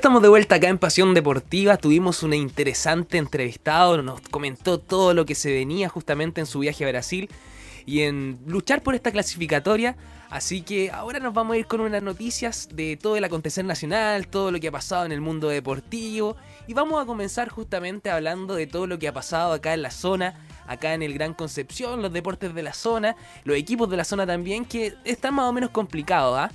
Estamos 0.00 0.22
de 0.22 0.30
vuelta 0.30 0.54
acá 0.54 0.68
en 0.68 0.78
Pasión 0.78 1.12
Deportiva. 1.12 1.76
Tuvimos 1.76 2.22
un 2.22 2.32
interesante 2.32 3.18
entrevistado, 3.18 4.02
nos 4.02 4.22
comentó 4.22 4.78
todo 4.78 5.12
lo 5.12 5.26
que 5.26 5.34
se 5.34 5.52
venía 5.52 5.90
justamente 5.90 6.40
en 6.40 6.46
su 6.46 6.60
viaje 6.60 6.86
a 6.86 6.88
Brasil 6.88 7.28
y 7.84 8.00
en 8.00 8.38
luchar 8.46 8.82
por 8.82 8.94
esta 8.94 9.12
clasificatoria. 9.12 9.98
Así 10.30 10.62
que 10.62 10.90
ahora 10.90 11.18
nos 11.18 11.34
vamos 11.34 11.52
a 11.52 11.58
ir 11.58 11.66
con 11.66 11.82
unas 11.82 12.02
noticias 12.02 12.70
de 12.72 12.96
todo 12.96 13.18
el 13.18 13.24
acontecer 13.24 13.66
nacional, 13.66 14.26
todo 14.26 14.50
lo 14.50 14.58
que 14.58 14.68
ha 14.68 14.72
pasado 14.72 15.04
en 15.04 15.12
el 15.12 15.20
mundo 15.20 15.50
deportivo. 15.50 16.34
Y 16.66 16.72
vamos 16.72 17.02
a 17.02 17.04
comenzar 17.04 17.50
justamente 17.50 18.08
hablando 18.08 18.54
de 18.54 18.66
todo 18.66 18.86
lo 18.86 18.98
que 18.98 19.06
ha 19.06 19.12
pasado 19.12 19.52
acá 19.52 19.74
en 19.74 19.82
la 19.82 19.90
zona, 19.90 20.34
acá 20.66 20.94
en 20.94 21.02
el 21.02 21.12
Gran 21.12 21.34
Concepción, 21.34 22.00
los 22.00 22.10
deportes 22.10 22.54
de 22.54 22.62
la 22.62 22.72
zona, 22.72 23.16
los 23.44 23.54
equipos 23.54 23.90
de 23.90 23.98
la 23.98 24.04
zona 24.04 24.26
también, 24.26 24.64
que 24.64 24.94
están 25.04 25.34
más 25.34 25.44
o 25.44 25.52
menos 25.52 25.68
complicados, 25.68 26.38
¿ah? 26.38 26.50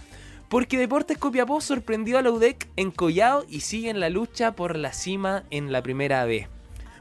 Porque 0.49 0.77
Deportes 0.77 1.17
Copiapó 1.17 1.59
sorprendió 1.59 2.17
a 2.17 2.21
la 2.21 2.31
UDEC 2.31 2.67
en 2.75 2.91
Collao 2.91 3.45
y 3.49 3.61
sigue 3.61 3.89
en 3.89 3.99
la 3.99 4.09
lucha 4.09 4.51
por 4.51 4.77
la 4.77 4.93
cima 4.93 5.43
en 5.49 5.71
la 5.71 5.81
primera 5.81 6.23
B. 6.25 6.47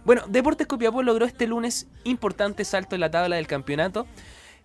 Bueno, 0.04 0.22
Deportes 0.28 0.66
Copiapó 0.66 1.02
logró 1.02 1.26
este 1.26 1.46
lunes 1.46 1.86
importante 2.04 2.64
salto 2.64 2.94
en 2.94 3.00
la 3.00 3.10
tabla 3.10 3.36
del 3.36 3.46
campeonato 3.46 4.06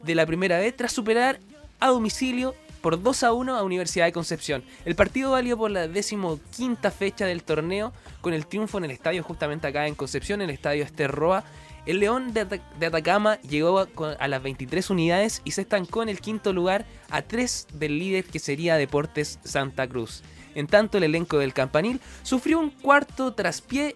de 0.02 0.16
la 0.16 0.26
primera 0.26 0.60
B 0.60 0.72
tras 0.72 0.94
superar 0.94 1.40
a 1.80 1.88
domicilio 1.88 2.56
por 2.82 3.02
2 3.02 3.24
a 3.24 3.34
1 3.34 3.56
a 3.56 3.64
Universidad 3.64 4.06
de 4.06 4.14
Concepción. 4.14 4.64
El 4.86 4.96
partido 4.96 5.32
valió 5.32 5.58
por 5.58 5.72
la 5.72 5.88
decimoquinta 5.88 6.92
fecha 6.92 7.26
del 7.26 7.44
torneo 7.44 7.94
con 8.22 8.34
el 8.34 8.48
triunfo 8.48 8.78
en 8.78 8.86
el 8.86 8.92
estadio 8.92 9.24
justamente 9.24 9.68
acá 9.68 9.88
en 9.88 9.96
Concepción, 9.96 10.42
el 10.42 10.50
estadio 10.50 10.84
Esterroa 10.84 11.44
el 11.90 12.02
León 12.02 12.34
de, 12.36 12.42
Atacama 12.86 13.42
llegó 13.42 13.80
a, 14.20 14.28
las 14.28 14.44
23 14.44 14.92
unidades 14.92 15.42
y 15.44 15.52
se 15.52 15.62
estancó 15.62 16.04
en 16.04 16.10
el 16.10 16.22
quinto 16.22 16.54
lugar 16.54 16.86
a 17.10 17.24
3 17.24 17.66
del 17.74 17.98
líder 17.98 18.26
que 18.26 18.38
sería 18.38 18.78
Deportes 18.78 19.40
Santa 19.44 19.88
Cruz. 19.88 20.22
En 20.54 20.68
tanto, 20.68 21.00
el 21.00 21.06
elenco 21.06 21.40
del 21.40 21.52
Campanil 21.52 22.00
sufrió 22.22 22.60
un 22.60 22.70
cuarto 22.70 23.34
traspié 23.34 23.96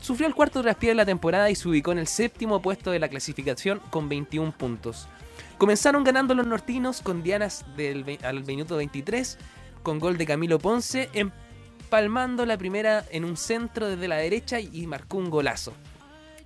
sufrió 0.00 0.28
el 0.28 0.34
cuarto 0.34 0.60
traspié 0.60 0.90
de 0.90 0.96
la 0.96 1.06
temporada 1.06 1.48
y 1.48 1.54
se 1.54 1.66
ubicó 1.66 1.92
en 1.92 1.98
el 1.98 2.08
séptimo 2.08 2.60
puesto 2.60 2.90
de 2.90 2.98
la 2.98 3.08
clasificación 3.08 3.80
con 3.88 4.10
21 4.10 4.52
puntos. 4.52 5.08
Comenzaron 5.56 6.04
ganando 6.04 6.34
los 6.34 6.46
nortinos 6.46 7.00
con 7.00 7.22
dianas 7.22 7.64
del, 7.74 8.18
al 8.22 8.44
minuto 8.44 8.76
23 8.76 9.38
con 9.82 9.98
gol 9.98 10.18
de 10.18 10.26
Camilo 10.26 10.58
Ponce, 10.58 11.08
empalmando 11.14 12.44
la 12.44 12.58
primera 12.58 13.02
en 13.10 13.24
un 13.24 13.38
centro 13.38 13.88
desde 13.88 14.08
la 14.08 14.16
derecha 14.16 14.60
y 14.60 14.86
marcó 14.86 15.16
un 15.16 15.30
golazo. 15.30 15.72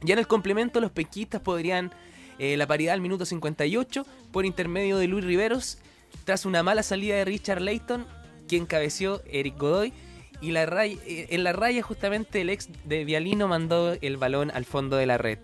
Ya 0.05 0.13
en 0.13 0.19
el 0.19 0.27
complemento 0.27 0.81
los 0.81 0.91
pequistas 0.91 1.41
podrían 1.41 1.91
eh, 2.39 2.57
la 2.57 2.67
paridad 2.67 2.95
al 2.95 3.01
minuto 3.01 3.25
58 3.25 4.07
por 4.33 4.45
intermedio 4.45 4.99
de 4.99 5.09
Luis 5.09 5.25
Riveros 5.25 5.79
tras 6.25 6.47
una 6.47 6.63
mala 6.63 6.83
salida 6.83 7.17
de 7.17 7.25
Richard 7.25 7.61
Layton 7.61 8.07
quien 8.47 8.67
cabeció 8.67 9.23
Eric 9.27 9.59
Godoy 9.59 9.93
y 10.41 10.55
eh, 10.55 11.27
en 11.31 11.45
la 11.45 11.53
raya 11.53 11.83
justamente 11.83 12.43
el 12.43 12.51
ex 12.51 12.69
de 12.85 13.05
Vialino 13.05 13.49
mandó 13.49 13.97
el 14.01 14.17
balón 14.17 14.51
al 14.51 14.65
fondo 14.65 14.97
de 14.97 15.07
la 15.07 15.17
red 15.17 15.39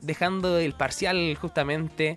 dejando 0.00 0.58
el 0.58 0.72
parcial 0.72 1.36
justamente 1.40 2.16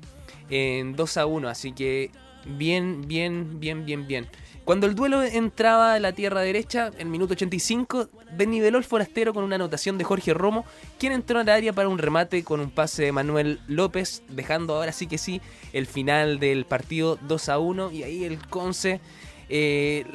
en 0.49 0.95
2 0.95 1.17
a 1.17 1.25
1 1.25 1.47
así 1.47 1.73
que 1.73 2.11
bien 2.45 3.08
bien 3.08 3.59
bien 3.59 3.86
bien 3.86 4.08
bien 4.08 4.27
cuando 4.66 4.88
el 4.88 4.95
duelo 4.95 5.22
entraba 5.23 5.94
a 5.94 5.99
la 5.99 6.13
tierra 6.13 6.39
derecha, 6.39 6.89
en 6.97 7.11
minuto 7.11 7.33
85, 7.33 8.08
desniveló 8.38 8.77
el 8.77 8.86
forastero 8.86 9.33
con 9.33 9.44
una 9.44 9.55
anotación 9.55 9.97
de 9.97 10.05
Jorge 10.05 10.33
Romo, 10.33 10.64
quien 10.97 11.11
entró 11.11 11.39
al 11.39 11.49
área 11.49 11.73
para 11.73 11.89
un 11.89 11.97
remate 11.97 12.45
con 12.45 12.61
un 12.61 12.71
pase 12.71 13.03
de 13.03 13.11
Manuel 13.11 13.59
López, 13.67 14.23
dejando 14.30 14.75
ahora 14.75 14.94
sí 14.94 15.08
que 15.08 15.17
sí 15.17 15.41
el 15.73 15.86
final 15.86 16.39
del 16.39 16.64
partido 16.64 17.19
2 17.23 17.49
a 17.49 17.59
1. 17.59 17.91
Y 17.91 18.04
ahí 18.04 18.23
el 18.23 18.39
Conce 18.48 19.02
eh, 19.49 20.05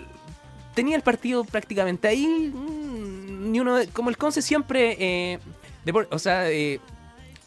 tenía 0.74 0.96
el 0.96 1.02
partido 1.02 1.44
prácticamente 1.44 2.08
ahí. 2.08 2.26
Mm, 2.26 3.52
ni 3.52 3.60
uno, 3.60 3.76
como 3.92 4.08
el 4.08 4.16
Conce 4.16 4.40
siempre, 4.40 4.96
eh, 4.98 5.38
o 6.10 6.18
sea, 6.18 6.50
eh, 6.50 6.80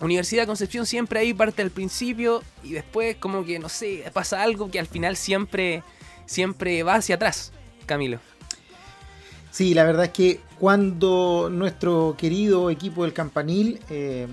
Universidad 0.06 0.44
de 0.44 0.48
Concepción 0.48 0.86
siempre 0.86 1.20
ahí 1.20 1.34
parte 1.34 1.62
al 1.62 1.72
principio 1.72 2.44
y 2.64 2.74
después 2.74 3.16
como 3.18 3.46
que 3.46 3.60
no 3.60 3.70
sé, 3.70 4.04
pasa 4.14 4.42
algo 4.42 4.72
que 4.72 4.80
al 4.80 4.88
final 4.88 5.16
siempre 5.16 5.84
siempre 6.26 6.82
va 6.84 6.96
hacia 6.96 7.16
atrás, 7.16 7.52
Camilo. 7.86 8.20
Sí, 9.52 9.74
la 9.74 9.84
verdad 9.84 10.06
es 10.06 10.12
que 10.12 10.40
cuando 10.60 11.50
nuestro 11.52 12.16
querido 12.18 12.70
equipo 12.70 13.04
del 13.04 13.14
Campanil 13.14 13.80
eh, 13.90 14.28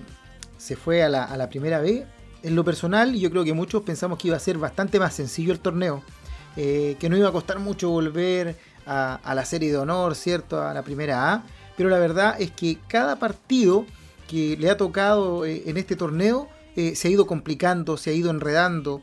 se 0.56 0.76
fue 0.76 1.02
a 1.02 1.08
la, 1.08 1.48
primera 1.48 1.80
B, 1.80 2.06
en 2.44 2.54
lo 2.54 2.64
personal 2.64 3.14
yo 3.14 3.28
creo 3.30 3.42
que 3.42 3.52
muchos 3.52 3.82
pensamos 3.82 4.18
que 4.18 4.28
iba 4.28 4.36
a 4.36 4.40
ser 4.40 4.58
bastante 4.58 5.00
más 5.00 5.14
sencillo 5.14 5.52
el 5.52 5.58
torneo, 5.58 6.04
eh, 6.56 6.96
que 7.00 7.08
no 7.08 7.16
iba 7.16 7.28
a 7.28 7.32
costar 7.32 7.58
mucho 7.58 7.90
volver 7.90 8.56
a, 8.86 9.34
la 9.34 9.44
serie 9.44 9.70
de 9.70 9.76
honor, 9.76 10.14
¿cierto? 10.14 10.62
A 10.62 10.72
la 10.72 10.82
primera 10.82 11.32
A, 11.32 11.42
pero 11.76 11.90
la 11.90 11.98
verdad 11.98 12.36
es 12.40 12.52
que 12.52 12.78
cada 12.86 13.18
partido 13.18 13.86
que 14.28 14.56
le 14.56 14.70
ha 14.70 14.76
tocado 14.76 15.44
eh, 15.44 15.64
en 15.66 15.76
este 15.76 15.96
torneo 15.96 16.48
se 16.94 17.08
ha 17.08 17.10
ido 17.10 17.26
complicando, 17.26 17.96
se 17.96 18.10
ha 18.10 18.12
ido 18.12 18.30
enredando 18.30 19.02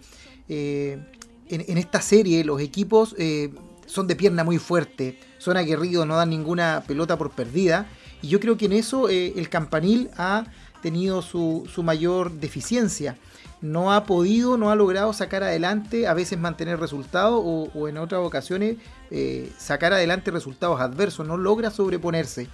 en, 1.48 1.78
esta 1.78 2.02
serie 2.02 2.44
los 2.44 2.62
equipos 2.62 3.16
eh, 3.18 3.52
son 3.86 4.08
de 4.08 4.16
pierna 4.16 4.44
muy 4.44 4.58
fuerte, 4.58 5.20
son 5.38 5.58
aguerridos, 5.58 6.08
no 6.08 6.16
dan 6.16 6.30
ninguna 6.30 6.84
pelota 6.88 7.18
por 7.18 7.32
perdida. 7.32 7.88
Y 8.22 8.30
yo 8.30 8.40
creo 8.40 8.58
que 8.58 8.66
en 8.66 8.74
eso 8.74 9.10
eh, 9.10 9.34
el 9.36 9.50
campanil 9.50 10.10
ha 10.18 10.46
tenido 10.82 11.22
su, 11.22 11.68
mayor 11.84 12.32
deficiencia. 12.32 13.18
No 13.62 13.94
ha 13.94 14.06
podido, 14.06 14.58
no 14.58 14.72
ha 14.72 14.76
logrado 14.76 15.14
sacar 15.14 15.44
adelante, 15.44 16.08
a 16.08 16.14
veces 16.14 16.40
mantener 16.40 16.80
resultados 16.80 17.42
o, 17.44 17.88
en 17.88 17.98
otras 17.98 18.22
ocasiones 18.22 18.78
eh, 19.12 19.52
sacar 19.58 19.94
adelante 19.94 20.32
resultados 20.32 20.82
adversos, 20.82 21.28
no 21.28 21.38
logra 21.38 21.70
sobreponerse. 21.70 22.48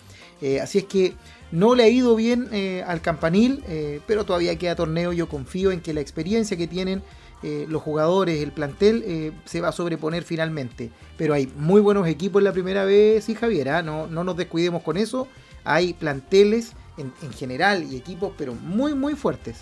así 0.61 0.79
es 0.79 0.85
que 0.85 1.15
no 1.51 1.75
le 1.75 1.83
ha 1.83 1.89
ido 1.89 2.15
bien 2.15 2.49
al 2.85 3.01
campanil, 3.01 3.63
pero 4.07 4.25
todavía 4.25 4.57
queda 4.57 4.75
torneo. 4.75 5.13
Yo 5.13 5.27
confío 5.27 5.71
en 5.71 5.81
que 5.81 5.93
la 5.93 6.01
experiencia 6.01 6.55
que 6.57 6.67
tienen 6.67 7.03
eh, 7.43 7.65
los 7.67 7.81
jugadores, 7.81 8.39
el 8.41 8.51
plantel, 8.51 9.03
eh, 9.05 9.31
se 9.45 9.61
va 9.61 9.69
a 9.69 9.71
sobreponer 9.71 10.23
finalmente. 10.23 10.91
Pero 11.17 11.33
hay 11.33 11.51
muy 11.55 11.81
buenos 11.81 12.07
equipos 12.07 12.39
en 12.39 12.43
la 12.43 12.53
primera 12.53 12.85
vez, 12.85 13.23
sí, 13.23 13.33
Javier, 13.33 13.69
¿ah? 13.69 13.81
no, 13.81 14.05
no 14.05 14.23
nos 14.23 14.37
descuidemos 14.37 14.83
con 14.83 14.97
eso. 14.97 15.27
Hay 15.63 15.93
planteles 15.93 16.73
en, 16.97 17.11
general 17.33 17.91
y 17.91 17.95
equipos, 17.95 18.33
pero 18.37 18.53
muy, 18.53 18.93
muy 18.93 19.15
fuertes. 19.15 19.61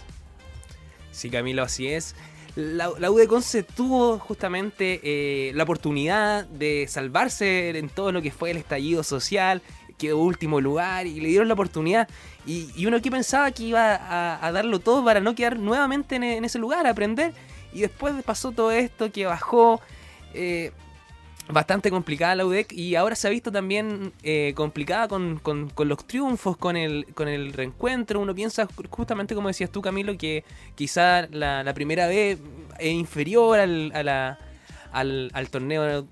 Sí, 1.12 1.30
Camilo, 1.30 1.64
así 1.64 1.88
es. 1.88 2.16
La, 2.56 2.90
la 3.00 3.10
Conce 3.28 3.64
tuvo 3.64 4.20
justamente 4.20 5.00
eh, 5.04 5.54
la 5.54 5.64
oportunidad 5.64 6.46
de 6.48 6.86
salvarse 6.90 7.78
en 7.78 7.88
todo 7.88 8.12
lo 8.12 8.22
que 8.22 8.32
fue 8.32 8.52
el 8.52 8.58
estallido 8.58 9.04
social, 9.04 9.62
quedó 10.00 10.18
último 10.18 10.60
lugar 10.60 11.06
y 11.06 11.20
le 11.20 11.28
dieron 11.28 11.48
la 11.48 11.54
oportunidad. 11.54 12.08
Y, 12.48 12.86
uno 12.88 12.98
aquí 12.98 13.12
pensaba 13.12 13.52
que 13.52 13.64
iba 13.64 14.40
a, 14.44 14.52
darlo 14.52 14.80
todo 14.80 15.06
para 15.06 15.20
no 15.20 15.36
quedar 15.36 15.60
nuevamente 15.60 16.16
en, 16.16 16.44
ese 16.44 16.58
lugar, 16.58 16.88
a 16.88 16.92
aprender. 16.92 17.34
Y 17.72 17.82
después 17.82 18.16
pasó 18.24 18.52
todo 18.52 18.72
esto 18.72 19.12
que 19.12 19.28
bajó. 19.28 19.80
Eh, 20.34 20.72
bastante 21.52 21.90
complicada 21.90 22.36
la 22.36 22.46
UDEC 22.46 22.72
y 22.74 22.96
ahora 22.96 23.16
se 23.16 23.28
ha 23.28 23.32
visto 23.32 23.52
también 23.52 24.14
eh, 24.22 24.54
complicada 24.56 25.08
con, 25.08 25.42
los 25.78 26.08
triunfos, 26.08 26.58
con 26.58 26.78
el, 26.78 27.08
con 27.16 27.28
el 27.28 27.54
reencuentro. 27.54 28.20
Uno 28.20 28.36
piensa, 28.36 28.68
justamente 28.90 29.36
como 29.36 29.48
decías 29.48 29.72
tú, 29.72 29.82
Camilo, 29.82 30.18
que 30.18 30.44
quizá 30.76 31.28
la, 31.32 31.72
primera 31.74 32.08
vez 32.08 32.40
es 32.78 32.94
inferior 32.94 33.60
al, 33.60 33.92
al, 33.94 35.32
al, 35.34 35.50
torneo, 35.50 36.08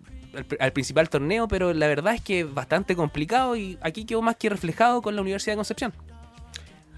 al, 0.59 0.71
principal 0.73 1.09
torneo, 1.09 1.47
pero 1.47 1.73
la 1.73 1.87
verdad 1.87 2.13
es 2.13 2.21
que 2.21 2.41
es 2.41 2.53
bastante 2.53 2.95
complicado 2.95 3.55
y 3.55 3.77
aquí 3.81 4.05
quedó 4.05 4.21
más 4.21 4.35
que 4.35 4.49
reflejado 4.49 5.01
con 5.01 5.15
la 5.15 5.21
Universidad 5.21 5.53
de 5.53 5.57
Concepción. 5.57 5.93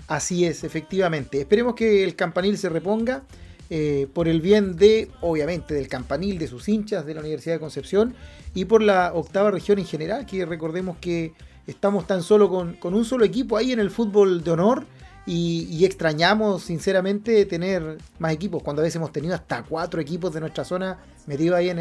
Así 0.07 0.45
es, 0.45 0.63
efectivamente. 0.63 1.39
Esperemos 1.39 1.75
que 1.75 2.03
el 2.03 2.15
campanil 2.15 2.57
se 2.57 2.69
reponga 2.69 3.23
eh, 3.69 4.07
por 4.13 4.27
el 4.27 4.41
bien 4.41 4.75
de, 4.75 5.09
obviamente, 5.21 5.75
del 5.75 5.87
campanil, 5.87 6.39
de 6.39 6.47
sus 6.47 6.67
hinchas 6.67 7.05
de 7.05 7.13
la 7.13 7.19
Universidad 7.21 7.55
de 7.55 7.59
Concepción 7.59 8.15
y 8.55 8.65
por 8.65 8.81
la 8.81 9.13
octava 9.13 9.51
región 9.51 9.77
en 9.77 9.85
general, 9.85 10.25
que 10.25 10.45
recordemos 10.45 10.97
que 10.97 11.33
estamos 11.67 12.07
tan 12.07 12.23
solo 12.23 12.49
con, 12.49 12.77
un 12.81 13.05
solo 13.05 13.23
equipo 13.25 13.55
ahí 13.57 13.71
en 13.71 13.79
el 13.79 13.91
fútbol 13.91 14.43
de 14.43 14.51
honor 14.51 14.85
y, 15.31 15.85
extrañamos 15.85 16.63
sinceramente 16.63 17.45
tener 17.45 17.99
más 18.17 18.33
equipos, 18.33 18.63
cuando 18.63 18.81
a 18.81 18.83
veces 18.83 18.95
hemos 18.95 19.11
tenido 19.11 19.35
hasta 19.35 19.61
cuatro 19.61 20.01
equipos 20.01 20.33
de 20.33 20.39
nuestra 20.39 20.65
zona 20.65 20.97
metidos 21.27 21.55
ahí 21.55 21.69
en, 21.69 21.77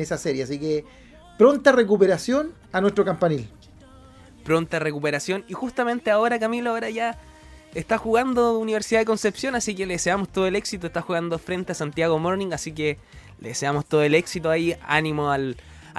esa 0.00 0.16
serie. 0.16 0.44
Así 0.44 0.60
que 0.60 0.84
pronta 1.36 1.72
recuperación 1.72 2.52
a 2.70 2.80
nuestro 2.80 3.04
campanil. 3.04 3.50
Pronta 4.44 4.78
recuperación 4.78 5.44
y 5.48 5.52
justamente 5.52 6.12
ahora 6.12 6.38
Camilo, 6.38 6.70
ahora 6.70 6.90
ya 6.90 7.18
está 7.74 7.98
jugando 7.98 8.56
Universidad 8.56 9.00
de 9.00 9.06
Concepción, 9.06 9.56
así 9.56 9.74
que 9.74 9.84
le 9.84 9.94
deseamos 9.94 10.28
todo 10.28 10.46
el 10.46 10.54
éxito. 10.54 10.86
Está 10.86 11.00
jugando 11.00 11.40
frente 11.40 11.72
a 11.72 11.74
Santiago 11.74 12.20
Morning, 12.20 12.52
así 12.52 12.70
que 12.70 12.98
le 13.40 13.48
deseamos 13.48 13.84
todo 13.84 14.04
el 14.04 14.14
éxito 14.14 14.48
ahí. 14.48 14.76
Ánimo 14.86 15.32
al, 15.32 15.56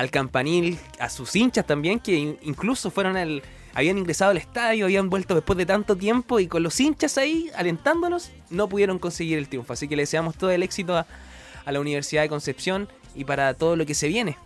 campanil, 0.09 0.79
a 0.99 1.09
sus 1.09 1.35
hinchas 1.35 1.65
también, 1.65 1.99
que 1.99 2.37
incluso 2.43 2.91
fueron 2.91 3.17
al, 3.17 3.43
habían 3.73 3.97
ingresado 3.97 4.31
al 4.31 4.37
estadio, 4.37 4.85
habían 4.85 5.09
vuelto 5.09 5.35
después 5.35 5.57
de 5.57 5.65
tanto 5.65 5.95
tiempo 5.95 6.39
y 6.39 6.47
con 6.47 6.63
los 6.63 6.79
hinchas 6.79 7.17
ahí 7.17 7.49
alentándolos, 7.55 8.31
no 8.49 8.69
pudieron 8.69 8.99
conseguir 8.99 9.37
el 9.37 9.47
triunfo. 9.47 9.73
Así 9.73 9.87
que 9.87 9.95
le 9.95 10.03
deseamos 10.03 10.35
todo 10.35 10.51
el 10.51 10.63
éxito 10.63 10.95
a, 10.95 11.05
a 11.65 11.71
la 11.71 11.79
Universidad 11.79 12.21
de 12.21 12.29
Concepción 12.29 12.87
y 13.15 13.25
para 13.25 13.53
todo 13.53 13.75
lo 13.75 13.85
que 13.85 13.93
se 13.95 14.07
viene. 14.07 14.37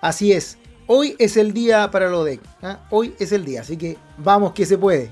Así 0.00 0.32
es. 0.32 0.58
hoy 0.86 1.16
es 1.18 1.36
el 1.38 1.54
día 1.54 1.90
para 1.90 2.10
lo 2.10 2.24
de. 2.24 2.40
¿ah? 2.62 2.80
Hoy 2.90 3.14
es 3.18 3.32
el 3.32 3.44
día, 3.44 3.62
así 3.62 3.76
que 3.76 3.96
vamos 4.18 4.52
que 4.52 4.66
se 4.66 4.76
puede. 4.76 5.10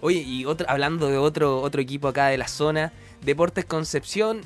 Oye, 0.00 0.18
y 0.18 0.44
otro, 0.46 0.68
hablando 0.68 1.08
de 1.08 1.16
otro, 1.16 1.60
otro 1.60 1.80
equipo 1.80 2.08
acá 2.08 2.26
de 2.26 2.38
la 2.38 2.48
zona, 2.48 2.92
Deportes 3.24 3.64
Concepción, 3.64 4.40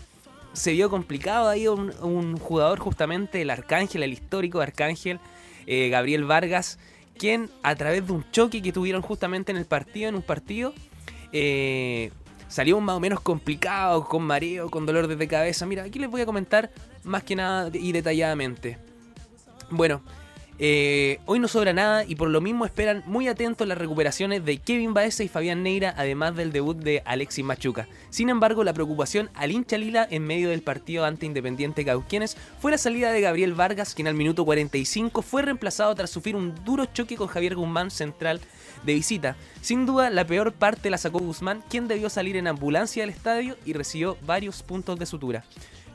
se 0.52 0.72
vio 0.72 0.90
complicado 0.90 1.48
ahí 1.48 1.66
un, 1.66 1.94
un 2.02 2.38
jugador 2.38 2.78
justamente, 2.78 3.40
el 3.40 3.48
Arcángel, 3.48 4.02
el 4.02 4.12
histórico 4.12 4.60
Arcángel, 4.60 5.18
eh, 5.66 5.88
Gabriel 5.88 6.24
Vargas, 6.24 6.78
quien 7.16 7.50
a 7.62 7.74
través 7.74 8.06
de 8.06 8.12
un 8.12 8.24
choque 8.30 8.62
que 8.62 8.72
tuvieron 8.72 9.02
justamente 9.02 9.52
en 9.52 9.58
el 9.58 9.66
partido, 9.66 10.08
en 10.08 10.14
un 10.16 10.22
partido, 10.22 10.72
eh, 11.32 12.10
salió 12.48 12.80
más 12.80 12.96
o 12.96 13.00
menos 13.00 13.20
complicado, 13.20 14.04
con 14.04 14.22
mareo, 14.22 14.70
con 14.70 14.86
dolor 14.86 15.08
de 15.08 15.28
cabeza. 15.28 15.66
Mira, 15.66 15.84
aquí 15.84 15.98
les 15.98 16.10
voy 16.10 16.20
a 16.20 16.26
comentar 16.26 16.70
más 17.04 17.22
que 17.22 17.36
nada 17.36 17.70
y 17.72 17.92
detalladamente. 17.92 18.78
Bueno, 19.70 20.02
eh, 20.58 21.20
hoy 21.26 21.38
no 21.38 21.48
sobra 21.48 21.74
nada 21.74 22.04
y 22.04 22.14
por 22.14 22.30
lo 22.30 22.40
mismo 22.40 22.64
esperan 22.64 23.02
muy 23.06 23.28
atentos 23.28 23.68
las 23.68 23.76
recuperaciones 23.76 24.42
de 24.44 24.56
Kevin 24.56 24.94
Baeza 24.94 25.22
y 25.22 25.28
Fabián 25.28 25.62
Neira, 25.62 25.94
además 25.98 26.34
del 26.34 26.50
debut 26.50 26.78
de 26.78 27.02
Alexis 27.04 27.44
Machuca. 27.44 27.88
Sin 28.08 28.30
embargo, 28.30 28.64
la 28.64 28.72
preocupación 28.72 29.28
al 29.34 29.52
hincha 29.52 29.76
lila 29.76 30.06
en 30.10 30.26
medio 30.26 30.48
del 30.48 30.62
partido 30.62 31.04
ante 31.04 31.26
Independiente 31.26 31.84
Cauquienes 31.84 32.38
fue 32.58 32.70
la 32.70 32.78
salida 32.78 33.12
de 33.12 33.20
Gabriel 33.20 33.52
Vargas, 33.52 33.94
quien 33.94 34.08
al 34.08 34.14
minuto 34.14 34.46
45 34.46 35.20
fue 35.20 35.42
reemplazado 35.42 35.94
tras 35.94 36.08
sufrir 36.08 36.36
un 36.36 36.54
duro 36.64 36.86
choque 36.86 37.16
con 37.16 37.28
Javier 37.28 37.54
Guzmán, 37.54 37.90
central 37.90 38.40
de 38.84 38.94
visita. 38.94 39.36
Sin 39.60 39.84
duda, 39.84 40.08
la 40.08 40.26
peor 40.26 40.52
parte 40.52 40.88
la 40.88 40.96
sacó 40.96 41.18
Guzmán, 41.18 41.62
quien 41.68 41.86
debió 41.86 42.08
salir 42.08 42.36
en 42.36 42.46
ambulancia 42.46 43.02
del 43.02 43.10
estadio 43.10 43.56
y 43.66 43.74
recibió 43.74 44.16
varios 44.24 44.62
puntos 44.62 44.98
de 44.98 45.04
sutura. 45.04 45.44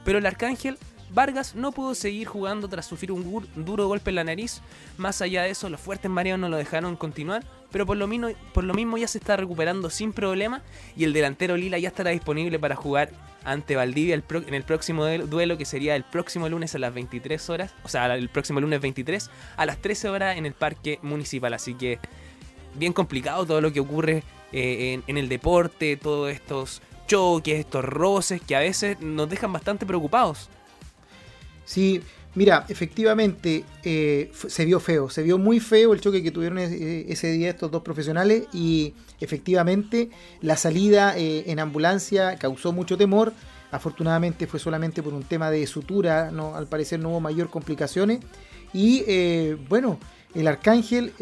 Pero 0.03 0.19
el 0.19 0.25
Arcángel 0.25 0.77
Vargas 1.13 1.55
no 1.55 1.73
pudo 1.73 1.93
seguir 1.93 2.27
jugando 2.27 2.69
tras 2.69 2.85
sufrir 2.85 3.11
un 3.11 3.47
duro 3.55 3.87
golpe 3.87 4.11
en 4.11 4.15
la 4.15 4.23
nariz. 4.23 4.61
Más 4.97 5.21
allá 5.21 5.43
de 5.43 5.49
eso, 5.49 5.69
los 5.69 5.81
fuertes 5.81 6.09
mareos 6.09 6.39
no 6.39 6.47
lo 6.47 6.57
dejaron 6.57 6.95
continuar, 6.95 7.43
pero 7.71 7.85
por 7.85 7.97
lo, 7.97 8.07
mismo, 8.07 8.97
ya 8.97 9.07
se 9.07 9.17
está 9.17 9.35
recuperando 9.35 9.89
sin 9.89 10.13
problema 10.13 10.61
y 10.95 11.03
el 11.03 11.13
delantero 11.13 11.57
Lila 11.57 11.79
ya 11.79 11.89
estará 11.89 12.11
disponible 12.11 12.59
para 12.59 12.75
jugar 12.75 13.11
ante 13.43 13.75
Valdivia 13.75 14.15
en 14.15 14.53
el 14.53 14.63
próximo 14.63 15.05
duelo 15.05 15.57
que 15.57 15.65
sería 15.65 15.95
el 15.95 16.03
próximo 16.03 16.47
lunes 16.47 16.75
a 16.75 16.79
las 16.79 16.93
23 16.93 17.49
horas, 17.49 17.73
o 17.83 17.89
sea, 17.89 18.13
el 18.15 18.29
próximo 18.29 18.61
lunes 18.61 18.79
23 18.81 19.29
a 19.57 19.65
las 19.65 19.81
13 19.81 20.09
horas 20.09 20.37
en 20.37 20.45
el 20.45 20.53
parque 20.53 20.99
municipal. 21.01 21.53
Así 21.53 21.73
que 21.73 21.99
bien 22.75 22.93
complicado 22.93 23.45
todo 23.45 23.59
lo 23.59 23.73
que 23.73 23.79
ocurre 23.79 24.23
eh, 24.53 24.93
en, 24.93 25.03
en 25.07 25.17
el 25.17 25.27
deporte, 25.27 25.97
todos 25.97 26.31
estos 26.31 26.81
choques, 27.07 27.59
estos 27.59 27.83
roces 27.83 28.41
que 28.41 28.55
a 28.55 28.59
veces 28.59 29.01
nos 29.01 29.29
dejan 29.29 29.51
bastante 29.51 29.85
preocupados. 29.85 30.49
Sí, 31.71 32.01
mira, 32.35 32.65
efectivamente 32.67 33.63
eh, 33.85 34.29
se 34.33 34.65
vio 34.65 34.81
feo, 34.81 35.09
se 35.09 35.23
vio 35.23 35.37
muy 35.37 35.61
feo 35.61 35.93
el 35.93 36.01
choque 36.01 36.21
que 36.21 36.29
tuvieron 36.29 36.57
ese 36.57 37.31
día 37.31 37.49
estos 37.49 37.71
dos 37.71 37.81
profesionales 37.81 38.43
y 38.51 38.93
efectivamente 39.21 40.09
la 40.41 40.57
salida 40.57 41.17
eh, 41.17 41.45
en 41.47 41.59
ambulancia 41.59 42.35
causó 42.35 42.73
mucho 42.73 42.97
temor. 42.97 43.31
Afortunadamente 43.71 44.47
fue 44.47 44.59
solamente 44.59 45.01
por 45.01 45.13
un 45.13 45.23
tema 45.23 45.49
de 45.49 45.65
sutura, 45.65 46.29
no, 46.29 46.57
al 46.57 46.67
parecer 46.67 46.99
no 46.99 47.11
hubo 47.11 47.21
mayor 47.21 47.49
complicaciones. 47.49 48.19
Y 48.73 49.05
eh, 49.07 49.55
bueno, 49.69 49.97
el 50.35 50.49
arcángel 50.49 51.13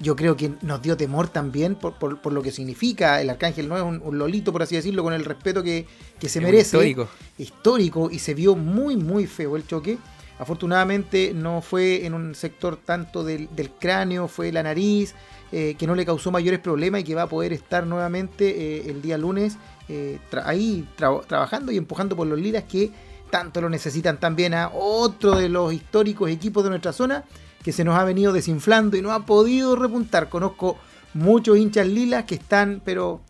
yo 0.00 0.16
creo 0.16 0.34
que 0.34 0.54
nos 0.62 0.80
dio 0.80 0.96
temor 0.96 1.28
también 1.28 1.74
por, 1.74 2.32
lo 2.32 2.42
que 2.42 2.50
significa. 2.50 3.20
El 3.20 3.28
arcángel 3.28 3.68
no 3.68 3.76
es 3.76 3.82
un, 3.82 4.18
lolito, 4.18 4.50
por 4.50 4.62
así 4.62 4.74
decirlo, 4.74 5.02
con 5.02 5.12
el 5.12 5.24
respeto 5.24 5.62
que, 5.62 5.86
se 6.26 6.40
merece. 6.40 6.78
Histórico. 6.78 7.08
Histórico 7.36 8.10
y 8.10 8.18
se 8.18 8.32
vio 8.34 8.56
muy, 8.56 8.96
muy 8.96 9.26
feo 9.26 9.56
el 9.56 9.66
choque. 9.66 9.98
Afortunadamente 10.38 11.32
no 11.34 11.60
fue 11.60 12.06
en 12.06 12.14
un 12.14 12.34
sector 12.34 12.78
tanto 12.78 13.22
del, 13.24 13.48
cráneo, 13.78 14.26
fue 14.26 14.50
la 14.50 14.62
nariz, 14.62 15.14
eh, 15.52 15.76
que 15.78 15.86
no 15.86 15.94
le 15.94 16.06
causó 16.06 16.30
mayores 16.30 16.60
problemas 16.60 17.02
y 17.02 17.04
que 17.04 17.14
va 17.14 17.22
a 17.22 17.28
poder 17.28 17.52
estar 17.52 17.86
nuevamente 17.86 18.48
eh, 18.48 18.90
el 18.90 19.02
día 19.02 19.18
lunes 19.18 19.58
eh, 19.88 20.18
ahí 20.44 20.88
trabajando 20.96 21.72
y 21.72 21.76
empujando 21.76 22.16
por 22.16 22.26
los 22.26 22.38
liras 22.38 22.64
que 22.64 22.90
tanto 23.30 23.60
lo 23.60 23.68
necesitan 23.68 24.18
también 24.18 24.54
a 24.54 24.70
otro 24.72 25.34
de 25.36 25.48
los 25.48 25.74
históricos 25.74 26.30
equipos 26.30 26.64
de 26.64 26.70
nuestra 26.70 26.92
zona 26.92 27.24
que 27.62 27.72
se 27.72 27.84
nos 27.84 27.98
ha 27.98 28.04
venido 28.04 28.32
desinflando 28.32 28.96
y 28.96 29.02
no 29.02 29.12
ha 29.12 29.26
podido 29.26 29.76
repuntar. 29.76 30.28
Conozco 30.28 30.78
muchos 31.14 31.58
hinchas 31.58 31.86
lilas 31.86 32.24
que 32.24 32.36
están, 32.36 32.80
pero 32.84 33.20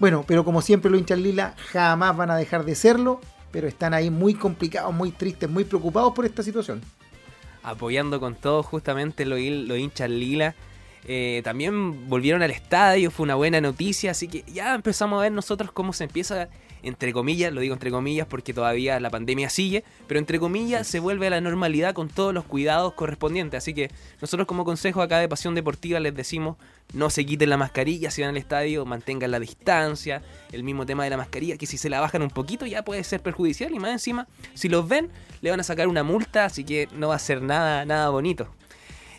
bueno, 0.00 0.24
pero 0.26 0.44
como 0.44 0.62
siempre 0.62 0.90
los 0.90 1.00
hinchas 1.00 1.18
lilas 1.18 1.54
jamás 1.70 2.16
van 2.16 2.30
a 2.30 2.36
dejar 2.36 2.64
de 2.64 2.74
serlo, 2.74 3.20
pero 3.50 3.68
están 3.68 3.94
ahí 3.94 4.10
muy 4.10 4.34
complicados, 4.34 4.92
muy 4.92 5.12
tristes, 5.12 5.48
muy 5.48 5.64
preocupados 5.64 6.12
por 6.12 6.24
esta 6.24 6.42
situación. 6.42 6.80
Apoyando 7.62 8.18
con 8.18 8.34
todo 8.34 8.62
justamente 8.62 9.24
los, 9.24 9.38
los 9.38 9.78
hinchas 9.78 10.10
lilas. 10.10 10.54
Eh, 11.04 11.42
también 11.44 12.08
volvieron 12.08 12.42
al 12.42 12.50
estadio, 12.50 13.10
fue 13.10 13.24
una 13.24 13.34
buena 13.34 13.60
noticia, 13.60 14.12
así 14.12 14.28
que 14.28 14.44
ya 14.52 14.74
empezamos 14.74 15.18
a 15.18 15.22
ver 15.22 15.32
nosotros 15.32 15.72
cómo 15.72 15.92
se 15.92 16.04
empieza 16.04 16.48
entre 16.82 17.12
comillas, 17.12 17.52
lo 17.52 17.60
digo 17.60 17.74
entre 17.74 17.90
comillas 17.90 18.26
porque 18.26 18.52
todavía 18.52 18.98
la 19.00 19.10
pandemia 19.10 19.48
sigue, 19.48 19.84
pero 20.08 20.18
entre 20.18 20.38
comillas 20.38 20.86
se 20.86 21.00
vuelve 21.00 21.28
a 21.28 21.30
la 21.30 21.40
normalidad 21.40 21.94
con 21.94 22.08
todos 22.08 22.34
los 22.34 22.44
cuidados 22.44 22.94
correspondientes. 22.94 23.58
Así 23.58 23.72
que 23.74 23.90
nosotros 24.20 24.46
como 24.46 24.64
consejo 24.64 25.00
acá 25.02 25.18
de 25.18 25.28
Pasión 25.28 25.54
Deportiva 25.54 26.00
les 26.00 26.14
decimos 26.14 26.56
no 26.92 27.08
se 27.08 27.24
quiten 27.24 27.48
la 27.48 27.56
mascarilla 27.56 28.10
si 28.10 28.20
van 28.20 28.30
al 28.30 28.36
estadio, 28.36 28.84
mantengan 28.84 29.30
la 29.30 29.40
distancia, 29.40 30.22
el 30.50 30.62
mismo 30.62 30.84
tema 30.84 31.04
de 31.04 31.10
la 31.10 31.16
mascarilla, 31.16 31.56
que 31.56 31.66
si 31.66 31.78
se 31.78 31.88
la 31.88 32.00
bajan 32.00 32.22
un 32.22 32.30
poquito 32.30 32.66
ya 32.66 32.84
puede 32.84 33.02
ser 33.04 33.22
perjudicial 33.22 33.72
y 33.72 33.78
más 33.78 33.92
encima, 33.92 34.26
si 34.54 34.68
los 34.68 34.86
ven, 34.86 35.10
le 35.40 35.50
van 35.50 35.60
a 35.60 35.62
sacar 35.62 35.88
una 35.88 36.02
multa, 36.02 36.44
así 36.44 36.64
que 36.64 36.88
no 36.94 37.08
va 37.08 37.14
a 37.14 37.18
ser 37.18 37.42
nada, 37.42 37.84
nada 37.84 38.10
bonito. 38.10 38.48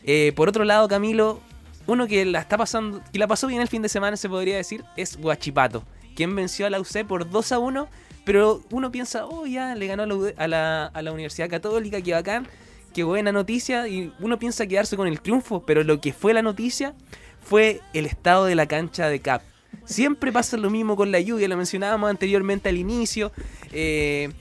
Eh, 0.03 0.33
por 0.35 0.49
otro 0.49 0.65
lado, 0.65 0.87
Camilo, 0.87 1.39
uno 1.87 2.07
que 2.07 2.25
la 2.25 2.39
está 2.39 2.57
pasando, 2.57 3.01
que 3.11 3.17
la 3.17 3.27
pasó 3.27 3.47
bien 3.47 3.61
el 3.61 3.67
fin 3.67 3.81
de 3.81 3.89
semana, 3.89 4.17
se 4.17 4.29
podría 4.29 4.57
decir, 4.57 4.83
es 4.95 5.17
Guachipato 5.17 5.83
quien 6.15 6.35
venció 6.35 6.65
a 6.65 6.69
la 6.69 6.79
UC 6.79 7.05
por 7.07 7.29
2 7.29 7.51
a 7.51 7.59
1, 7.59 7.87
pero 8.25 8.61
uno 8.71 8.91
piensa, 8.91 9.25
oh, 9.25 9.45
ya 9.45 9.75
le 9.75 9.87
ganó 9.87 10.03
a 10.03 10.47
la, 10.47 10.85
a 10.85 11.01
la, 11.01 11.11
Universidad 11.11 11.49
Católica, 11.49 12.01
qué 12.01 12.13
bacán, 12.13 12.47
qué 12.93 13.03
buena 13.03 13.31
noticia, 13.31 13.87
y 13.87 14.13
uno 14.19 14.39
piensa 14.39 14.65
quedarse 14.67 14.95
con 14.95 15.07
el 15.07 15.19
triunfo, 15.21 15.65
pero 15.65 15.83
lo 15.83 15.99
que 15.99 16.13
fue 16.13 16.33
la 16.33 16.41
noticia 16.41 16.93
fue 17.41 17.81
el 17.93 18.05
estado 18.05 18.45
de 18.45 18.55
la 18.55 18.67
cancha 18.67 19.09
de 19.09 19.19
CAP. 19.19 19.41
Siempre 19.85 20.31
pasa 20.31 20.55
lo 20.55 20.69
mismo 20.69 20.95
con 20.95 21.11
la 21.11 21.19
lluvia, 21.19 21.47
lo 21.47 21.57
mencionábamos 21.57 22.09
anteriormente 22.09 22.69
al 22.69 22.77
inicio. 22.77 23.31
Eh, 23.71 24.31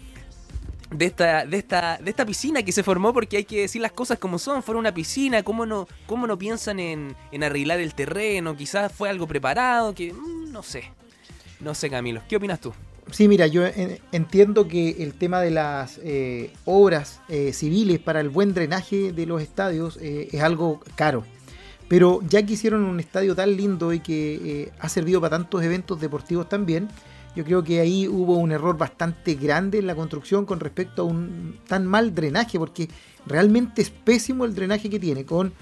de 0.93 1.07
esta, 1.07 1.47
de 1.47 1.57
esta, 1.57 1.99
de 1.99 2.11
esta 2.11 2.27
piscina 2.27 2.63
que 2.63 2.71
se 2.71 2.83
formó, 2.83 3.13
porque 3.13 3.39
hay 3.39 3.45
que 3.45 3.63
decir 3.63 3.81
las 3.81 3.93
cosas 3.93 4.19
como 4.19 4.39
son, 4.39 4.63
fue 4.63 4.77
una 4.77 4.93
piscina, 4.93 5.43
cómo 5.43 5.65
no, 5.67 5.89
cómo 6.07 6.27
no 6.27 6.39
piensan 6.39 6.79
en, 6.79 7.17
en 7.33 7.43
arreglar 7.43 7.81
el 7.81 7.95
terreno, 7.95 8.55
quizás 8.57 8.93
fue 8.93 9.09
algo 9.09 9.27
preparado, 9.27 9.95
que 9.95 10.13
mm, 10.13 10.53
no 10.53 10.63
sé. 10.63 10.91
No 11.63 11.75
sé, 11.75 11.89
Camilo, 11.89 12.23
¿qué 12.29 12.37
opinas 12.37 12.61
tú? 12.61 12.73
Sí, 13.11 13.29
mira, 13.29 13.47
yo 13.47 13.63
entiendo 14.13 14.69
que 14.69 15.03
el 15.03 15.15
tema 15.15 15.41
de 15.41 15.51
las 15.51 15.99
eh, 16.03 16.53
obras 16.65 17.21
eh, 17.29 17.53
civiles 17.53 17.99
para 18.01 18.21
el 18.21 18.29
buen 18.29 18.55
drenaje 18.55 19.13
de 19.13 19.27
los 19.27 19.43
estadios 19.43 19.99
eh, 20.01 20.29
es 20.33 20.41
algo 20.43 20.81
caro. 20.95 21.25
Pero 21.89 22.21
ya 22.29 22.45
que 22.45 22.55
hicieron 22.55 22.85
un 22.85 23.01
estadio 23.01 23.35
tan 23.35 23.57
lindo 23.57 23.93
y 23.93 24.01
que 24.01 24.73
ha 24.79 24.89
servido 24.89 25.21
para 25.21 25.37
tantos 25.37 25.63
eventos 25.63 26.01
deportivos 26.01 26.49
también, 26.49 26.89
yo 27.37 27.45
creo 27.45 27.63
que 27.63 27.81
ahí 27.81 28.09
hubo 28.09 28.37
un 28.37 28.51
error 28.51 28.79
bastante 28.79 29.35
grande 29.35 29.79
en 29.79 29.87
la 29.87 29.95
construcción 29.95 30.47
con 30.47 30.59
respecto 30.59 31.03
a 31.03 31.05
un 31.05 31.59
tan 31.69 31.87
mal 31.87 32.15
drenaje, 32.15 32.59
porque 32.59 32.89
realmente 33.27 33.83
es 33.83 33.91
pésimo 33.91 34.47
el 34.47 34.55
drenaje 34.55 34.89
que 34.89 34.99
tiene. 34.99 35.27
Con, 35.27 35.53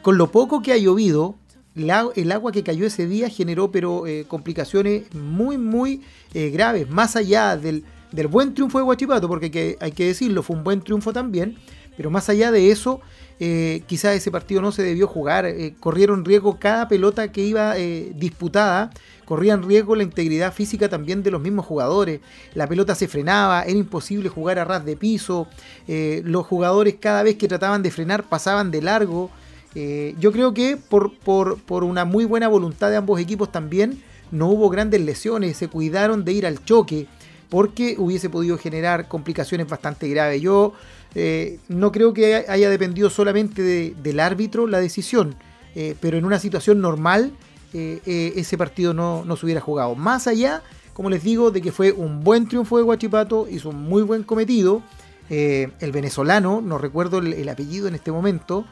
con 0.00 0.16
lo 0.16 0.30
poco 0.30 0.62
que 0.62 0.72
ha 0.72 0.76
llovido, 0.76 1.34
el 1.76 2.32
agua 2.32 2.52
que 2.52 2.62
cayó 2.62 2.86
ese 2.86 3.06
día 3.06 3.28
generó 3.28 3.70
pero 3.70 4.06
eh, 4.06 4.24
complicaciones 4.28 5.12
muy 5.14 5.58
muy 5.58 6.02
eh, 6.32 6.50
graves, 6.50 6.88
más 6.88 7.16
allá 7.16 7.56
del, 7.56 7.84
buen 8.28 8.54
triunfo 8.54 8.78
de 8.78 8.84
Guachipato, 8.84 9.26
porque 9.26 9.76
hay 9.80 9.92
que 9.92 10.06
decirlo, 10.06 10.42
fue 10.42 10.56
un 10.56 10.62
buen 10.62 10.82
triunfo 10.82 11.12
también, 11.12 11.56
pero 11.96 12.10
más 12.10 12.28
allá 12.28 12.52
de 12.52 12.70
eso, 12.70 13.00
eh, 13.40 13.82
quizás 13.86 14.14
ese 14.14 14.30
partido 14.30 14.62
no 14.62 14.70
se 14.70 14.84
debió 14.84 15.08
jugar, 15.08 15.52
corrieron 15.80 16.24
riesgo 16.24 16.58
cada 16.60 16.86
pelota 16.86 17.32
que 17.32 17.42
iba 17.42 17.74
disputada, 17.74 18.90
corrían 19.24 19.66
riesgo 19.66 19.96
la 19.96 20.04
integridad 20.04 20.52
física 20.52 20.88
también 20.88 21.24
de 21.24 21.32
los 21.32 21.40
mismos 21.40 21.66
jugadores, 21.66 22.20
la 22.54 22.68
pelota 22.68 22.94
se 22.94 23.08
frenaba, 23.08 23.62
era 23.62 23.76
imposible 23.76 24.28
jugar 24.28 24.60
a 24.60 24.64
ras 24.64 24.84
de 24.84 24.96
piso, 24.96 25.48
los 25.88 26.46
jugadores 26.46 26.94
cada 27.00 27.24
vez 27.24 27.34
que 27.34 27.48
trataban 27.48 27.82
de 27.82 27.90
frenar 27.90 28.22
pasaban 28.22 28.70
de 28.70 28.80
largo, 28.80 29.32
eh, 29.74 30.14
yo 30.20 30.32
creo 30.32 30.54
que 30.54 30.76
por, 30.76 31.12
por, 31.18 31.84
una 31.84 32.04
muy 32.04 32.24
buena 32.24 32.48
voluntad 32.48 32.90
de 32.90 32.96
ambos 32.96 33.20
equipos 33.20 33.50
también 33.50 34.02
no 34.30 34.48
hubo 34.48 34.70
grandes 34.70 35.00
lesiones, 35.00 35.56
se 35.56 35.68
cuidaron 35.68 36.24
de 36.24 36.32
ir 36.32 36.46
al 36.46 36.64
choque 36.64 37.06
porque 37.48 37.96
hubiese 37.98 38.30
podido 38.30 38.56
generar 38.56 39.08
complicaciones 39.08 39.68
bastante 39.68 40.08
graves. 40.08 40.40
Yo 40.40 40.72
eh, 41.14 41.58
no 41.68 41.92
creo 41.92 42.12
que 42.12 42.44
haya 42.48 42.70
dependido 42.70 43.10
solamente 43.10 43.94
del 43.94 44.20
árbitro 44.20 44.66
la 44.66 44.80
decisión, 44.80 45.36
eh, 45.74 45.94
pero 46.00 46.16
en 46.16 46.24
una 46.24 46.38
situación 46.38 46.80
normal 46.80 47.32
ese 47.76 48.56
partido 48.56 48.94
no, 48.94 49.24
no 49.24 49.34
se 49.34 49.46
hubiera 49.46 49.60
jugado. 49.60 49.96
Más 49.96 50.28
allá, 50.28 50.62
como 50.92 51.10
les 51.10 51.24
digo, 51.24 51.50
de 51.50 51.60
que 51.60 51.72
fue 51.72 51.90
un 51.90 52.22
buen 52.22 52.46
triunfo 52.46 52.76
de 52.76 52.84
Guachipato, 52.84 53.48
hizo 53.50 53.70
un 53.70 53.82
muy 53.82 54.04
buen 54.04 54.22
cometido 54.22 54.80
el 55.28 55.90
venezolano, 55.90 56.60
no 56.60 56.78
recuerdo 56.78 57.18
el, 57.18 57.48
apellido 57.48 57.88
en 57.88 57.96
este 57.96 58.12
momento, 58.12 58.64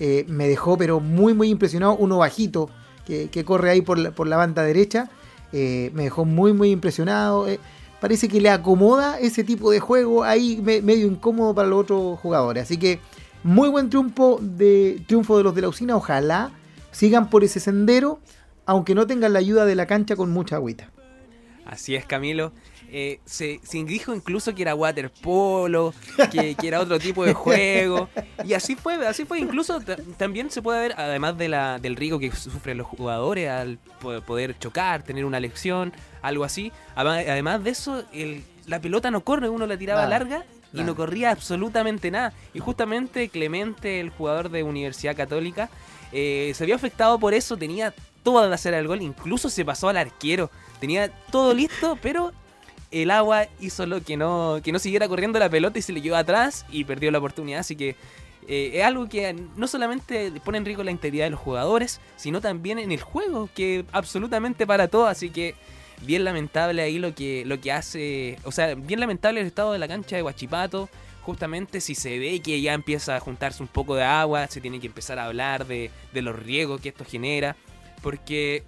eh, 0.00 0.24
me 0.28 0.48
dejó 0.48 0.76
pero 0.76 0.98
muy 0.98 1.34
muy 1.34 1.48
impresionado, 1.48 1.96
uno 1.96 2.18
bajito 2.18 2.68
que, 3.06 3.44
corre 3.44 3.70
ahí 3.70 3.82
por 3.82 3.98
la, 3.98 4.36
banda 4.36 4.62
derecha, 4.62 5.10
me 5.52 6.04
dejó 6.04 6.24
muy 6.24 6.52
muy 6.52 6.70
impresionado. 6.70 7.46
parece 8.00 8.28
que 8.28 8.40
le 8.40 8.50
acomoda 8.50 9.18
ese 9.18 9.42
tipo 9.42 9.70
de 9.72 9.80
juego 9.80 10.22
ahí 10.22 10.60
medio 10.62 11.06
incómodo 11.06 11.54
para 11.54 11.68
los 11.68 11.80
otros 11.80 12.20
jugadores. 12.20 12.62
Así 12.62 12.76
que 12.76 13.00
muy 13.42 13.68
buen 13.68 13.88
triunfo 13.88 14.38
de, 14.40 15.02
triunfo 15.06 15.38
de 15.38 15.44
los 15.44 15.54
de 15.54 15.62
la 15.62 15.68
usina, 15.68 15.96
ojalá 15.96 16.52
sigan 16.90 17.30
por 17.30 17.44
ese 17.44 17.60
sendero, 17.60 18.20
aunque 18.66 18.94
no 18.94 19.06
tengan 19.06 19.32
la 19.32 19.38
ayuda 19.38 19.64
de 19.64 19.74
la 19.74 19.86
cancha 19.86 20.16
con 20.16 20.30
mucha 20.30 20.56
agüita. 20.56 20.90
Así 21.64 21.94
es, 21.94 22.04
Camilo. 22.04 22.52
Eh, 22.92 23.20
se, 23.24 23.60
dijo 23.84 24.12
incluso 24.12 24.52
que 24.52 24.62
era 24.62 24.74
waterpolo, 24.74 25.94
que, 26.32 26.56
que 26.56 26.68
era 26.68 26.80
otro 26.80 26.98
tipo 26.98 27.24
de 27.24 27.34
juego. 27.34 28.08
Y 28.44 28.54
así 28.54 28.74
fue, 28.74 29.06
así 29.06 29.24
fue. 29.24 29.38
Incluso 29.38 29.80
también 30.16 30.50
se 30.50 30.60
puede 30.60 30.80
ver, 30.80 30.94
además 30.96 31.38
de 31.38 31.48
la, 31.48 31.78
del 31.78 31.94
riesgo 31.94 32.18
que 32.18 32.32
sufren 32.32 32.78
los 32.78 32.86
jugadores 32.86 33.48
al 33.48 33.78
poder 34.26 34.58
chocar, 34.58 35.02
tener 35.04 35.24
una 35.24 35.38
lección, 35.38 35.92
algo 36.20 36.44
así. 36.44 36.72
Además 36.96 37.62
de 37.62 37.70
eso, 37.70 38.04
la 38.66 38.80
pelota 38.80 39.10
no 39.10 39.20
corre, 39.20 39.48
uno 39.48 39.66
la 39.66 39.76
tiraba 39.76 40.06
larga 40.06 40.44
y 40.72 40.82
no 40.82 40.96
corría 40.96 41.30
absolutamente 41.30 42.10
nada. 42.10 42.32
Y 42.54 42.58
justamente 42.58 43.28
Clemente, 43.28 44.00
el 44.00 44.10
jugador 44.10 44.50
de 44.50 44.62
Universidad 44.62 45.16
Católica, 45.16 45.70
eh, 46.12 46.52
se 46.54 46.66
vio 46.66 46.74
afectado 46.74 47.18
por 47.18 47.34
eso, 47.34 47.56
tenía 47.56 47.94
toda 48.22 48.48
la 48.48 48.56
hacer 48.56 48.74
el 48.74 48.88
gol, 48.88 49.00
incluso 49.02 49.48
se 49.48 49.64
pasó 49.64 49.88
al 49.88 49.96
arquero. 49.96 50.50
Tenía 50.80 51.10
todo 51.30 51.54
listo, 51.54 51.98
pero 52.00 52.32
el 52.90 53.10
agua 53.10 53.46
hizo 53.60 53.86
lo 53.86 54.02
que 54.02 54.16
no, 54.16 54.60
que 54.62 54.72
no 54.72 54.78
siguiera 54.78 55.08
corriendo 55.08 55.38
la 55.38 55.48
pelota 55.48 55.78
y 55.78 55.82
se 55.82 55.92
le 55.92 56.00
llevó 56.00 56.16
atrás 56.16 56.66
y 56.70 56.84
perdió 56.84 57.10
la 57.10 57.18
oportunidad. 57.18 57.60
Así 57.60 57.76
que 57.76 57.96
eh, 58.48 58.72
es 58.74 58.84
algo 58.84 59.08
que 59.08 59.32
no 59.56 59.68
solamente 59.68 60.32
pone 60.44 60.58
en 60.58 60.64
riesgo 60.64 60.82
la 60.82 60.90
integridad 60.90 61.26
de 61.26 61.30
los 61.30 61.40
jugadores, 61.40 62.00
sino 62.16 62.40
también 62.40 62.78
en 62.78 62.90
el 62.90 63.00
juego, 63.00 63.48
que 63.54 63.84
absolutamente 63.92 64.66
para 64.66 64.88
todo. 64.88 65.06
Así 65.06 65.30
que 65.30 65.54
bien 66.02 66.24
lamentable 66.24 66.82
ahí 66.82 66.98
lo 66.98 67.14
que, 67.14 67.44
lo 67.46 67.60
que 67.60 67.72
hace, 67.72 68.38
o 68.44 68.52
sea, 68.52 68.74
bien 68.74 69.00
lamentable 69.00 69.40
el 69.40 69.46
estado 69.46 69.72
de 69.72 69.78
la 69.78 69.88
cancha 69.88 70.16
de 70.16 70.22
Guachipato. 70.22 70.88
Justamente 71.22 71.80
si 71.80 71.94
se 71.94 72.18
ve 72.18 72.40
que 72.40 72.60
ya 72.60 72.72
empieza 72.72 73.14
a 73.14 73.20
juntarse 73.20 73.62
un 73.62 73.68
poco 73.68 73.94
de 73.94 74.02
agua, 74.02 74.48
se 74.48 74.60
tiene 74.60 74.80
que 74.80 74.86
empezar 74.86 75.18
a 75.18 75.26
hablar 75.26 75.66
de, 75.66 75.90
de 76.12 76.22
los 76.22 76.36
riesgos 76.36 76.80
que 76.80 76.88
esto 76.88 77.04
genera. 77.04 77.56
Porque 78.02 78.64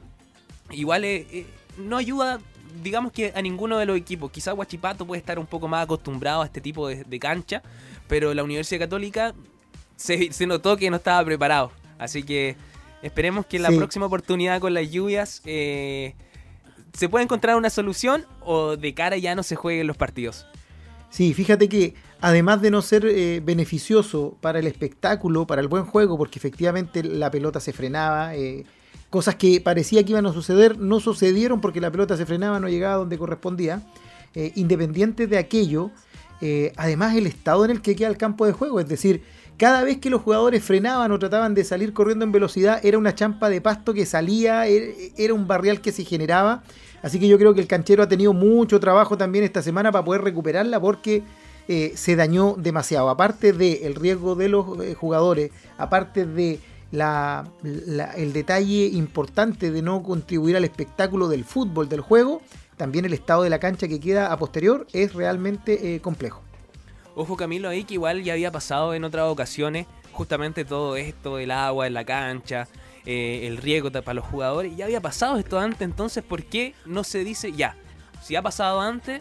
igual 0.71 1.05
eh, 1.05 1.27
eh, 1.33 1.47
no 1.79 1.97
ayuda, 1.97 2.41
digamos 2.83 3.13
que 3.13 3.33
a 3.35 3.43
ninguno 3.43 3.79
de 3.79 3.87
los 3.87 3.97
equipos. 3.97 4.31
Quizás 4.31 4.55
Huachipato 4.55 5.07
puede 5.07 5.21
estar 5.21 5.39
un 5.39 5.47
poco 5.47 5.69
más 5.69 5.85
acostumbrado 5.85 6.43
a 6.43 6.47
este 6.47 6.61
tipo 6.61 6.89
de, 6.89 7.19
cancha, 7.19 7.63
pero 8.09 8.35
la 8.35 8.43
Universidad 8.43 8.81
Católica 8.81 9.35
se, 9.97 10.31
notó 10.47 10.77
que 10.77 10.91
no 10.91 10.97
estaba 10.97 11.25
preparado. 11.25 11.71
Así 11.99 12.23
que 12.23 12.57
esperemos 13.03 13.47
que 13.47 13.57
en 13.57 13.63
la 13.63 13.71
próxima 13.71 14.07
oportunidad 14.07 14.61
con 14.61 14.75
las 14.75 14.91
lluvias 14.91 15.43
eh, 15.45 16.15
se 16.93 17.09
pueda 17.09 17.23
encontrar 17.23 17.57
una 17.57 17.71
solución 17.71 18.27
o 18.41 18.77
de 18.77 18.95
cara 18.95 19.17
ya 19.17 19.35
no 19.35 19.43
se 19.43 19.57
jueguen 19.57 19.87
los 19.87 19.97
partidos. 19.97 20.47
Sí, 21.11 21.35
fíjate 21.35 21.69
que 21.69 21.95
además 22.23 22.63
de 22.63 22.71
no 22.71 22.81
ser 22.81 23.05
beneficioso 23.43 24.39
para 24.41 24.61
el 24.61 24.67
espectáculo, 24.67 25.47
para 25.47 25.61
el 25.61 25.69
buen 25.69 25.85
juego, 25.85 26.17
porque 26.17 26.39
efectivamente 26.39 27.05
la 27.05 27.31
pelota 27.31 27.61
se 27.61 27.75
frenaba, 27.75 28.35
eh, 28.35 28.65
Cosas 29.13 29.35
que 29.35 29.61
parecía 29.61 30.03
que 30.03 30.13
iban 30.13 30.25
a 30.25 30.33
suceder 30.33 30.79
no 30.79 30.99
sucedieron 30.99 31.61
porque 31.61 31.83
la 31.83 31.91
pelota 31.91 32.17
se 32.17 32.25
frenaba, 32.25 32.59
no 32.59 32.71
llegaba 32.71 32.95
donde 32.95 33.19
correspondía. 33.19 33.83
Eh, 34.35 34.53
independiente 34.55 35.27
de 35.27 35.37
aquello, 35.37 35.91
eh, 36.41 36.73
además 36.77 37.15
el 37.15 37.27
estado 37.27 37.67
en 37.67 37.73
el 37.73 37.83
que 37.83 37.95
queda 37.95 38.09
el 38.09 38.17
campo 38.17 38.47
de 38.47 38.53
juego, 38.53 38.81
es 38.81 38.89
decir, 38.89 39.23
cada 39.59 39.83
vez 39.83 39.99
que 39.99 40.09
los 40.09 40.23
jugadores 40.23 40.65
frenaban 40.65 41.13
o 41.13 41.19
trataban 41.19 41.53
de 41.53 41.63
salir 41.63 41.93
corriendo 41.93 42.25
en 42.25 42.33
velocidad, 42.33 42.83
era 42.83 42.97
una 42.97 43.15
champa 43.15 43.51
de 43.51 43.61
pasto 43.61 43.93
que 43.93 44.07
salía, 44.07 44.67
er, 44.67 44.95
era 45.19 45.35
un 45.35 45.47
barrial 45.47 45.83
que 45.83 45.93
se 45.93 46.07
generaba. 46.07 46.63
Así 47.03 47.21
que 47.21 47.29
yo 47.29 47.37
creo 47.37 47.53
que 47.53 47.61
el 47.61 47.67
canchero 47.67 48.03
ha 48.03 48.09
tenido 48.09 48.33
mucho 48.33 48.81
trabajo 48.81 49.19
también 49.19 49.45
esta 49.45 49.61
semana 49.61 49.93
para 49.93 50.07
poder 50.07 50.23
recuperarla 50.23 50.81
porque 50.81 51.23
eh, 51.69 51.93
se 51.97 52.17
dañó 52.17 52.55
demasiado. 52.57 53.11
Aparte 53.11 53.53
del 53.53 53.95
riesgo 53.95 54.37
de 54.37 54.49
los 54.49 54.65
jugadores, 54.97 55.51
aparte 55.77 56.25
de 56.25 56.61
la, 56.93 57.51
el 58.17 58.33
detalle 58.33 58.87
importante 58.87 59.73
de 59.73 59.83
no 59.83 60.03
contribuir 60.03 60.57
al 60.57 60.65
espectáculo 60.65 61.27
del 61.27 61.45
fútbol, 61.45 61.89
del 61.89 62.01
juego, 62.01 62.43
también 62.77 63.05
el 63.05 63.13
estado 63.13 63.43
de 63.43 63.51
la 63.51 63.59
cancha 63.59 63.89
que 63.89 63.99
queda 63.99 64.33
a 64.33 64.37
posterior 64.37 64.87
es 64.93 65.15
realmente 65.15 65.95
eh, 65.95 66.01
complejo. 66.01 66.43
Ojo 67.17 67.37
Camilo 67.37 67.69
ahí 67.69 67.85
que 67.85 67.95
igual 67.95 68.23
ya 68.23 68.35
había 68.35 68.53
pasado 68.53 68.95
en 68.95 69.05
otras 69.05 69.29
ocasiones 69.29 69.87
justamente 70.13 70.65
todo 70.65 70.97
esto, 70.97 71.39
el 71.39 71.51
agua 71.51 71.87
en 71.87 71.95
la 71.95 72.05
cancha, 72.05 72.69
eh, 73.05 73.47
el 73.47 73.57
riego 73.57 73.91
para 73.91 74.15
los 74.15 74.25
jugadores, 74.25 74.77
ya 74.77 74.85
había 74.85 75.01
pasado 75.01 75.39
esto 75.39 75.59
antes, 75.59 75.83
entonces 75.83 76.23
¿por 76.23 76.45
qué 76.45 76.75
no 76.85 77.03
se 77.03 77.25
dice 77.25 77.53
ya? 77.53 77.77
Si 78.23 78.37
ha 78.37 78.43
pasado 78.43 78.81
antes, 78.81 79.21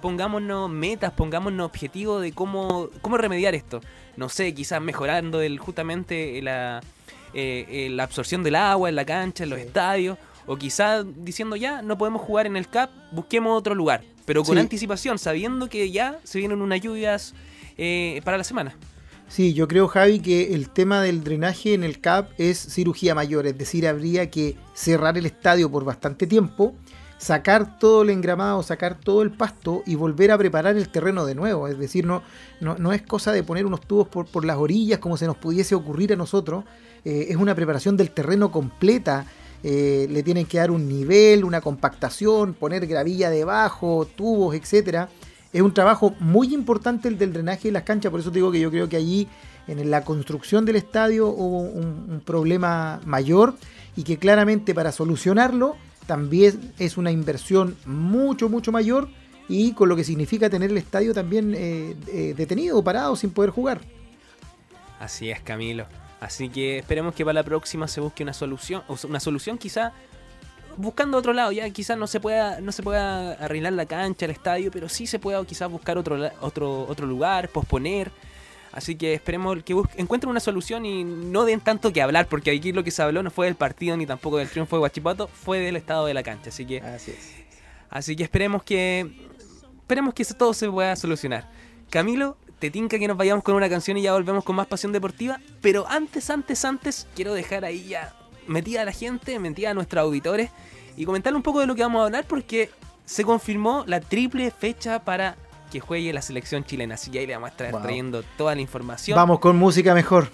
pongámonos 0.00 0.68
metas, 0.68 1.12
pongámonos 1.12 1.66
objetivos 1.66 2.22
de 2.22 2.32
cómo, 2.32 2.88
cómo 3.00 3.16
remediar 3.16 3.54
esto. 3.54 3.80
No 4.16 4.28
sé, 4.28 4.54
quizás 4.54 4.80
mejorando 4.80 5.40
el, 5.40 5.58
justamente 5.58 6.40
la, 6.42 6.80
eh, 7.34 7.88
la 7.90 8.04
absorción 8.04 8.42
del 8.42 8.56
agua 8.56 8.88
en 8.88 8.96
la 8.96 9.04
cancha, 9.04 9.44
en 9.44 9.50
los 9.50 9.58
estadios, 9.58 10.18
o 10.46 10.56
quizás 10.56 11.04
diciendo 11.16 11.56
ya, 11.56 11.82
no 11.82 11.96
podemos 11.96 12.22
jugar 12.22 12.46
en 12.46 12.56
el 12.56 12.68
CAP, 12.68 12.90
busquemos 13.12 13.56
otro 13.56 13.74
lugar, 13.74 14.02
pero 14.24 14.42
con 14.42 14.58
anticipación, 14.58 15.18
sabiendo 15.18 15.68
que 15.68 15.90
ya 15.90 16.18
se 16.24 16.38
vienen 16.38 16.60
unas 16.60 16.80
lluvias 16.80 17.34
eh, 17.78 18.20
para 18.24 18.36
la 18.36 18.44
semana. 18.44 18.74
Sí, 19.28 19.54
yo 19.54 19.68
creo, 19.68 19.86
Javi, 19.86 20.18
que 20.18 20.54
el 20.54 20.68
tema 20.70 21.02
del 21.02 21.22
drenaje 21.22 21.74
en 21.74 21.84
el 21.84 22.00
CAP 22.00 22.32
es 22.36 22.58
cirugía 22.58 23.14
mayor, 23.14 23.46
es 23.46 23.56
decir, 23.56 23.86
habría 23.86 24.28
que 24.28 24.56
cerrar 24.74 25.16
el 25.16 25.26
estadio 25.26 25.70
por 25.70 25.84
bastante 25.84 26.26
tiempo, 26.26 26.74
sacar 27.20 27.78
todo 27.78 28.00
el 28.00 28.10
engramado, 28.10 28.62
sacar 28.62 28.98
todo 28.98 29.20
el 29.20 29.30
pasto 29.30 29.82
y 29.84 29.94
volver 29.94 30.30
a 30.30 30.38
preparar 30.38 30.76
el 30.76 30.88
terreno 30.88 31.26
de 31.26 31.34
nuevo. 31.34 31.68
Es 31.68 31.78
decir, 31.78 32.06
no, 32.06 32.22
no, 32.60 32.92
es 32.94 33.02
cosa 33.02 33.30
de 33.30 33.42
poner 33.42 33.66
unos 33.66 33.82
tubos 33.82 34.08
por, 34.08 34.24
por 34.26 34.46
las 34.46 34.56
orillas 34.56 35.00
como 35.00 35.18
se 35.18 35.26
nos 35.26 35.36
pudiese 35.36 35.74
ocurrir 35.74 36.14
a 36.14 36.16
nosotros, 36.16 36.64
eh, 37.04 37.26
es 37.28 37.36
una 37.36 37.54
preparación 37.54 37.96
del 37.96 38.10
terreno 38.10 38.50
completa. 38.50 39.26
Eh, 39.62 40.06
le 40.10 40.22
tienen 40.22 40.46
que 40.46 40.56
dar 40.56 40.70
un 40.70 40.88
nivel, 40.88 41.44
una 41.44 41.60
compactación, 41.60 42.54
poner 42.54 42.86
gravilla 42.86 43.28
debajo, 43.28 44.08
tubos, 44.16 44.54
etcétera. 44.54 45.10
Es 45.52 45.60
un 45.60 45.74
trabajo 45.74 46.14
muy 46.20 46.54
importante 46.54 47.08
el 47.08 47.18
del 47.18 47.34
drenaje 47.34 47.68
de 47.68 47.72
las 47.72 47.82
canchas, 47.82 48.10
por 48.10 48.20
eso 48.20 48.30
digo 48.30 48.50
que 48.50 48.60
yo 48.60 48.70
creo 48.70 48.88
que 48.88 48.96
allí 48.96 49.28
en 49.66 49.90
la 49.90 50.04
construcción 50.04 50.64
del 50.64 50.76
estadio 50.76 51.28
hubo 51.28 51.60
un, 51.60 52.22
problema 52.24 53.00
mayor 53.04 53.54
y 53.96 54.04
que 54.04 54.16
claramente 54.16 54.74
para 54.74 54.92
solucionarlo 54.92 55.76
también 56.10 56.72
es 56.80 56.96
una 56.96 57.12
inversión 57.12 57.76
mucho, 57.86 58.48
mucho 58.48 58.72
mayor 58.72 59.08
y 59.48 59.74
con 59.74 59.88
lo 59.88 59.94
que 59.94 60.02
significa 60.02 60.50
tener 60.50 60.72
el 60.72 60.76
estadio 60.76 61.14
también 61.14 61.54
eh, 61.56 62.34
detenido, 62.36 62.82
parado, 62.82 63.14
sin 63.14 63.30
poder 63.30 63.50
jugar. 63.50 63.80
Así 64.98 65.30
es, 65.30 65.40
Camilo. 65.40 65.86
Así 66.18 66.48
que 66.48 66.78
esperemos 66.78 67.14
que 67.14 67.24
para 67.24 67.34
la 67.34 67.44
próxima 67.44 67.86
se 67.86 68.00
busque 68.00 68.24
una 68.24 68.32
solución, 68.32 68.82
o 68.88 68.96
una 69.06 69.20
solución 69.20 69.56
quizá 69.56 69.92
buscando 70.76 71.16
otro 71.16 71.32
lado, 71.32 71.52
ya 71.52 71.70
quizás 71.70 71.96
no 71.96 72.08
se 72.08 72.18
pueda 72.18 72.60
no 72.60 72.72
se 72.72 72.82
pueda 72.82 73.34
arreglar 73.34 73.74
la 73.74 73.86
cancha, 73.86 74.24
el 74.24 74.32
estadio, 74.32 74.72
pero 74.72 74.88
sí 74.88 75.06
se 75.06 75.20
pueda 75.20 75.44
quizás 75.44 75.70
buscar 75.70 75.96
otro 75.96 76.28
otro 76.40 76.86
otro 76.88 77.06
lugar, 77.06 77.50
posponer. 77.50 78.10
Así 78.72 78.94
que 78.94 79.14
esperemos 79.14 79.62
que 79.64 79.74
encuentren 79.96 80.30
una 80.30 80.40
solución 80.40 80.86
y 80.86 81.02
no 81.02 81.44
den 81.44 81.60
tanto 81.60 81.92
que 81.92 82.02
hablar, 82.02 82.26
porque 82.28 82.50
aquí 82.50 82.72
lo 82.72 82.84
que 82.84 82.90
se 82.90 83.02
habló 83.02 83.22
no 83.22 83.30
fue 83.30 83.46
del 83.46 83.56
partido 83.56 83.96
ni 83.96 84.06
tampoco 84.06 84.36
del 84.38 84.48
triunfo 84.48 84.76
de 84.76 84.80
Guachipato, 84.80 85.28
fue 85.28 85.58
del 85.58 85.76
estado 85.76 86.06
de 86.06 86.14
la 86.14 86.22
cancha. 86.22 86.50
Así 86.50 86.64
que 86.64 86.80
así, 86.80 87.10
es. 87.10 87.32
así 87.90 88.14
que 88.16 88.22
esperemos 88.22 88.62
que 88.62 89.28
esperemos 89.80 90.14
que 90.14 90.22
eso 90.22 90.34
todo 90.34 90.54
se 90.54 90.70
pueda 90.70 90.94
solucionar. 90.94 91.50
Camilo, 91.90 92.36
te 92.60 92.70
tinca 92.70 92.98
que 92.98 93.08
nos 93.08 93.16
vayamos 93.16 93.42
con 93.42 93.56
una 93.56 93.68
canción 93.68 93.96
y 93.96 94.02
ya 94.02 94.12
volvemos 94.12 94.44
con 94.44 94.54
más 94.54 94.68
pasión 94.68 94.92
deportiva. 94.92 95.40
Pero 95.60 95.88
antes, 95.88 96.30
antes, 96.30 96.64
antes, 96.64 97.08
quiero 97.16 97.34
dejar 97.34 97.64
ahí 97.64 97.88
ya 97.88 98.14
metida 98.46 98.82
a 98.82 98.84
la 98.84 98.92
gente, 98.92 99.38
metida 99.40 99.70
a 99.70 99.74
nuestros 99.74 100.02
auditores 100.02 100.50
y 100.96 101.04
comentarle 101.04 101.36
un 101.36 101.42
poco 101.42 101.60
de 101.60 101.66
lo 101.66 101.74
que 101.74 101.82
vamos 101.82 102.02
a 102.02 102.04
hablar 102.04 102.26
porque 102.28 102.70
se 103.04 103.24
confirmó 103.24 103.82
la 103.86 104.00
triple 104.00 104.50
fecha 104.50 105.04
para 105.04 105.36
que 105.70 105.80
juegue 105.80 106.12
la 106.12 106.20
selección 106.22 106.64
chilena. 106.64 106.94
Así 106.94 107.10
que 107.10 107.20
ahí 107.20 107.26
le 107.26 107.34
vamos 107.34 107.48
a 107.48 107.52
estar 107.52 107.80
trayendo 107.80 108.22
toda 108.36 108.54
la 108.54 108.60
información. 108.60 109.16
Vamos 109.16 109.38
con 109.38 109.56
música 109.56 109.94
mejor. 109.94 110.30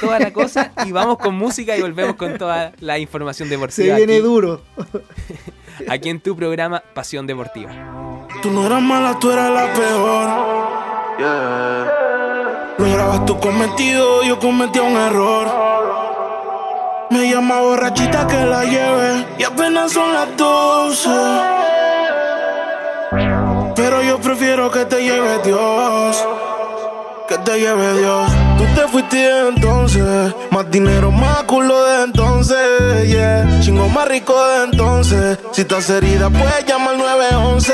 Toda 0.00 0.18
la 0.18 0.32
cosa 0.32 0.72
y 0.86 0.92
vamos 0.92 1.18
con 1.18 1.34
música 1.34 1.76
y 1.76 1.82
volvemos 1.82 2.16
con 2.16 2.38
toda 2.38 2.72
la 2.80 2.98
información 2.98 3.48
deportiva. 3.48 3.96
Se 3.96 4.06
viene 4.06 4.20
duro. 4.20 4.62
Aquí 5.88 6.08
en 6.08 6.20
tu 6.20 6.34
programa 6.36 6.82
Pasión 6.94 7.26
Deportiva. 7.26 7.70
Tú 8.42 8.50
no 8.50 8.66
eras 8.66 8.82
mala, 8.82 9.18
tú 9.18 9.30
eras 9.30 9.50
la 9.50 9.72
peor. 9.74 10.56
Yeah. 11.18 12.06
Lograbas 12.78 13.26
tu 13.26 13.38
cometido, 13.38 14.22
yo 14.22 14.38
cometí 14.38 14.78
un 14.78 14.96
error. 14.96 15.46
Me 17.10 17.30
llama 17.30 17.60
borrachita 17.60 18.26
que 18.26 18.44
la 18.44 18.64
lleve 18.64 19.26
y 19.38 19.44
apenas 19.44 19.92
son 19.92 20.12
las 20.12 20.36
12. 20.36 21.75
Prefiero 24.26 24.68
que 24.72 24.84
te 24.86 25.04
lleve 25.04 25.38
Dios. 25.44 26.26
que 27.28 27.38
te 27.38 27.60
lleve 27.60 27.98
Dios. 28.00 28.28
Tú 28.58 28.64
te 28.74 28.88
fuiste 28.88 29.48
entonces, 29.48 30.34
más 30.50 30.68
dinero, 30.68 31.12
más 31.12 31.44
culo 31.44 31.80
de 31.84 32.04
entonces, 32.04 33.06
yeah. 33.06 33.60
Chingo 33.60 33.88
más 33.88 34.08
rico 34.08 34.34
de 34.48 34.64
entonces. 34.64 35.38
Si 35.52 35.60
estás 35.60 35.88
herida, 35.90 36.28
puedes 36.28 36.66
llamar 36.66 36.96
911, 36.96 37.72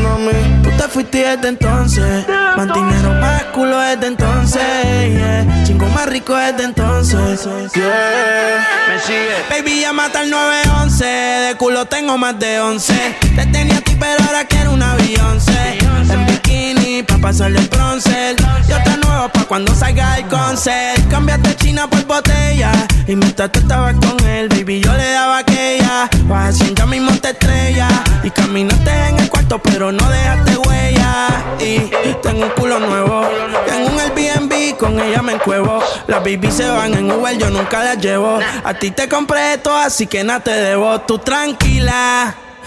no 0.00 0.18
me. 0.20 0.32
Tú 0.62 0.70
te 0.76 0.88
fuiste 0.88 1.18
desde 1.18 1.48
entonces, 1.48 2.28
más 2.28 2.72
dinero, 2.72 3.10
más 3.20 3.42
culo 3.46 3.76
desde 3.80 4.06
entonces, 4.06 4.62
yeah. 5.10 5.64
Chingo 5.64 5.86
más 5.88 6.06
rico 6.06 6.36
desde 6.36 6.62
entonces, 6.62 7.44
yeah. 7.74 8.68
Me 8.88 9.00
sigue. 9.00 9.34
Baby, 9.50 9.84
mata 9.92 10.20
al 10.20 10.30
911, 10.30 11.04
de 11.04 11.56
culo 11.56 11.86
tengo 11.86 12.16
más 12.18 12.38
de 12.38 12.60
11. 12.60 12.94
Te 13.34 13.46
tenía 13.46 13.78
a 13.78 13.80
ti, 13.80 13.96
pero 13.98 14.22
ahora 14.24 14.44
quiero 14.44 14.72
un 14.72 14.82
avión, 14.82 15.40
Pa' 17.06 17.18
pasarle 17.18 17.60
el 17.60 17.68
bronce. 17.68 18.34
Yo 18.68 18.76
te 18.82 18.96
nuevo 18.96 19.28
pa' 19.28 19.44
cuando 19.44 19.72
salga 19.72 20.18
el 20.18 20.26
concert. 20.26 21.08
Cambiaste 21.08 21.54
China 21.56 21.88
por 21.88 22.04
botella. 22.06 22.72
Y 23.06 23.14
mientras 23.14 23.52
tú 23.52 23.60
estabas 23.60 23.94
con 23.94 24.18
él, 24.26 24.48
baby, 24.48 24.80
yo 24.80 24.92
le 24.92 25.12
daba 25.12 25.38
aquella. 25.38 26.10
Vas 26.24 26.58
ya 26.58 26.86
mismo 26.86 27.12
te 27.20 27.30
estrella. 27.30 27.88
Y 28.24 28.30
caminaste 28.30 28.90
en 28.90 29.18
el 29.20 29.30
cuarto, 29.30 29.60
pero 29.62 29.92
no 29.92 30.10
dejaste 30.10 30.56
huella. 30.58 31.28
Y 31.60 31.78
tengo 32.20 32.46
un 32.46 32.50
culo 32.50 32.80
nuevo. 32.80 33.28
Tengo 33.66 33.90
un 33.90 34.00
Airbnb, 34.00 34.76
con 34.76 34.98
ella 34.98 35.22
me 35.22 35.34
encuevo. 35.34 35.80
Las 36.08 36.20
baby 36.20 36.50
se 36.50 36.68
van 36.68 36.94
en 36.94 37.10
Uber, 37.10 37.38
yo 37.38 37.48
nunca 37.50 37.84
las 37.84 37.98
llevo. 37.98 38.40
A 38.64 38.74
ti 38.74 38.90
te 38.90 39.08
compré 39.08 39.54
esto, 39.54 39.76
así 39.76 40.08
que 40.08 40.24
nada 40.24 40.40
te 40.40 40.50
debo. 40.50 41.00
Tú 41.02 41.18
tranquila 41.18 42.34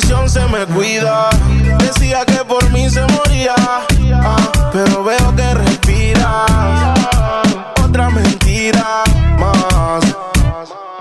se 0.00 0.40
me 0.46 0.64
cuida. 0.66 1.28
Decía 1.78 2.24
que 2.24 2.44
por 2.44 2.68
mí 2.70 2.88
se 2.88 3.02
moría, 3.02 3.54
ah, 3.58 4.36
pero 4.72 5.04
veo 5.04 5.36
que 5.36 5.54
respiras. 5.54 6.98
Otra 7.84 8.08
mentira 8.08 9.02
más. 9.38 10.02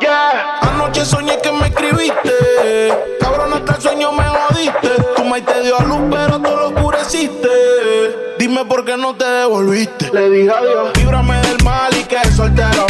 Yeah. 0.01 0.60
Anoche 0.62 1.05
soñé 1.05 1.38
que 1.41 1.51
me 1.51 1.67
escribiste. 1.67 2.93
Cabrón, 3.21 3.53
hasta 3.53 3.75
el 3.75 3.81
sueño 3.81 4.12
me 4.12 4.24
jodiste. 4.25 4.89
Tu 5.15 5.24
maíz 5.24 5.45
te 5.45 5.62
dio 5.62 5.79
a 5.79 5.83
luz, 5.83 6.01
pero 6.12 6.39
tú 6.39 6.50
lo 6.50 6.67
oscureciste. 6.69 8.36
Dime 8.39 8.65
por 8.65 8.83
qué 8.83 8.98
no 8.98 9.15
te 9.15 9.25
devolviste. 9.25 10.12
Le 10.12 10.29
dije 10.29 10.51
adiós. 10.51 10.91
Líbrame 10.98 11.39
del 11.41 11.63
mal 11.63 11.95
y 11.98 12.03
que 12.03 12.19
soltero. 12.31 12.88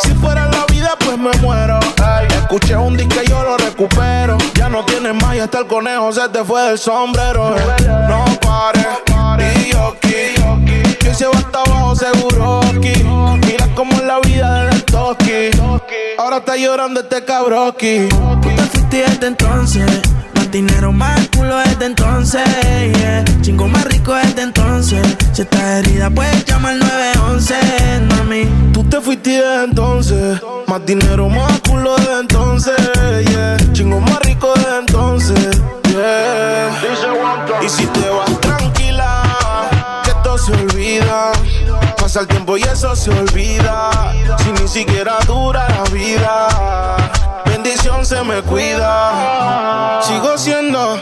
Si 0.00 0.10
fuera 0.14 0.46
la 0.46 0.66
vida, 0.66 0.94
pues 1.00 1.18
me 1.18 1.32
muero. 1.40 1.81
Escuché 2.52 2.76
un 2.76 2.94
disco 2.98 3.14
y 3.24 3.30
yo 3.30 3.42
lo 3.42 3.56
recupero. 3.56 4.36
Ya 4.56 4.68
no 4.68 4.84
tienes 4.84 5.14
más 5.14 5.34
y 5.36 5.38
hasta 5.40 5.60
el 5.60 5.66
conejo 5.66 6.12
se 6.12 6.28
te 6.28 6.44
fue 6.44 6.60
del 6.64 6.78
sombrero. 6.78 7.56
No 8.10 8.26
pares, 8.42 9.56
y 9.66 9.72
yo. 9.72 9.96
Que 11.00 11.14
se 11.14 11.24
va 11.24 11.32
hasta 11.32 11.62
abajo 11.62 11.96
seguro 11.96 12.60
aquí. 12.60 12.92
Mira 13.46 13.66
cómo 13.74 13.92
es 13.92 14.04
la 14.04 14.20
vida 14.20 14.66
del 14.66 14.84
toki. 14.84 15.48
Ahora 16.18 16.36
está 16.36 16.54
llorando 16.58 17.00
este 17.00 17.24
cabroki. 17.24 18.10
Tú 18.10 18.40
te 18.42 18.62
fuiste 18.64 18.96
desde 18.98 19.26
entonces. 19.28 20.02
Más 20.52 20.60
dinero, 20.60 20.92
más 20.92 21.28
culo 21.34 21.56
desde 21.56 21.86
entonces. 21.86 22.42
Yeah. 22.98 23.24
Chingo 23.40 23.68
más 23.68 23.86
rico 23.86 24.12
desde 24.14 24.42
entonces. 24.42 25.16
Si 25.32 25.40
estás 25.40 25.62
herida, 25.62 26.10
puedes 26.10 26.44
llamar 26.44 26.76
911, 26.76 27.54
mami. 28.10 28.44
Tú 28.74 28.84
te 28.84 29.00
fuiste 29.00 29.30
desde 29.30 29.64
entonces. 29.64 30.42
Más 30.66 30.84
dinero, 30.84 31.30
más 31.30 31.58
culo 31.66 31.96
desde 31.96 32.20
entonces. 32.20 32.76
Yeah. 33.30 33.56
Chingo 33.72 33.98
más 34.00 34.20
rico 34.26 34.52
desde 34.56 34.78
entonces. 34.80 35.62
Yeah. 35.88 36.70
Y 37.64 37.68
si 37.70 37.86
te 37.86 38.10
vas 38.10 38.38
tranquila, 38.42 39.22
que 40.04 40.10
esto 40.10 40.36
se 40.36 40.52
olvida. 40.52 41.32
Pasa 41.96 42.20
el 42.20 42.26
tiempo 42.26 42.58
y 42.58 42.62
eso 42.64 42.94
se 42.94 43.10
olvida. 43.10 44.12
Si 44.44 44.52
ni 44.52 44.68
siquiera 44.68 45.16
dura 45.26 45.66
la 45.66 45.84
vida 45.84 46.48
se 48.04 48.22
me 48.24 48.42
cuida. 48.42 50.00
Sigo 50.02 50.36
siendo. 50.36 50.98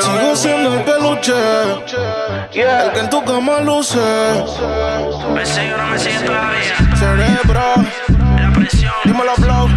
Sigo 0.00 0.36
siendo 0.36 0.74
el 0.74 0.84
peluche. 0.84 1.32
El 2.52 2.92
que 2.92 3.00
en 3.00 3.10
tu 3.10 3.24
cama 3.24 3.60
luce. 3.60 3.98
Me 5.34 5.44
sigue 5.44 5.74
no 5.76 5.86
me 5.86 5.98
sigue 5.98 6.20
todavía. 6.20 6.96
Cerebro. 6.96 7.60
La 8.40 8.52
presión. 8.54 8.92
Dímelo, 9.04 9.34
blow. 9.38 9.68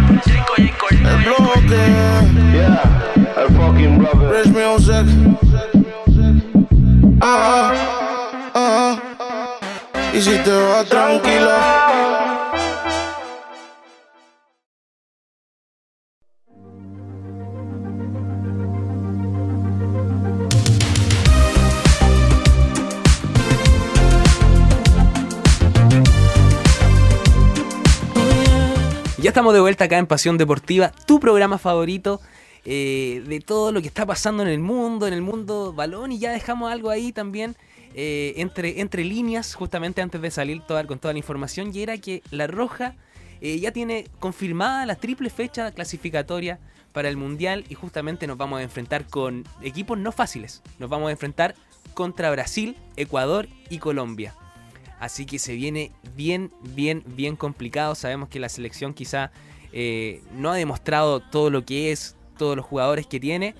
El 0.56 1.16
bloque. 1.24 1.82
Yeah. 2.52 2.82
El 3.36 3.56
fucking 3.56 3.98
bloque. 3.98 4.26
Rich 4.26 4.52
music. 4.52 5.06
Ah, 7.20 7.72
ah, 8.54 8.98
ah. 9.18 10.12
Y 10.12 10.20
si 10.20 10.36
te 10.38 10.50
vas 10.50 10.86
tranquilo. 10.88 12.35
Ya 29.26 29.30
estamos 29.30 29.54
de 29.54 29.60
vuelta 29.60 29.86
acá 29.86 29.98
en 29.98 30.06
Pasión 30.06 30.38
Deportiva, 30.38 30.92
tu 31.04 31.18
programa 31.18 31.58
favorito 31.58 32.20
eh, 32.64 33.24
de 33.26 33.40
todo 33.40 33.72
lo 33.72 33.80
que 33.80 33.88
está 33.88 34.06
pasando 34.06 34.44
en 34.44 34.48
el 34.48 34.60
mundo, 34.60 35.08
en 35.08 35.14
el 35.14 35.20
mundo 35.20 35.72
balón, 35.72 36.12
y 36.12 36.20
ya 36.20 36.30
dejamos 36.30 36.70
algo 36.70 36.90
ahí 36.90 37.10
también 37.10 37.56
eh, 37.96 38.34
entre, 38.36 38.80
entre 38.80 39.02
líneas, 39.02 39.56
justamente 39.56 40.00
antes 40.00 40.22
de 40.22 40.30
salir 40.30 40.62
con 40.86 41.00
toda 41.00 41.12
la 41.12 41.18
información, 41.18 41.74
y 41.74 41.82
era 41.82 41.98
que 41.98 42.22
La 42.30 42.46
Roja 42.46 42.94
eh, 43.40 43.58
ya 43.58 43.72
tiene 43.72 44.06
confirmada 44.20 44.86
la 44.86 44.94
triple 44.94 45.28
fecha 45.28 45.72
clasificatoria 45.72 46.60
para 46.92 47.08
el 47.08 47.16
Mundial 47.16 47.64
y 47.68 47.74
justamente 47.74 48.28
nos 48.28 48.38
vamos 48.38 48.60
a 48.60 48.62
enfrentar 48.62 49.08
con 49.08 49.42
equipos 49.60 49.98
no 49.98 50.12
fáciles. 50.12 50.62
Nos 50.78 50.88
vamos 50.88 51.08
a 51.08 51.10
enfrentar 51.10 51.56
contra 51.94 52.30
Brasil, 52.30 52.76
Ecuador 52.94 53.48
y 53.70 53.78
Colombia. 53.78 54.36
Así 54.98 55.26
que 55.26 55.38
se 55.38 55.54
viene 55.54 55.92
bien, 56.14 56.52
bien, 56.62 57.02
bien 57.06 57.36
complicado. 57.36 57.94
Sabemos 57.94 58.28
que 58.28 58.40
la 58.40 58.48
selección 58.48 58.94
quizá 58.94 59.30
eh, 59.72 60.22
no 60.32 60.50
ha 60.50 60.56
demostrado 60.56 61.20
todo 61.20 61.50
lo 61.50 61.64
que 61.64 61.92
es, 61.92 62.16
todos 62.38 62.56
los 62.56 62.64
jugadores 62.64 63.06
que 63.06 63.20
tiene. 63.20 63.54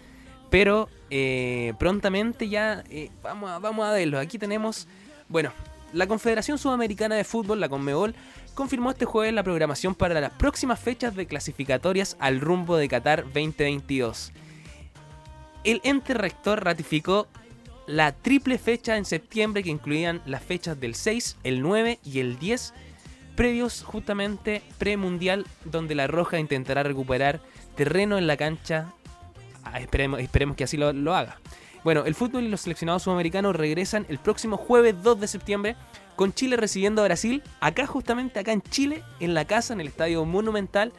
Pero 0.51 0.89
eh, 1.11 1.75
prontamente 1.79 2.49
ya 2.49 2.85
eh, 2.91 3.11
vamos, 3.23 3.51
a, 3.51 3.59
vamos 3.59 3.87
a 3.87 3.93
verlo. 3.93 4.19
Aquí 4.19 4.39
tenemos, 4.39 4.89
bueno, 5.29 5.53
la 5.93 6.07
Confederación 6.07 6.59
Sudamericana 6.59 7.15
de 7.17 7.25
Fútbol, 7.25 7.61
la 7.61 7.69
Conmebol, 7.69 8.15
confirmó 8.55 8.91
este 8.91 9.05
jueves 9.05 9.35
la 9.35 9.43
programación 9.43 9.95
para 9.95 10.19
las 10.21 10.31
próximas 10.33 10.81
fechas 10.81 11.15
de 11.15 11.27
clasificatorias 11.27 12.17
al 12.19 12.41
rumbo 12.41 12.77
de 12.77 12.89
Qatar 12.89 13.25
2022. 13.25 14.33
El 15.65 15.81
ente 15.85 16.15
rector 16.15 16.65
ratificó 16.65 17.27
la 17.87 18.13
triple 18.13 18.59
fecha 18.59 18.97
en 18.97 19.05
septiembre 19.05 19.63
que 19.63 19.71
incluían 19.71 20.23
las 20.27 20.43
fechas 20.43 20.79
del 20.81 20.95
6, 20.95 21.39
el 21.45 21.63
9 21.63 21.99
y 22.05 22.21
el 22.21 22.39
10, 22.39 22.75
previos 23.37 23.83
justamente 23.85 24.63
premundial, 24.79 25.47
donde 25.65 25.95
la 25.95 26.07
Roja 26.07 26.39
intentará 26.39 26.83
recuperar 26.83 27.41
terreno 27.77 28.19
en 28.19 28.27
la 28.27 28.37
cancha. 28.37 28.93
Ah, 29.63 29.81
esperemos, 29.81 30.21
esperemos 30.21 30.57
que 30.57 30.65
así 30.65 30.77
lo, 30.77 30.93
lo 30.93 31.15
haga. 31.15 31.39
Bueno, 31.85 32.05
el 32.05 32.17
fútbol 32.17 32.45
y 32.45 32.49
los 32.49 32.63
seleccionados 32.63 33.05
sudamericanos 33.05 33.55
regresan 33.55 34.07
el 34.09 34.19
próximo 34.19 34.57
jueves 34.57 35.01
2 35.03 35.21
de 35.21 35.29
septiembre 35.29 35.77
con 36.17 36.33
Chile 36.33 36.57
recibiendo 36.57 37.03
a 37.03 37.05
Brasil, 37.05 37.43
acá 37.61 37.87
justamente 37.87 38.41
acá 38.41 38.53
en 38.53 38.63
Chile, 38.63 39.05
en 39.21 39.35
la 39.35 39.45
casa, 39.45 39.75
en 39.75 39.81
el 39.81 39.89
Estadio 39.89 40.25
Monumental, 40.25 40.93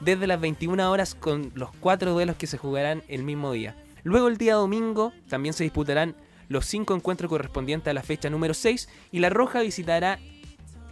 desde 0.00 0.26
las 0.26 0.40
21 0.40 0.90
horas 0.90 1.14
con 1.14 1.52
los 1.54 1.70
cuatro 1.80 2.12
duelos 2.12 2.36
que 2.36 2.46
se 2.46 2.58
jugarán 2.58 3.02
el 3.08 3.22
mismo 3.22 3.52
día. 3.52 3.76
Luego 4.02 4.28
el 4.28 4.36
día 4.36 4.54
domingo 4.54 5.14
también 5.28 5.54
se 5.54 5.64
disputarán 5.64 6.14
los 6.48 6.66
cinco 6.66 6.94
encuentros 6.94 7.28
correspondientes 7.28 7.90
a 7.90 7.94
la 7.94 8.02
fecha 8.02 8.30
número 8.30 8.54
6 8.54 8.88
y 9.12 9.20
la 9.20 9.30
Roja 9.30 9.60
visitará 9.60 10.18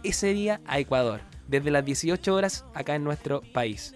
ese 0.03 0.33
día 0.33 0.61
a 0.65 0.79
Ecuador, 0.79 1.21
desde 1.47 1.71
las 1.71 1.85
18 1.85 2.33
horas 2.33 2.65
acá 2.73 2.95
en 2.95 3.03
nuestro 3.03 3.41
país. 3.53 3.95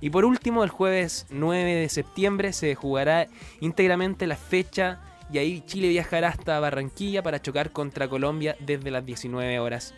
Y 0.00 0.10
por 0.10 0.24
último, 0.24 0.64
el 0.64 0.70
jueves 0.70 1.26
9 1.30 1.74
de 1.74 1.88
septiembre 1.88 2.52
se 2.52 2.74
jugará 2.74 3.28
íntegramente 3.60 4.26
la 4.26 4.36
fecha 4.36 5.00
y 5.32 5.38
ahí 5.38 5.62
Chile 5.66 5.88
viajará 5.88 6.28
hasta 6.28 6.58
Barranquilla 6.58 7.22
para 7.22 7.40
chocar 7.40 7.70
contra 7.70 8.08
Colombia 8.08 8.56
desde 8.60 8.90
las 8.90 9.06
19 9.06 9.60
horas 9.60 9.94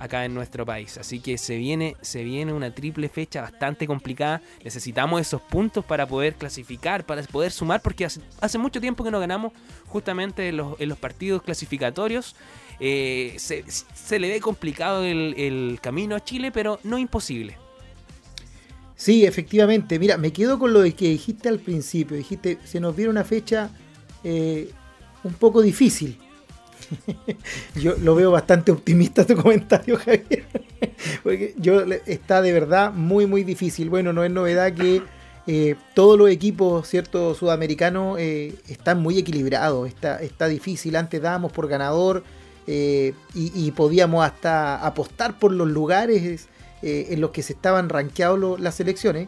acá 0.00 0.24
en 0.24 0.34
nuestro 0.34 0.66
país. 0.66 0.98
Así 0.98 1.20
que 1.20 1.38
se 1.38 1.56
viene, 1.56 1.94
se 2.00 2.24
viene 2.24 2.52
una 2.52 2.74
triple 2.74 3.08
fecha 3.08 3.42
bastante 3.42 3.86
complicada. 3.86 4.42
Necesitamos 4.64 5.20
esos 5.20 5.42
puntos 5.42 5.84
para 5.84 6.06
poder 6.06 6.34
clasificar, 6.34 7.04
para 7.04 7.22
poder 7.22 7.52
sumar, 7.52 7.82
porque 7.82 8.06
hace, 8.06 8.58
mucho 8.58 8.80
tiempo 8.80 9.04
que 9.04 9.10
no 9.10 9.20
ganamos 9.20 9.52
justamente 9.86 10.48
en 10.48 10.56
los, 10.56 10.98
partidos 10.98 11.42
clasificatorios. 11.42 12.34
Eh, 12.80 13.36
se, 13.36 14.18
le 14.18 14.28
ve 14.30 14.40
complicado 14.40 15.04
el, 15.04 15.78
camino 15.82 16.16
a 16.16 16.24
Chile, 16.24 16.50
pero 16.50 16.80
no 16.82 16.98
imposible. 16.98 17.58
Sí, 18.96 19.26
efectivamente. 19.26 19.98
Mira, 19.98 20.16
me 20.16 20.32
quedo 20.32 20.58
con 20.58 20.72
lo 20.72 20.82
que 20.82 21.10
dijiste 21.10 21.50
al 21.50 21.58
principio. 21.58 22.16
Dijiste, 22.16 22.58
se 22.64 22.80
nos 22.80 22.96
viene 22.96 23.10
una 23.10 23.24
fecha 23.24 23.70
eh, 24.24 24.70
un 25.24 25.34
poco 25.34 25.60
difícil. 25.60 26.18
yo 27.74 27.94
lo 27.98 28.14
veo 28.14 28.30
bastante 28.30 28.72
optimista 28.72 29.26
tu 29.26 29.36
comentario, 29.36 29.96
Javier. 30.04 30.44
Porque 31.22 31.54
yo 31.58 31.82
está 32.06 32.42
de 32.42 32.52
verdad 32.52 32.92
muy, 32.92 33.26
muy 33.26 33.44
difícil. 33.44 33.90
Bueno, 33.90 34.12
no 34.12 34.24
es 34.24 34.30
novedad 34.30 34.72
que 34.72 35.02
eh, 35.46 35.76
todos 35.94 36.18
los 36.18 36.30
equipos, 36.30 36.88
cierto, 36.88 37.34
sudamericanos 37.34 38.18
eh, 38.18 38.54
están 38.68 39.00
muy 39.00 39.18
equilibrados. 39.18 39.88
Está, 39.88 40.20
está 40.20 40.48
difícil. 40.48 40.96
Antes 40.96 41.20
dábamos 41.20 41.52
por 41.52 41.68
ganador 41.68 42.24
y, 42.66 43.14
y, 43.34 43.72
podíamos 43.72 44.24
hasta 44.24 44.86
apostar 44.86 45.40
por 45.40 45.50
los 45.50 45.66
lugares 45.66 46.46
en 46.82 47.20
los 47.20 47.30
que 47.30 47.42
se 47.42 47.54
estaban 47.54 47.88
rankeados 47.88 48.60
las 48.60 48.76
selecciones. 48.76 49.26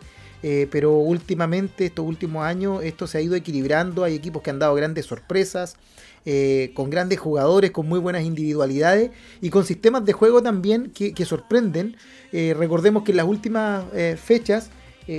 pero 0.70 0.92
últimamente, 0.92 1.86
estos 1.86 2.06
últimos 2.06 2.44
años, 2.44 2.84
esto 2.84 3.08
se 3.08 3.18
ha 3.18 3.20
ido 3.20 3.34
equilibrando. 3.34 4.04
Hay 4.04 4.14
equipos 4.14 4.42
que 4.42 4.50
han 4.50 4.60
dado 4.60 4.76
grandes 4.76 5.06
sorpresas. 5.06 5.76
Eh, 6.24 6.70
con 6.74 6.88
grandes 6.88 7.18
jugadores, 7.18 7.72
con 7.72 7.88
muy 7.88 7.98
buenas 7.98 8.22
individualidades 8.22 9.10
y 9.40 9.50
con 9.50 9.64
sistemas 9.64 10.04
de 10.04 10.12
juego 10.12 10.40
también 10.40 10.92
que, 10.92 11.24
sorprenden. 11.24 11.96
Eh, 12.30 12.54
recordemos 12.56 13.02
que 13.02 13.10
en 13.10 13.16
las 13.16 13.26
últimas 13.26 13.84
eh, 13.92 14.16
fechas 14.22 14.70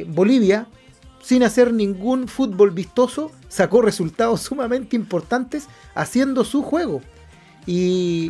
Bolivia, 0.07 0.67
sin 1.21 1.43
hacer 1.43 1.73
ningún 1.73 2.29
fútbol 2.29 2.71
vistoso, 2.71 3.31
sacó 3.49 3.81
resultados 3.81 4.41
sumamente 4.43 4.95
importantes 4.95 5.67
haciendo 5.93 6.45
su 6.45 6.63
juego. 6.63 7.01
Y, 7.65 8.29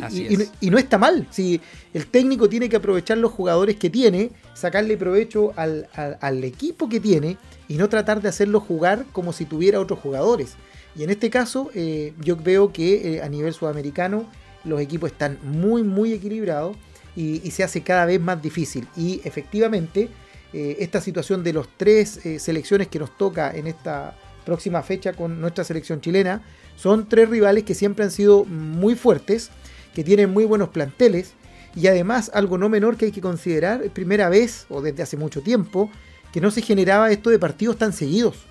no 0.62 0.78
está 0.78 0.98
mal. 0.98 1.28
Si 1.30 1.60
el 1.92 2.08
técnico 2.08 2.48
tiene 2.48 2.68
que 2.68 2.76
aprovechar 2.76 3.18
los 3.18 3.30
jugadores 3.30 3.76
que 3.76 3.88
tiene, 3.88 4.32
sacarle 4.54 4.96
provecho 4.96 5.52
al, 5.54 5.88
al 5.94 6.42
equipo 6.42 6.88
que 6.88 6.98
tiene 6.98 7.36
y 7.68 7.74
no 7.74 7.88
tratar 7.88 8.20
de 8.20 8.28
hacerlo 8.28 8.58
jugar 8.58 9.04
como 9.12 9.32
si 9.32 9.44
tuviera 9.44 9.78
otros 9.78 10.00
jugadores. 10.00 10.56
Y 10.96 11.02
en 11.02 11.10
este 11.10 11.30
caso, 11.30 11.70
eh, 11.74 12.12
yo 12.20 12.36
veo 12.36 12.72
que 12.72 13.16
eh, 13.16 13.22
a 13.22 13.28
nivel 13.28 13.52
sudamericano 13.52 14.28
los 14.64 14.80
equipos 14.80 15.10
están 15.10 15.38
muy, 15.42 15.82
muy 15.82 16.12
equilibrados 16.12 16.76
y, 17.16 17.38
se 17.50 17.62
hace 17.62 17.82
cada 17.82 18.06
vez 18.06 18.20
más 18.20 18.40
difícil. 18.40 18.88
Y 18.96 19.20
efectivamente, 19.24 20.08
eh, 20.52 20.76
esta 20.80 21.00
situación 21.00 21.44
de 21.44 21.52
los 21.52 21.68
tres 21.76 22.20
selecciones 22.38 22.88
que 22.88 22.98
nos 22.98 23.16
toca 23.16 23.54
en 23.54 23.66
esta 23.66 24.16
próxima 24.44 24.82
fecha 24.82 25.12
con 25.12 25.40
nuestra 25.40 25.64
selección 25.64 26.00
chilena, 26.00 26.42
son 26.76 27.08
tres 27.08 27.28
rivales 27.28 27.64
que 27.64 27.74
siempre 27.74 28.04
han 28.04 28.10
sido 28.10 28.44
muy 28.44 28.94
fuertes, 28.94 29.50
que 29.94 30.04
tienen 30.04 30.30
muy 30.30 30.44
buenos 30.44 30.70
planteles 30.70 31.34
y 31.76 31.86
además 31.86 32.30
algo 32.34 32.58
no 32.58 32.68
menor 32.68 32.96
que 32.96 33.06
hay 33.06 33.12
que 33.12 33.20
considerar, 33.20 33.82
primera 33.90 34.28
vez 34.28 34.66
o 34.68 34.80
desde 34.80 35.02
hace 35.02 35.16
mucho 35.16 35.40
tiempo, 35.40 35.90
que 36.32 36.40
no 36.40 36.50
se 36.50 36.62
generaba 36.62 37.10
esto 37.10 37.30
de 37.30 37.38
partidos 37.38 37.78
tan 37.78 37.92
seguidos. 37.92 38.46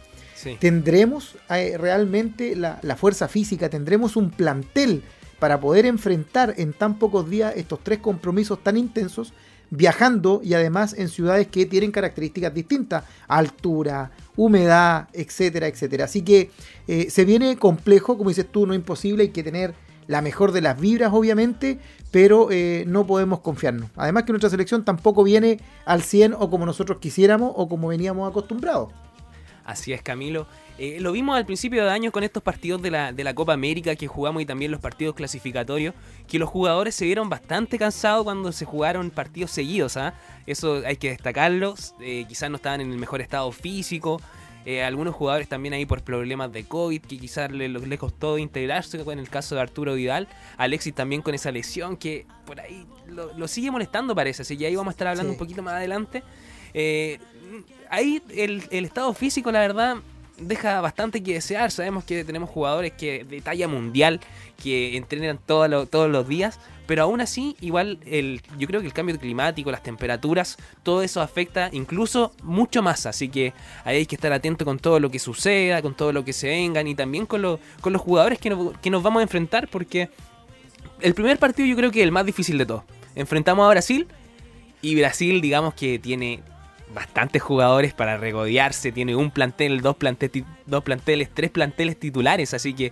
¿Tendremos 0.59 1.35
eh, 1.49 1.77
realmente 1.77 2.55
la, 2.55 2.79
fuerza 2.97 3.27
física? 3.27 3.69
¿Tendremos 3.69 4.15
un 4.15 4.29
plantel 4.29 5.03
para 5.39 5.59
poder 5.59 5.85
enfrentar 5.85 6.53
en 6.57 6.73
tan 6.73 6.99
pocos 6.99 7.29
días 7.29 7.53
estos 7.55 7.79
tres 7.83 7.99
compromisos 7.99 8.63
tan 8.63 8.77
intensos? 8.77 9.33
Viajando 9.69 10.41
y 10.43 10.53
además 10.53 10.93
en 10.97 11.09
ciudades 11.09 11.47
que 11.47 11.65
tienen 11.65 11.91
características 11.91 12.53
distintas, 12.53 13.05
altura, 13.27 14.11
humedad, 14.35 15.07
etcétera, 15.13 15.67
etcétera. 15.67 16.05
Así 16.05 16.21
que 16.21 16.51
eh, 16.87 17.09
se 17.09 17.25
viene 17.25 17.57
complejo, 17.57 18.17
como 18.17 18.29
dices 18.29 18.45
tú, 18.51 18.67
no 18.67 18.75
imposible, 18.75 19.23
hay 19.23 19.29
que 19.29 19.41
tener 19.43 19.73
la 20.07 20.21
mejor 20.21 20.51
de 20.51 20.61
las 20.61 20.79
vibras, 20.79 21.11
obviamente, 21.13 21.79
pero 22.11 22.49
eh, 22.51 22.83
no 22.87 23.07
podemos 23.07 23.39
confiarnos. 23.39 23.89
Además 23.95 24.23
que 24.23 24.33
nuestra 24.33 24.49
selección 24.49 24.85
tampoco 24.85 25.23
viene 25.23 25.59
al 25.85 26.03
100 26.03 26.33
o 26.33 26.49
como 26.49 26.65
nosotros 26.65 26.99
quisiéramos 26.99 27.51
o 27.55 27.67
como 27.67 27.87
veníamos 27.87 28.29
acostumbrados. 28.29 28.89
Así 29.65 29.93
es, 29.93 30.01
Camilo. 30.01 30.47
Eh, 30.77 30.97
lo 30.99 31.11
vimos 31.11 31.37
al 31.37 31.45
principio 31.45 31.85
de 31.85 31.91
año 31.91 32.11
con 32.11 32.23
estos 32.23 32.43
partidos 32.43 32.81
de 32.81 32.91
la, 32.91 33.13
de 33.13 33.23
la 33.23 33.33
Copa 33.33 33.53
América 33.53 33.95
que 33.95 34.07
jugamos 34.07 34.41
y 34.41 34.45
también 34.45 34.71
los 34.71 34.81
partidos 34.81 35.15
clasificatorios, 35.15 35.93
que 36.27 36.39
los 36.39 36.49
jugadores 36.49 36.95
se 36.95 37.05
vieron 37.05 37.29
bastante 37.29 37.77
cansados 37.77 38.23
cuando 38.23 38.51
se 38.51 38.65
jugaron 38.65 39.09
partidos 39.09 39.51
seguidos. 39.51 39.95
¿ah? 39.97 40.13
Eso 40.45 40.81
hay 40.85 40.97
que 40.97 41.09
destacarlo. 41.09 41.75
Eh, 42.01 42.25
quizás 42.27 42.49
no 42.49 42.57
estaban 42.57 42.81
en 42.81 42.91
el 42.91 42.97
mejor 42.97 43.21
estado 43.21 43.51
físico. 43.51 44.21
Eh, 44.65 44.81
algunos 44.81 45.13
jugadores 45.13 45.49
también 45.49 45.73
ahí 45.73 45.85
por 45.85 46.03
problemas 46.03 46.51
de 46.51 46.63
COVID 46.63 47.01
que 47.01 47.17
quizás 47.17 47.51
le, 47.51 47.67
le 47.67 47.97
costó 47.97 48.37
integrarse, 48.37 49.01
en 49.01 49.19
el 49.19 49.29
caso 49.29 49.55
de 49.55 49.61
Arturo 49.61 49.95
Vidal. 49.95 50.27
Alexis 50.57 50.93
también 50.93 51.21
con 51.21 51.35
esa 51.35 51.51
lesión 51.51 51.97
que 51.97 52.25
por 52.45 52.61
ahí 52.61 52.85
lo, 53.07 53.47
sigue 53.47 53.71
molestando 53.71 54.15
parece, 54.15 54.43
así 54.43 54.57
que 54.57 54.65
ahí 54.65 54.75
vamos 54.75 54.91
a 54.91 54.93
estar 54.93 55.07
hablando 55.07 55.31
un 55.31 55.37
poquito 55.37 55.61
más 55.61 55.73
adelante. 55.73 56.23
Eh, 56.73 57.19
ahí 57.89 58.21
el, 58.35 58.63
estado 58.71 59.13
físico, 59.13 59.51
la 59.51 59.59
verdad, 59.59 59.97
deja 60.37 60.81
bastante 60.81 61.21
que 61.21 61.33
desear. 61.33 61.71
Sabemos 61.71 62.03
que 62.03 62.23
tenemos 62.23 62.49
jugadores 62.49 62.93
que 62.93 63.23
de 63.23 63.41
talla 63.41 63.67
mundial 63.67 64.19
que 64.61 64.97
entrenan 64.97 65.39
todos 65.45 66.09
los 66.09 66.27
días, 66.27 66.59
pero 66.85 67.03
aún 67.03 67.21
así, 67.21 67.55
igual, 67.61 67.99
el, 68.05 68.41
yo 68.57 68.67
creo 68.67 68.81
que 68.81 68.87
el 68.87 68.93
cambio 68.93 69.17
climático, 69.17 69.71
las 69.71 69.83
temperaturas, 69.83 70.57
todo 70.83 71.01
eso 71.01 71.21
afecta 71.21 71.69
incluso 71.71 72.33
mucho 72.43 72.81
más. 72.81 73.05
Así 73.05 73.29
que 73.29 73.53
ahí 73.85 73.97
hay 73.97 74.05
que 74.05 74.15
estar 74.15 74.33
atento 74.33 74.65
con 74.65 74.79
todo 74.79 74.99
lo 74.99 75.09
que 75.09 75.19
suceda, 75.19 75.81
con 75.81 75.95
todo 75.95 76.11
lo 76.11 76.25
que 76.25 76.33
se 76.33 76.47
vengan 76.47 76.87
y 76.87 76.95
también 76.95 77.25
con, 77.25 77.59
con 77.81 77.93
los 77.93 78.01
jugadores 78.01 78.39
que, 78.39 78.55
que 78.81 78.89
nos 78.89 79.03
vamos 79.03 79.21
a 79.21 79.23
enfrentar, 79.23 79.67
porque 79.69 80.09
el 80.99 81.13
primer 81.13 81.37
partido 81.37 81.67
yo 81.67 81.75
creo 81.75 81.91
que 81.91 81.99
es 81.99 82.03
el 82.03 82.11
más 82.11 82.25
difícil 82.25 82.57
de 82.57 82.65
todos. 82.65 82.83
Enfrentamos 83.15 83.65
a 83.65 83.69
Brasil 83.69 84.07
y 84.81 84.95
Brasil, 84.95 85.39
digamos 85.41 85.73
que 85.73 85.99
tiene 85.99 86.41
bastantes 86.93 87.41
jugadores 87.41 87.93
para 87.93 88.17
regodearse. 88.17 88.91
Tiene 88.91 89.15
un 89.15 89.31
plantel, 89.31 89.81
dos, 89.81 89.95
dos 90.65 90.83
planteles, 90.83 91.29
tres 91.33 91.49
planteles 91.51 91.99
titulares. 91.99 92.53
Así 92.53 92.73
que, 92.73 92.91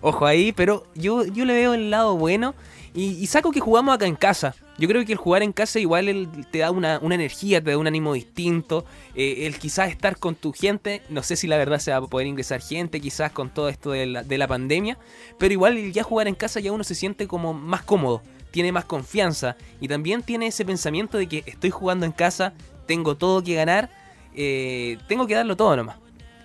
ojo 0.00 0.26
ahí. 0.26 0.52
Pero 0.52 0.86
yo, 0.94 1.24
yo 1.24 1.44
le 1.44 1.54
veo 1.54 1.74
el 1.74 1.90
lado 1.90 2.16
bueno. 2.16 2.54
Y, 2.96 3.26
saco 3.26 3.50
que 3.50 3.58
jugamos 3.58 3.92
acá 3.92 4.06
en 4.06 4.14
casa. 4.14 4.54
Yo 4.78 4.86
creo 4.86 5.04
que 5.04 5.12
el 5.12 5.18
jugar 5.18 5.42
en 5.42 5.52
casa 5.52 5.80
igual 5.80 6.28
te 6.52 6.58
da 6.58 6.70
una, 6.70 7.00
energía, 7.02 7.62
te 7.62 7.72
da 7.72 7.78
un 7.78 7.88
ánimo 7.88 8.14
distinto. 8.14 8.84
Eh, 9.16 9.46
el 9.46 9.58
quizás 9.58 9.90
estar 9.90 10.16
con 10.16 10.36
tu 10.36 10.52
gente, 10.52 11.02
no 11.08 11.24
sé 11.24 11.34
si 11.34 11.48
la 11.48 11.56
verdad 11.56 11.80
se 11.80 11.90
va 11.90 11.96
a 11.96 12.02
poder 12.02 12.28
ingresar 12.28 12.60
gente, 12.60 13.00
quizás 13.00 13.32
con 13.32 13.50
todo 13.50 13.68
esto 13.68 13.90
de 13.90 14.06
la, 14.06 14.22
de 14.22 14.38
la 14.38 14.46
pandemia. 14.46 14.96
Pero 15.38 15.52
igual 15.52 15.92
ya 15.92 16.04
jugar 16.04 16.28
en 16.28 16.36
casa 16.36 16.60
ya 16.60 16.70
uno 16.70 16.84
se 16.84 16.94
siente 16.94 17.26
como 17.26 17.52
más 17.52 17.82
cómodo 17.82 18.22
tiene 18.54 18.70
más 18.70 18.84
confianza 18.84 19.56
y 19.80 19.88
también 19.88 20.22
tiene 20.22 20.46
ese 20.46 20.64
pensamiento 20.64 21.18
de 21.18 21.26
que 21.26 21.42
estoy 21.44 21.70
jugando 21.70 22.06
en 22.06 22.12
casa, 22.12 22.52
tengo 22.86 23.16
todo 23.16 23.42
que 23.42 23.54
ganar, 23.54 23.90
eh, 24.34 24.98
tengo 25.08 25.26
que 25.26 25.34
darlo 25.34 25.56
todo 25.56 25.76
nomás. 25.76 25.96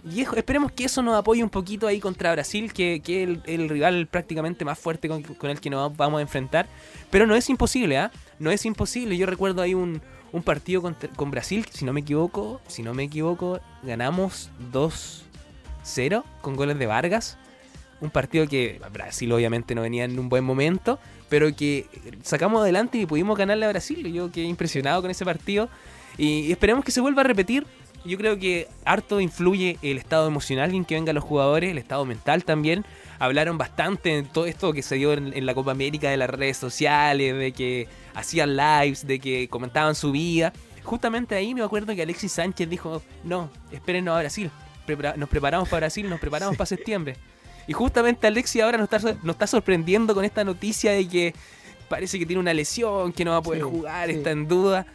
Y 0.09 0.21
esperemos 0.21 0.71
que 0.71 0.85
eso 0.85 1.01
nos 1.01 1.15
apoye 1.15 1.43
un 1.43 1.49
poquito 1.49 1.85
ahí 1.87 1.99
contra 1.99 2.31
Brasil, 2.31 2.71
que, 2.71 3.01
es 3.05 3.39
el, 3.45 3.69
rival 3.69 4.07
prácticamente 4.07 4.63
más 4.63 4.79
fuerte 4.79 5.09
con, 5.09 5.23
el 5.49 5.59
que 5.59 5.69
nos 5.69 5.95
vamos 5.95 6.19
a 6.19 6.21
enfrentar. 6.21 6.67
Pero 7.09 7.27
no 7.27 7.35
es 7.35 7.49
imposible, 7.49 7.97
¿ah? 7.97 8.11
No 8.39 8.51
es 8.51 8.65
imposible. 8.65 9.17
Yo 9.17 9.25
recuerdo 9.25 9.61
ahí 9.61 9.73
un, 9.73 10.01
partido 10.43 10.81
con, 10.81 11.31
Brasil, 11.31 11.65
si 11.71 11.83
no 11.83 11.91
me 11.91 11.99
equivoco, 11.99 12.61
si 12.67 12.81
no 12.81 12.93
me 12.93 13.03
equivoco, 13.03 13.59
ganamos 13.83 14.49
2-0 14.71 16.23
con 16.41 16.55
goles 16.55 16.79
de 16.79 16.85
Vargas. 16.85 17.37
Un 17.99 18.09
partido 18.09 18.47
que 18.47 18.79
Brasil 18.93 19.29
obviamente 19.33 19.75
no 19.75 19.81
venía 19.81 20.05
en 20.05 20.17
un 20.17 20.29
buen 20.29 20.45
momento, 20.45 20.99
pero 21.27 21.53
que 21.53 21.87
sacamos 22.23 22.61
adelante 22.61 22.97
y 22.97 23.05
pudimos 23.05 23.37
ganarle 23.37 23.65
a 23.65 23.69
Brasil. 23.69 24.13
Yo 24.13 24.31
quedé 24.31 24.45
impresionado 24.45 25.01
con 25.01 25.11
ese 25.11 25.25
partido. 25.25 25.69
Y 26.19 26.51
esperemos 26.51 26.83
que 26.83 26.91
se 26.91 26.99
vuelva 26.99 27.21
a 27.21 27.23
repetir. 27.23 27.65
Yo 28.03 28.17
creo 28.17 28.37
que 28.37 28.67
harto 28.85 29.21
influye 29.21 29.77
el 29.81 29.97
estado 29.97 30.27
emocional 30.27 30.73
en 30.75 30.83
que 30.83 30.95
vengan 30.95 31.15
los 31.15 31.23
jugadores, 31.23 31.71
el 31.71 31.77
estado 31.77 32.05
mental 32.05 32.43
también. 32.43 32.85
Hablaron 33.19 33.57
bastante 33.57 34.21
de 34.21 34.23
todo 34.23 34.45
esto 34.45 34.73
que 34.73 34.81
se 34.81 34.95
dio 34.95 35.13
en, 35.13 35.45
la 35.45 35.53
Copa 35.53 35.71
América 35.71 36.09
de 36.09 36.17
las 36.17 36.29
redes 36.29 36.57
sociales, 36.57 37.37
de 37.37 37.53
que 37.53 37.87
hacían 38.13 38.57
lives, 38.57 39.07
de 39.07 39.19
que 39.19 39.47
comentaban 39.47 39.95
su 39.95 40.11
vida. 40.11 40.51
Justamente 40.83 41.35
ahí 41.35 41.55
me 41.55 41.63
acuerdo 41.63 41.95
que 41.95 42.01
Alexis 42.01 42.33
Sánchez 42.33 42.69
dijo, 42.69 43.01
no, 43.23 43.49
espérenos 43.71 44.15
a 44.15 44.19
Brasil. 44.19 44.51
nos 45.15 45.29
preparamos 45.29 45.69
para 45.69 45.81
Brasil, 45.81 46.09
nos 46.09 46.19
preparamos 46.19 46.57
para 46.57 46.65
septiembre. 46.65 47.15
Y 47.65 47.71
justamente 47.71 48.27
Alexis 48.27 48.61
ahora 48.61 48.77
nos 48.77 48.91
está, 48.91 49.15
nos 49.23 49.35
está 49.35 49.47
sorprendiendo 49.47 50.13
con 50.13 50.25
esta 50.25 50.43
noticia 50.43 50.91
de 50.91 51.07
que 51.07 51.33
parece 51.87 52.19
que 52.19 52.25
tiene 52.25 52.41
una 52.41 52.53
lesión, 52.53 53.13
que 53.13 53.23
no 53.23 53.31
va 53.31 53.37
a 53.37 53.41
poder 53.41 53.61
jugar, 53.61 54.09
está 54.09 54.31
en 54.31 54.47
duda 54.47 54.85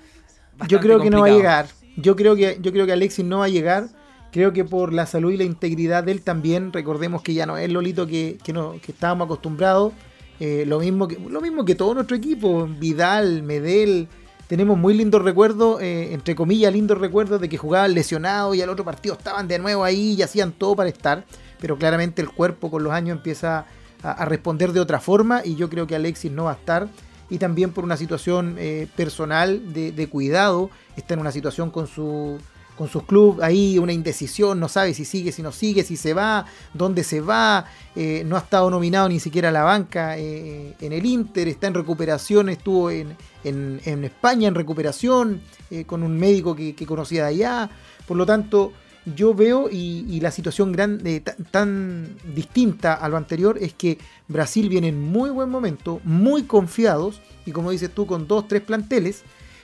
yo 0.68 0.80
creo 0.80 1.00
que 1.00 1.10
no 1.10 1.20
va 1.20 1.26
a 1.26 1.30
llegar. 1.30 1.66
Yo 1.96 2.16
creo 2.16 2.34
que, 2.34 2.58
yo 2.60 2.72
creo 2.72 2.86
que 2.86 2.92
Alexis 2.92 3.24
no 3.24 3.38
va 3.38 3.46
a 3.46 3.48
llegar. 3.48 3.88
Creo 4.32 4.52
que 4.52 4.64
por 4.64 4.92
la 4.92 5.06
salud 5.06 5.30
y 5.30 5.36
la 5.36 5.44
integridad 5.44 6.02
de 6.04 6.12
él 6.12 6.22
también, 6.22 6.72
recordemos 6.72 7.22
que 7.22 7.34
ya 7.34 7.46
no 7.46 7.56
es 7.56 7.70
Lolito 7.70 8.06
que, 8.06 8.38
que, 8.42 8.52
no, 8.52 8.74
que 8.84 8.92
estábamos 8.92 9.26
acostumbrados. 9.26 9.92
Eh, 10.40 10.64
lo, 10.66 10.80
mismo 10.80 11.06
que, 11.06 11.18
lo 11.18 11.40
mismo 11.40 11.64
que 11.64 11.74
todo 11.74 11.94
nuestro 11.94 12.16
equipo, 12.16 12.66
Vidal, 12.66 13.42
Medel. 13.42 14.08
Tenemos 14.48 14.76
muy 14.76 14.92
lindos 14.92 15.22
recuerdos, 15.22 15.80
eh, 15.80 16.12
entre 16.12 16.34
comillas, 16.34 16.72
lindos 16.72 16.98
recuerdos 16.98 17.40
de 17.40 17.48
que 17.48 17.56
jugaban 17.56 17.94
lesionados 17.94 18.54
y 18.54 18.60
al 18.60 18.68
otro 18.68 18.84
partido 18.84 19.14
estaban 19.14 19.48
de 19.48 19.58
nuevo 19.58 19.84
ahí 19.84 20.14
y 20.18 20.22
hacían 20.22 20.52
todo 20.52 20.76
para 20.76 20.88
estar. 20.88 21.24
Pero 21.60 21.78
claramente 21.78 22.20
el 22.20 22.28
cuerpo 22.28 22.70
con 22.70 22.84
los 22.84 22.92
años 22.92 23.16
empieza 23.16 23.66
a, 24.02 24.24
responder 24.26 24.72
de 24.72 24.80
otra 24.80 25.00
forma 25.00 25.40
y 25.44 25.54
yo 25.54 25.70
creo 25.70 25.86
que 25.86 25.96
Alexis 25.96 26.30
no 26.30 26.44
va 26.44 26.52
a 26.52 26.54
estar. 26.54 26.88
Y 27.30 27.38
también 27.38 27.72
por 27.72 27.84
una 27.84 27.96
situación 27.96 28.56
eh, 28.58 28.86
personal 28.96 29.72
de, 29.72 30.08
cuidado, 30.08 30.70
está 30.96 31.14
en 31.14 31.20
una 31.20 31.32
situación 31.32 31.70
con 31.70 31.86
su 31.86 32.38
con 32.76 32.88
sus 32.88 33.04
clubes 33.04 33.44
ahí, 33.44 33.78
una 33.78 33.92
indecisión, 33.92 34.58
no 34.58 34.68
sabe 34.68 34.94
si 34.94 35.04
sigue, 35.04 35.32
si 35.32 35.42
no 35.42 35.52
sigue, 35.52 35.84
si 35.84 35.96
se 35.96 36.12
va, 36.12 36.46
dónde 36.72 37.04
se 37.04 37.20
va, 37.20 37.66
eh, 37.94 38.24
no 38.26 38.36
ha 38.36 38.40
estado 38.40 38.68
nominado 38.70 39.08
ni 39.08 39.20
siquiera 39.20 39.50
a 39.50 39.52
la 39.52 39.62
banca 39.62 40.18
eh, 40.18 40.74
en 40.80 40.92
el 40.92 41.06
Inter, 41.06 41.46
está 41.48 41.68
en 41.68 41.74
recuperación, 41.74 42.48
estuvo 42.48 42.90
en, 42.90 43.16
España 43.44 44.48
en 44.48 44.54
recuperación, 44.54 45.42
eh, 45.70 45.84
con 45.84 46.02
un 46.02 46.18
médico 46.18 46.56
que, 46.56 46.74
conocía 46.86 47.24
de 47.24 47.28
allá, 47.28 47.70
por 48.06 48.16
lo 48.16 48.26
tanto 48.26 48.72
yo 49.06 49.34
veo 49.34 49.68
y, 49.70 50.20
la 50.20 50.30
situación 50.30 50.72
grande, 50.72 51.22
tan 51.50 52.16
distinta 52.34 52.94
a 52.94 53.08
lo 53.08 53.16
anterior 53.16 53.58
es 53.60 53.74
que 53.74 53.98
Brasil 54.28 54.68
viene 54.68 54.88
en 54.88 55.00
muy 55.00 55.30
buen 55.30 55.50
momento, 55.50 56.00
muy 56.04 56.44
confiados 56.44 57.20
y 57.44 57.52
como 57.52 57.70
dices 57.70 57.90
tú, 57.90 58.06
con 58.06 58.26
dos, 58.26 58.48
tres 58.48 58.62
planteles, 58.62 59.22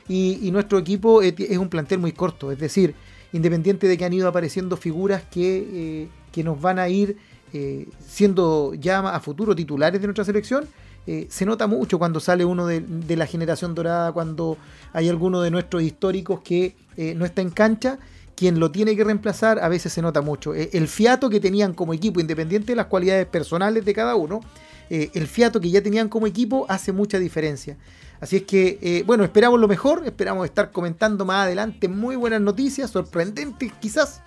y, 0.09 0.50
nuestro 0.50 0.79
equipo 0.79 1.22
es 1.22 1.57
un 1.57 1.68
plantel 1.68 2.00
muy 2.00 2.12
corto, 2.12 2.50
es 2.50 2.59
decir, 2.59 2.94
independiente 3.33 3.87
de 3.87 3.96
que 3.96 4.05
han 4.05 4.12
ido 4.12 4.29
apareciendo 4.29 4.76
figuras 4.76 5.22
que, 5.31 6.09
eh, 6.35 6.42
nos 6.42 6.61
van 6.61 6.79
a 6.79 6.88
ir 6.88 7.16
eh, 7.53 7.88
siendo 8.05 8.74
ya 8.74 8.98
a 9.00 9.20
futuro 9.20 9.55
titulares 9.55 10.00
de 10.00 10.07
nuestra 10.09 10.24
selección, 10.24 10.66
eh, 11.07 11.26
se 11.31 11.46
nota 11.46 11.66
mucho 11.66 11.98
cuando 11.98 12.18
sale 12.18 12.44
uno 12.44 12.66
de, 12.66 13.16
la 13.16 13.26
generación 13.26 13.74
dorada, 13.74 14.11
cuando 14.12 14.59
hay 14.92 15.09
alguno 15.09 15.40
de 15.42 15.50
nuestros 15.50 15.83
históricos 15.83 16.40
que 16.40 16.74
no 17.16 17.24
está 17.24 17.40
en 17.40 17.50
cancha, 17.50 17.98
quien 18.37 18.59
lo 18.59 18.71
tiene 18.71 18.97
que 18.97 19.05
reemplazar 19.05 19.59
a 19.59 19.69
veces 19.69 19.93
se 19.93 20.03
nota 20.03 20.23
mucho. 20.23 20.55
el 20.55 20.88
fiato 20.88 21.29
que 21.29 21.40
tenían 21.40 21.75
como 21.75 21.93
equipo, 21.93 22.21
independiente 22.21 22.73
de 22.73 22.77
las 22.77 22.87
cualidades 22.87 23.27
personales 23.27 23.85
de 23.85 23.95
cada 23.95 24.14
uno, 24.14 24.40
el 24.88 25.27
fiato 25.29 25.61
que 25.61 25.71
ya 25.71 25.83
tenían 25.83 26.09
como 26.09 26.27
equipo 26.27 26.66
hace 26.69 26.93
mucha 26.93 27.19
diferencia. 27.19 27.77
Así 28.21 28.37
es 28.37 28.43
que, 28.43 28.79
eh, 28.83 29.03
bueno, 29.07 29.25
esperamos 29.25 29.59
lo 29.59 29.66
mejor, 29.66 30.03
esperamos 30.05 30.45
estar 30.45 30.71
comentando 30.71 31.25
más 31.25 31.47
adelante 31.47 31.88
muy 31.88 32.16
buenas 32.16 32.43
noticias, 32.43 32.90
sorprendentes 32.90 33.73
quizás, 33.81 34.21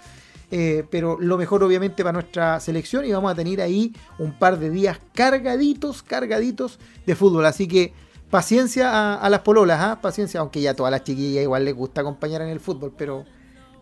eh, 0.50 0.84
pero 0.90 1.18
lo 1.20 1.38
mejor 1.38 1.64
obviamente 1.64 2.04
para 2.04 2.14
nuestra 2.14 2.60
selección 2.60 3.06
y 3.06 3.12
vamos 3.12 3.32
a 3.32 3.36
tener 3.36 3.62
ahí 3.62 3.94
un 4.18 4.38
par 4.38 4.58
de 4.58 4.72
días 4.72 5.00
cargaditos, 5.14 6.02
cargaditos 6.02 6.80
de 7.06 7.16
fútbol. 7.16 7.46
Así 7.46 7.68
que 7.68 7.94
paciencia 8.32 9.14
a, 9.14 9.30
las 9.30 9.42
pololas, 9.42 9.80
¿ah? 9.80 10.00
paciencia, 10.02 10.40
aunque 10.40 10.60
ya 10.60 10.72
a 10.72 10.76
todas 10.76 10.90
las 10.90 11.04
chiquillas 11.04 11.44
igual 11.44 11.64
les 11.64 11.76
gusta 11.76 12.02
acompañar 12.02 12.42
en 12.42 12.50
el 12.50 12.60
fútbol, 12.60 12.94
pero, 12.98 13.26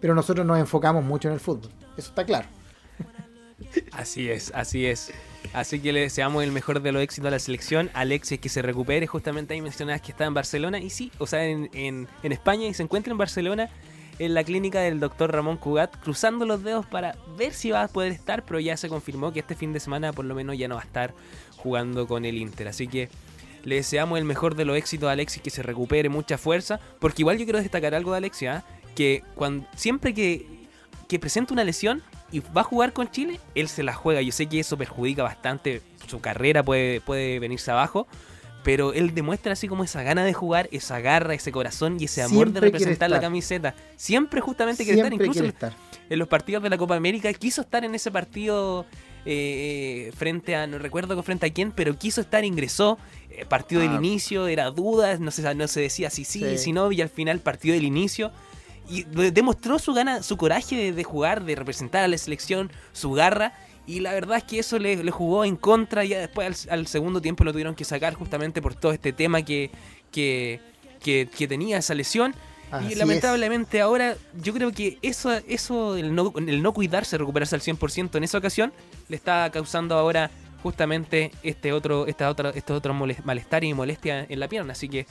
pero 0.02 0.14
nosotros 0.14 0.46
nos 0.46 0.60
enfocamos 0.60 1.06
mucho 1.06 1.30
en 1.30 1.36
el 1.36 1.40
fútbol, 1.40 1.72
eso 1.96 2.10
está 2.10 2.26
claro. 2.26 2.48
Así 3.92 4.30
es, 4.30 4.52
así 4.54 4.86
es. 4.86 5.14
Así 5.54 5.80
que 5.80 5.92
le 5.92 6.02
deseamos 6.02 6.44
el 6.44 6.52
mejor 6.52 6.82
de 6.82 6.92
los 6.92 7.02
éxitos 7.02 7.28
a 7.28 7.32
la 7.32 7.40
selección. 7.40 7.90
Alexis 7.94 8.40
que 8.40 8.50
se 8.50 8.62
recupere. 8.62 9.08
Justamente 9.08 9.54
ahí 9.54 9.62
mencionabas 9.62 10.02
que 10.02 10.12
está 10.12 10.26
en 10.26 10.34
Barcelona. 10.34 10.80
Y 10.80 10.90
sí, 10.90 11.12
o 11.20 11.28
sea, 11.28 11.46
en, 11.46 11.70
en, 11.74 12.08
España 12.32 12.68
y 12.68 12.74
se 12.74 12.84
encuentra 12.84 13.12
en 13.12 13.18
Barcelona 13.18 13.70
en 14.20 14.34
la 14.34 14.44
clínica 14.44 14.82
del 14.82 15.00
doctor 15.00 15.32
Ramón 15.32 15.58
Cugat, 15.58 15.98
cruzando 16.00 16.46
los 16.46 16.64
dedos 16.64 16.86
para 16.86 17.16
ver 17.38 17.54
si 17.54 17.72
va 17.72 17.84
a 17.84 17.88
poder 17.88 18.12
estar, 18.12 18.46
pero 18.46 18.60
ya 18.60 18.78
se 18.78 18.88
confirmó 18.88 19.34
que 19.34 19.40
este 19.40 19.56
fin 19.56 19.74
de 19.74 19.80
semana 19.80 20.14
por 20.14 20.26
lo 20.26 20.36
menos 20.36 20.58
ya 20.58 20.68
no 20.68 20.76
va 20.76 20.82
a 20.82 20.86
estar 20.86 21.14
jugando 21.58 22.08
con 22.08 22.26
el 22.26 22.38
Inter. 22.38 22.68
Así 22.68 22.88
que 22.88 23.10
le 23.64 23.76
deseamos 23.76 24.20
el 24.20 24.26
mejor 24.26 24.56
de 24.56 24.66
los 24.66 24.78
éxitos 24.78 25.10
a 25.10 25.14
Alexis, 25.14 25.42
que 25.42 25.50
se 25.50 25.64
recupere 25.64 26.10
mucha 26.10 26.38
fuerza, 26.38 26.80
porque 27.00 27.24
igual 27.24 27.38
yo 27.38 27.46
quiero 27.46 27.60
destacar 27.60 27.96
algo 27.96 28.12
de 28.12 28.18
Alexis, 28.18 28.50
¿ah? 28.50 28.66
Que 28.96 29.24
cuando, 29.36 29.68
siempre 29.76 30.14
que, 30.14 30.68
que 31.08 31.20
presenta 31.20 31.54
una 31.54 31.64
lesión, 31.64 32.04
y 32.32 32.40
va 32.40 32.62
a 32.62 32.64
jugar 32.64 32.94
con 32.94 33.12
Chile, 33.12 33.40
él 33.56 33.68
se 33.68 33.84
la 33.84 33.94
juega. 33.94 34.22
Yo 34.22 34.32
sé 34.32 34.48
que 34.48 34.60
eso 34.60 34.78
perjudica 34.78 35.24
bastante 35.24 35.82
su 36.08 36.22
carrera, 36.22 36.64
puede, 36.64 37.02
puede 37.02 37.40
venirse 37.40 37.72
abajo. 37.72 38.08
Pero 38.64 38.94
él 38.94 39.16
demuestra 39.16 39.54
así 39.54 39.68
como 39.68 39.84
esa 39.84 40.04
gana 40.04 40.24
de 40.24 40.34
jugar, 40.34 40.70
esa 40.72 41.00
garra, 41.00 41.34
ese 41.34 41.52
corazón 41.52 41.98
y 42.00 42.06
ese 42.06 42.22
amor 42.22 42.52
de 42.52 42.60
representar 42.60 43.10
la 43.10 43.20
camiseta. 43.20 43.74
Siempre 43.96 44.40
justamente 44.40 44.84
quiere 44.84 45.00
estar, 45.00 45.14
incluso 45.14 45.44
en 45.44 46.20
los 46.20 46.28
partidos 46.28 46.62
de 46.62 46.70
la 46.70 46.78
Copa 46.78 46.96
América. 46.96 47.34
Quiso 47.34 47.62
estar 47.62 47.84
en 47.84 47.96
ese 47.96 48.12
partido 48.12 48.86
eh, 49.26 50.12
frente 50.16 50.56
a, 50.56 50.68
no 50.68 50.78
recuerdo 50.78 51.22
frente 51.24 51.48
a 51.48 51.50
quién, 51.52 51.72
pero 51.72 51.98
quiso 51.98 52.22
estar, 52.22 52.46
ingresó, 52.46 53.00
eh, 53.32 53.46
partido 53.46 53.82
del 53.82 53.94
ah. 53.94 53.96
inicio, 53.96 54.48
era 54.48 54.70
dudas, 54.70 55.20
no 55.20 55.32
se, 55.32 55.56
no 55.56 55.68
se 55.68 55.82
decía 55.82 56.12
si 56.12 56.24
sí, 56.24 56.60
si 56.60 56.72
no, 56.72 56.92
y 56.92 57.02
al 57.02 57.10
final 57.10 57.40
partido 57.40 57.74
del 57.74 57.84
inicio 57.84 58.32
y 58.92 59.04
demostró 59.32 59.80
su 59.80 59.94
gana, 59.94 60.22
su 60.22 60.36
coraje 60.36 60.92
de, 60.92 61.04
jugar, 61.04 61.46
de 61.46 61.56
representar 61.56 62.04
a 62.04 62.08
la 62.10 62.18
selección, 62.18 62.70
su 62.92 63.14
garra. 63.14 63.54
Y 63.88 64.02
la 64.02 64.12
verdad 64.14 64.38
es 64.38 64.44
que 64.44 64.60
eso 64.60 64.78
le, 64.80 65.10
jugó 65.12 65.46
en 65.46 65.56
contra. 65.56 66.04
Ya 66.04 66.20
después 66.20 66.68
al, 66.70 66.88
segundo 66.88 67.22
tiempo 67.22 67.46
lo 67.46 67.54
tuvieron 67.54 67.74
que 67.74 67.86
sacar 67.86 68.16
justamente 68.16 68.62
por 68.62 68.76
todo 68.76 68.92
este 68.92 69.14
tema 69.14 69.44
que, 69.44 69.72
que, 70.12 70.60
tenía 71.48 71.78
esa 71.78 71.94
lesión. 71.94 72.36
y 72.90 72.96
lamentablemente 72.96 73.80
ahora 73.80 74.16
yo 74.42 74.54
creo 74.54 74.72
que 74.72 74.98
eso, 75.02 75.32
eso 75.48 75.96
el, 75.96 76.14
no, 76.14 76.34
el 76.36 76.62
no 76.62 76.74
cuidarse, 76.74 77.18
recuperarse 77.18 77.56
al 77.56 77.62
100% 77.62 78.18
en 78.18 78.24
esa 78.26 78.38
ocasión, 78.38 78.74
le 79.08 79.16
está 79.16 79.50
causando 79.52 79.96
ahora 79.96 80.30
justamente 80.62 81.32
este 81.44 81.74
otro, 81.74 82.08
esta 82.08 82.30
otra, 82.30 82.52
este 82.52 82.74
otro 82.74 82.94
malestar 82.94 83.64
y 83.64 83.74
molestia 83.74 84.26
en 84.28 84.40
la 84.40 84.48
pierna. 84.48 84.74
Así 84.74 84.90
que 84.90 85.08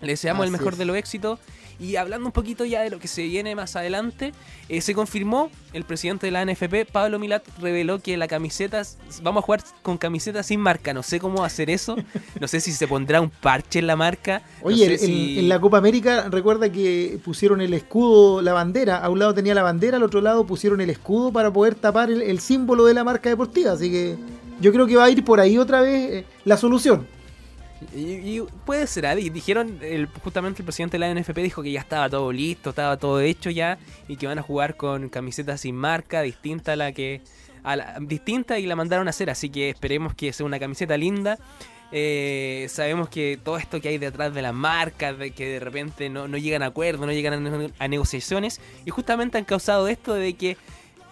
le 0.00 0.08
deseamos 0.08 0.44
el 0.44 0.52
mejor 0.52 0.76
de 0.76 0.84
los 0.84 0.96
éxitos. 0.96 1.38
Y 1.78 1.96
hablando 1.96 2.26
un 2.26 2.32
poquito 2.32 2.64
ya 2.64 2.80
de 2.80 2.88
lo 2.88 2.98
que 2.98 3.06
se 3.06 3.22
viene 3.24 3.54
más 3.54 3.76
adelante, 3.76 4.32
eh, 4.70 4.80
se 4.80 4.94
confirmó, 4.94 5.50
el 5.74 5.84
presidente 5.84 6.26
de 6.26 6.30
la 6.30 6.42
NFP, 6.42 6.90
Pablo 6.90 7.18
Milat, 7.18 7.46
reveló 7.60 7.98
que 7.98 8.16
la 8.16 8.28
camiseta, 8.28 8.80
vamos 9.22 9.42
a 9.42 9.44
jugar 9.44 9.62
con 9.82 9.98
camiseta 9.98 10.42
sin 10.42 10.58
marca, 10.60 10.94
no 10.94 11.02
sé 11.02 11.20
cómo 11.20 11.44
hacer 11.44 11.68
eso, 11.68 11.96
no 12.40 12.48
sé 12.48 12.60
si 12.60 12.72
se 12.72 12.88
pondrá 12.88 13.20
un 13.20 13.28
parche 13.28 13.80
en 13.80 13.86
la 13.86 13.94
marca. 13.94 14.42
Oye, 14.62 14.96
en, 15.04 15.50
la 15.50 15.60
Copa 15.60 15.76
América 15.76 16.28
recuerda 16.30 16.72
que 16.72 17.20
pusieron 17.22 17.60
el 17.60 17.74
escudo, 17.74 18.40
la 18.40 18.54
bandera, 18.54 18.96
a 18.96 19.10
un 19.10 19.18
lado 19.18 19.34
tenía 19.34 19.54
la 19.54 19.62
bandera, 19.62 19.98
al 19.98 20.02
otro 20.02 20.22
lado 20.22 20.46
pusieron 20.46 20.80
el 20.80 20.88
escudo 20.88 21.30
para 21.30 21.52
poder 21.52 21.74
tapar 21.74 22.10
el, 22.10 22.40
símbolo 22.40 22.86
de 22.86 22.94
la 22.94 23.04
marca 23.04 23.28
deportiva, 23.28 23.72
así 23.72 23.90
que 23.90 24.16
yo 24.60 24.72
creo 24.72 24.86
que 24.86 24.96
va 24.96 25.04
a 25.04 25.10
ir 25.10 25.22
por 25.24 25.40
ahí 25.40 25.58
otra 25.58 25.82
vez 25.82 26.10
eh, 26.10 26.24
la 26.44 26.56
solución. 26.56 27.06
Y, 27.94 28.40
puede 28.64 28.86
ser, 28.86 29.04
¿eh? 29.04 29.16
dijeron, 29.16 29.78
el, 29.82 30.06
justamente 30.06 30.62
el 30.62 30.64
presidente 30.64 30.98
de 30.98 31.00
la 31.00 31.14
NFP 31.14 31.38
dijo 31.38 31.62
que 31.62 31.72
ya 31.72 31.80
estaba 31.80 32.08
todo 32.08 32.32
listo, 32.32 32.70
estaba 32.70 32.96
todo 32.96 33.20
hecho 33.20 33.50
ya, 33.50 33.78
y 34.08 34.16
que 34.16 34.26
van 34.26 34.38
a 34.38 34.42
jugar 34.42 34.76
con 34.76 35.08
camisetas 35.08 35.60
sin 35.60 35.76
marca, 35.76 36.22
distinta 36.22 36.72
a 36.72 36.76
la 36.76 36.92
que. 36.92 37.20
distinta 38.00 38.58
y 38.58 38.66
la 38.66 38.76
mandaron 38.76 39.06
a 39.08 39.10
hacer, 39.10 39.28
así 39.28 39.50
que 39.50 39.70
esperemos 39.70 40.14
que 40.14 40.32
sea 40.32 40.46
una 40.46 40.58
camiseta 40.58 40.96
linda. 40.96 41.38
Eh, 41.92 42.66
sabemos 42.68 43.08
que 43.08 43.38
todo 43.42 43.58
esto 43.58 43.80
que 43.80 43.88
hay 43.88 43.98
detrás 43.98 44.34
de 44.34 44.42
la 44.42 44.52
marca, 44.52 45.12
de 45.12 45.30
que 45.30 45.46
de 45.46 45.60
repente 45.60 46.08
no, 46.08 46.26
llegan 46.36 46.62
a 46.62 46.66
acuerdos, 46.66 47.06
no 47.06 47.12
llegan 47.12 47.72
a 47.78 47.88
negociaciones, 47.88 48.60
y 48.84 48.90
justamente 48.90 49.38
han 49.38 49.44
causado 49.44 49.86
esto 49.86 50.14
de 50.14 50.34
que 50.34 50.56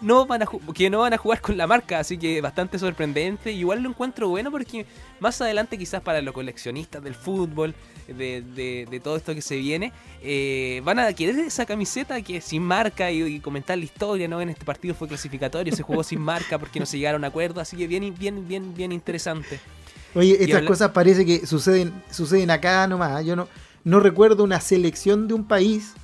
no 0.01 0.27
van 0.27 0.43
a 0.43 0.47
que 0.75 0.91
no 0.91 1.01
van 1.01 1.15
a 1.15 1.19
jugar 1.19 1.41
con 1.41 1.57
la 1.57 1.67
marca, 1.67 1.99
así 1.99 2.19
que 2.19 2.41
bastante 2.41 2.79
sorprendente. 2.79 3.53
Igual 3.53 3.83
lo 3.83 3.89
encuentro 3.89 4.29
bueno 4.29 4.51
porque 4.51 4.87
más 5.25 5.41
adelante 5.41 5.77
quizás 5.77 6.03
para 6.03 6.23
los 6.23 6.33
coleccionistas 6.33 7.03
del 7.03 7.15
fútbol, 7.15 7.75
de, 8.07 9.01
todo 9.03 9.17
esto 9.17 9.35
que 9.35 9.43
se 9.43 9.57
viene, 9.57 9.93
eh, 10.23 10.81
van 10.85 10.99
a 10.99 11.13
querer 11.13 11.39
esa 11.41 11.67
camiseta 11.67 12.21
que 12.23 12.41
sin 12.41 12.63
marca 12.63 13.11
y, 13.11 13.41
comentar 13.41 13.77
la 13.77 13.85
historia, 13.85 14.29
¿no? 14.29 14.41
En 14.41 14.51
este 14.51 14.65
partido 14.65 14.95
fue 14.95 15.09
clasificatorio, 15.09 15.75
se 15.75 15.83
jugó 15.83 16.05
sin 16.05 16.21
marca 16.21 16.59
porque 16.59 16.79
no 16.79 16.87
se 16.87 16.99
llegaron 16.99 17.25
a 17.25 17.29
acuerdo, 17.29 17.61
así 17.61 17.77
que 17.77 17.87
bien, 17.87 18.15
bien, 18.17 18.47
bien, 18.47 18.75
bien 18.75 18.93
interesante. 18.93 19.59
Oye, 20.15 20.37
estas 20.39 20.63
cosas 20.63 20.91
parece 20.91 21.27
que 21.27 21.47
suceden, 21.47 21.93
suceden 22.11 22.51
acá 22.51 22.87
nomás. 22.87 23.23
¿eh? 23.23 23.25
Yo 23.25 23.35
no, 23.35 23.49
no 23.83 23.99
recuerdo 23.99 24.45
una 24.45 24.61
selección 24.61 25.27
de 25.27 25.35
un 25.35 25.45
país 25.49 25.95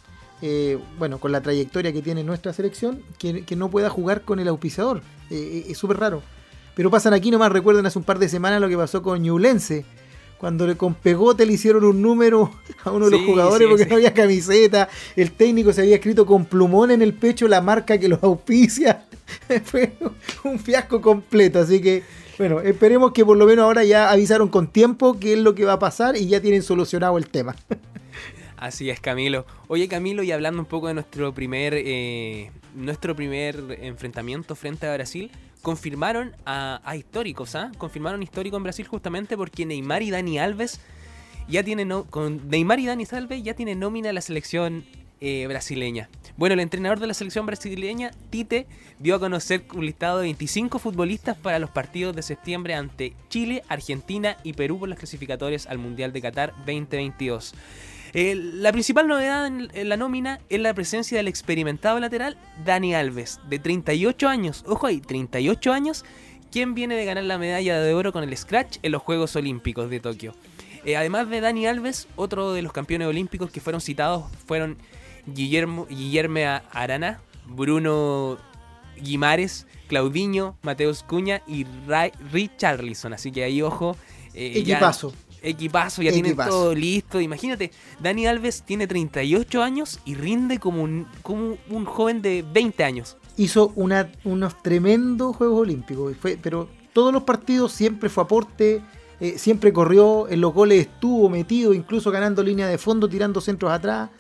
eh, 0.43 0.79
bueno, 0.99 1.19
con 1.19 1.33
la 1.33 1.43
trayectoria 1.43 1.93
que 1.93 2.01
tiene 2.01 2.25
nuestra 2.25 2.55
selección, 2.55 3.03
que, 3.19 3.45
no 3.57 3.71
pueda 3.71 3.91
jugar 3.91 4.23
con 4.23 4.41
el 4.41 4.49
auspiciador. 4.49 5.03
Eh, 5.31 5.67
es 5.69 5.77
súper 5.77 5.99
raro. 5.99 6.23
Pero 6.75 6.91
pasan 6.91 7.15
aquí 7.15 7.31
nomás, 7.31 7.53
recuerden 7.53 7.85
hace 7.87 7.99
un 7.99 8.05
par 8.05 8.19
de 8.19 8.29
semanas 8.29 8.61
lo 8.61 8.69
que 8.69 8.77
pasó 8.77 9.03
con 9.03 9.23
Ñublense. 9.23 9.85
Cuando 10.39 10.67
le, 10.67 10.75
con 10.75 10.95
Pegote 10.95 11.45
le 11.45 11.53
hicieron 11.53 11.85
un 11.85 12.01
número 12.01 12.51
a 12.85 12.91
uno 12.91 13.07
de 13.07 13.11
los 13.11 13.21
jugadores 13.23 13.69
porque 13.69 13.85
no 13.85 13.97
había 13.97 14.15
camiseta. 14.15 14.89
El 15.15 15.33
técnico 15.33 15.73
se 15.73 15.83
había 15.83 15.97
escrito 15.97 16.25
con 16.25 16.47
plumón 16.47 16.91
en 16.91 17.03
el 17.03 17.13
pecho 17.13 17.47
la 17.47 17.61
marca 17.61 17.99
que 17.99 18.09
los 18.09 18.23
auspicia. 18.23 19.05
Fue 19.65 19.93
un 20.45 20.59
fiasco 20.59 21.03
completo. 21.03 21.59
Así 21.59 21.83
que, 21.83 22.03
bueno, 22.39 22.61
esperemos 22.61 23.13
que 23.13 23.25
por 23.25 23.37
lo 23.37 23.45
menos 23.45 23.65
ahora 23.65 23.85
ya 23.85 24.11
avisaron 24.11 24.49
con 24.49 24.69
tiempo 24.69 25.19
qué 25.21 25.35
es 25.35 25.39
lo 25.39 25.55
que 25.55 25.67
va 25.67 25.75
a 25.75 25.79
pasar 25.79 26.17
y 26.17 26.27
ya 26.27 26.41
tienen 26.41 26.63
solucionado 26.63 27.19
el 27.19 27.29
tema. 27.29 27.55
Así 28.57 28.91
es, 28.91 29.01
Camilo. 29.01 29.47
Oye, 29.69 29.89
Camilo, 29.89 30.23
y 30.23 30.33
hablando 30.33 30.61
un 30.61 30.67
poco 30.67 30.89
de 30.89 30.95
nuestro 30.95 31.35
primer, 31.35 31.75
eh, 31.77 32.51
nuestro 32.75 33.17
primer 33.17 33.79
enfrentamiento 33.81 34.55
frente 34.55 34.87
a 34.87 34.95
Brasil, 34.95 35.31
confirmaron 35.63 36.35
a, 36.47 36.81
históricos, 36.97 37.55
¿ah? 37.55 37.71
Confirmaron 37.79 38.23
histórico 38.23 38.57
en 38.57 38.63
Brasil 38.63 38.87
justamente 38.87 39.37
porque 39.37 39.67
Neymar 39.67 40.03
y 40.03 40.11
Dani 40.11 40.39
Alves 40.39 40.81
ya 41.49 41.63
tienen, 41.63 41.89
no, 41.89 42.05
con 42.05 42.49
Neymar 42.49 42.81
y 42.81 42.87
Dani 42.87 43.05
Alves 43.11 43.43
ya 43.43 43.55
tienen 43.55 43.81
nómina 43.81 44.11
a 44.11 44.13
la 44.13 44.21
selección 44.21 44.85
eh, 45.21 45.47
brasileña. 45.47 46.09
Bueno, 46.37 46.55
el 46.55 46.61
entrenador 46.61 46.99
de 46.99 47.07
la 47.07 47.13
selección 47.13 47.45
brasileña, 47.45 48.13
Tite, 48.31 48.67
dio 48.99 49.15
a 49.15 49.21
conocer 49.21 49.65
un 49.75 49.85
listado 49.85 50.19
de 50.19 50.25
25 50.25 50.79
futbolistas 50.79 51.37
para 51.37 51.59
los 51.59 51.69
partidos 51.69 52.17
de 52.17 52.23
septiembre 52.23 52.75
ante 52.75 53.13
Chile, 53.29 53.63
Argentina 53.69 54.39
y 54.45 54.55
Perú 54.55 54.79
por 54.79 54.89
las 54.89 54.99
clasificatorias 54.99 55.67
al 55.67 55.77
Mundial 55.77 56.15
de 56.15 56.23
Qatar 56.23 56.55
2022. 56.65 57.55
Eh, 58.13 58.35
la 58.35 58.73
principal 58.73 59.07
novedad 59.07 59.47
en, 59.47 59.89
la 59.89 59.97
nómina 59.97 60.41
es 60.49 60.61
la 60.61 60.75
presencia 60.75 61.17
del 61.17 61.29
experimentado 61.29 62.01
lateral 62.01 62.37
Dani 62.65 62.95
Alves, 62.95 63.41
de 63.49 63.59
38 63.59 64.29
años. 64.29 64.65
Ojo 64.67 64.87
ahí, 64.87 65.01
38 65.01 65.73
años, 65.73 66.05
quien 66.51 66.75
viene 66.75 66.97
de 66.97 67.05
ganar 67.05 67.25
la 67.25 67.39
medalla 67.39 67.81
de 67.81 67.95
oro 67.95 68.13
con 68.13 68.25
el 68.25 68.37
Scratch 68.37 68.79
en 68.83 68.93
los 68.93 69.03
Juegos 69.03 69.37
Olímpicos 69.37 69.91
de 69.91 70.01
Tokio. 70.01 70.35
Eh, 70.85 70.97
además 70.97 71.29
de 71.29 71.41
Dani 71.41 71.67
Alves, 71.67 72.09
otro 72.17 72.53
de 72.53 72.63
los 72.63 72.73
campeones 72.73 73.07
olímpicos 73.07 73.51
que 73.51 73.61
fueron 73.61 73.81
citados 73.81 74.25
fueron 74.47 74.79
Guillermo, 75.27 75.87
Guillermo 75.89 76.41
Arana, 76.73 77.21
Bruno 77.47 78.39
Guimares, 79.01 79.67
Claudinho, 79.89 80.57
Mateus 80.63 81.03
Cuña 81.03 81.43
y 81.47 81.67
Richarlison. 82.33 83.13
Así 83.13 83.31
que 83.31 83.45
ahí, 83.45 83.63
ojo. 83.63 83.97
Eh, 84.35 84.53
Equipazo. 84.57 85.13
Equipazo, 85.43 86.03
ya 86.03 86.13
tiene 86.13 86.35
todo 86.35 86.75
listo. 86.75 87.21
Imagínate, 87.21 87.71
Dani 88.01 88.27
Alves 88.27 88.63
tiene 88.63 88.87
38 88.87 89.63
años 89.63 90.01
y 90.05 90.15
rinde 90.15 90.59
como 90.59 90.83
un, 90.83 91.07
como 91.23 91.57
un 91.69 91.85
joven 91.85 92.23
de 92.23 92.45
20 92.53 92.85
años. 92.85 93.17
Hizo 93.37 93.73
una, 93.77 94.11
unos 94.25 94.63
tremendos 94.63 95.37
Juegos 95.37 95.61
Olímpicos, 95.61 96.15
fue, 96.21 96.39
pero 96.41 96.69
todos 96.93 97.13
los 97.13 97.23
partidos 97.23 97.73
siempre 97.73 98.09
fue 98.09 98.25
aporte, 98.25 98.83
eh, 99.21 99.39
siempre 99.39 99.73
corrió, 99.73 100.29
en 100.29 100.41
los 100.41 100.53
goles 100.53 100.81
estuvo 100.81 101.29
metido, 101.29 101.73
incluso 101.73 102.11
ganando 102.11 102.43
línea 102.43 102.67
de 102.67 102.79
fondo, 102.79 103.09
tirando 103.09 103.41
centros 103.41 103.73
atrás. 103.73 104.11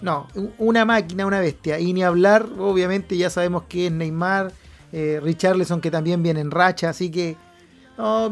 No, 0.00 0.26
una 0.58 0.84
máquina, 0.84 1.24
una 1.24 1.40
bestia. 1.40 1.78
Y 1.78 1.94
ni 1.94 2.02
hablar, 2.02 2.46
obviamente 2.58 3.16
ya 3.16 3.30
sabemos 3.30 3.62
que 3.66 3.86
es 3.86 3.92
Neymar, 3.92 4.52
eh, 4.92 5.20
Richarlison 5.22 5.80
que 5.80 5.90
también 5.90 6.22
viene 6.22 6.40
en 6.40 6.50
racha, 6.50 6.90
así 6.90 7.10
que 7.10 7.36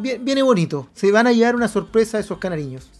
viene 0.00 0.42
bonito. 0.42 0.88
Se 0.94 1.10
van 1.10 1.26
a 1.26 1.32
llevar 1.32 1.56
una 1.56 1.68
sorpresa 1.68 2.18
a 2.18 2.20
esos 2.20 2.38
canariños. 2.38 2.90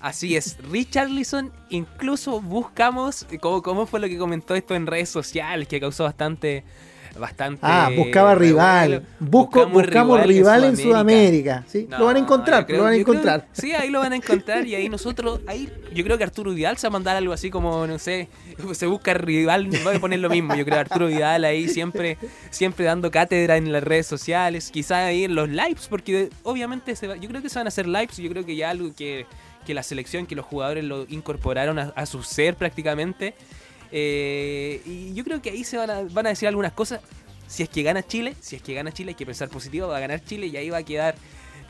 Así 0.00 0.36
es, 0.36 0.56
Richarlison 0.70 1.50
incluso 1.70 2.40
buscamos, 2.40 3.26
como, 3.40 3.62
como 3.62 3.86
fue 3.86 3.98
lo 3.98 4.06
que 4.06 4.16
comentó 4.16 4.54
esto 4.54 4.76
en 4.76 4.86
redes 4.86 5.08
sociales, 5.08 5.66
que 5.66 5.80
causó 5.80 6.04
bastante 6.04 6.62
bastante. 7.18 7.60
Ah, 7.62 7.90
buscaba 7.94 8.34
rival. 8.34 9.04
Busco, 9.18 9.66
buscamos, 9.66 10.24
rival, 10.24 10.64
en 10.64 10.76
Sudamérica. 10.76 11.64
¿sí? 11.66 11.86
lo 11.90 12.06
van 12.06 12.16
a 12.16 12.18
encontrar, 12.18 12.66
lo 12.68 12.82
van 12.82 12.92
a 12.92 12.96
encontrar. 12.96 13.46
sí, 13.52 13.72
ahí 13.72 13.90
lo 13.90 14.00
van 14.00 14.12
a 14.12 14.16
encontrar 14.16 14.66
y 14.66 14.74
ahí 14.74 14.88
nosotros, 14.88 15.40
ahí 15.46 15.70
yo 15.94 16.04
creo 16.04 16.18
que 16.18 16.24
Arturo 16.24 16.52
Vidal 16.52 16.76
se 16.76 16.86
va 16.86 16.88
a 16.88 16.92
mandar 16.92 17.16
algo 17.16 17.32
así 17.32 17.50
como, 17.50 17.86
no 17.86 17.98
sé, 17.98 18.28
se 18.72 18.86
busca 18.86 19.14
rival, 19.14 19.68
voy 19.84 19.96
a 19.96 20.00
poner 20.00 20.20
lo 20.20 20.30
mismo. 20.30 20.54
Yo 20.54 20.64
creo 20.64 20.76
que 20.76 20.80
Arturo 20.80 21.06
Vidal 21.06 21.44
ahí 21.44 21.68
siempre, 21.68 22.18
siempre 22.50 22.84
dando 22.84 23.10
cátedra 23.10 23.56
en 23.56 23.72
las 23.72 23.82
redes 23.82 24.06
sociales, 24.06 24.70
quizás 24.70 25.04
ahí 25.04 25.24
en 25.24 25.34
los 25.34 25.48
lives, 25.48 25.86
porque 25.88 26.30
obviamente 26.42 26.96
se 26.96 27.06
yo 27.06 27.28
creo 27.28 27.42
que 27.42 27.48
se 27.48 27.58
van 27.58 27.66
a 27.66 27.68
hacer 27.68 27.86
lives, 27.86 28.16
yo 28.16 28.28
creo 28.30 28.44
que 28.44 28.54
ya 28.56 28.70
algo 28.70 28.94
que, 28.94 29.26
que 29.66 29.74
la 29.74 29.82
selección, 29.82 30.26
que 30.26 30.34
los 30.34 30.44
jugadores 30.44 30.84
lo 30.84 31.06
incorporaron 31.08 31.78
a 31.78 32.06
su 32.06 32.22
ser 32.22 32.56
prácticamente. 32.56 33.34
Eh, 33.90 34.82
y 34.84 35.14
yo 35.14 35.24
creo 35.24 35.40
que 35.40 35.50
ahí 35.50 35.64
se 35.64 35.76
van 35.76 35.90
a, 35.90 36.02
van 36.02 36.26
a 36.26 36.30
decir 36.30 36.48
algunas 36.48 36.72
cosas. 36.72 37.00
Si 37.46 37.62
es 37.62 37.68
que 37.68 37.82
gana 37.82 38.02
Chile, 38.02 38.34
si 38.40 38.56
es 38.56 38.62
que 38.62 38.74
gana 38.74 38.92
Chile, 38.92 39.10
hay 39.10 39.14
que 39.14 39.24
pensar 39.24 39.48
positivo, 39.48 39.88
va 39.88 39.96
a 39.96 40.00
ganar 40.00 40.22
Chile 40.22 40.46
y 40.48 40.56
ahí 40.56 40.68
va 40.68 40.78
a 40.78 40.82
quedar 40.82 41.14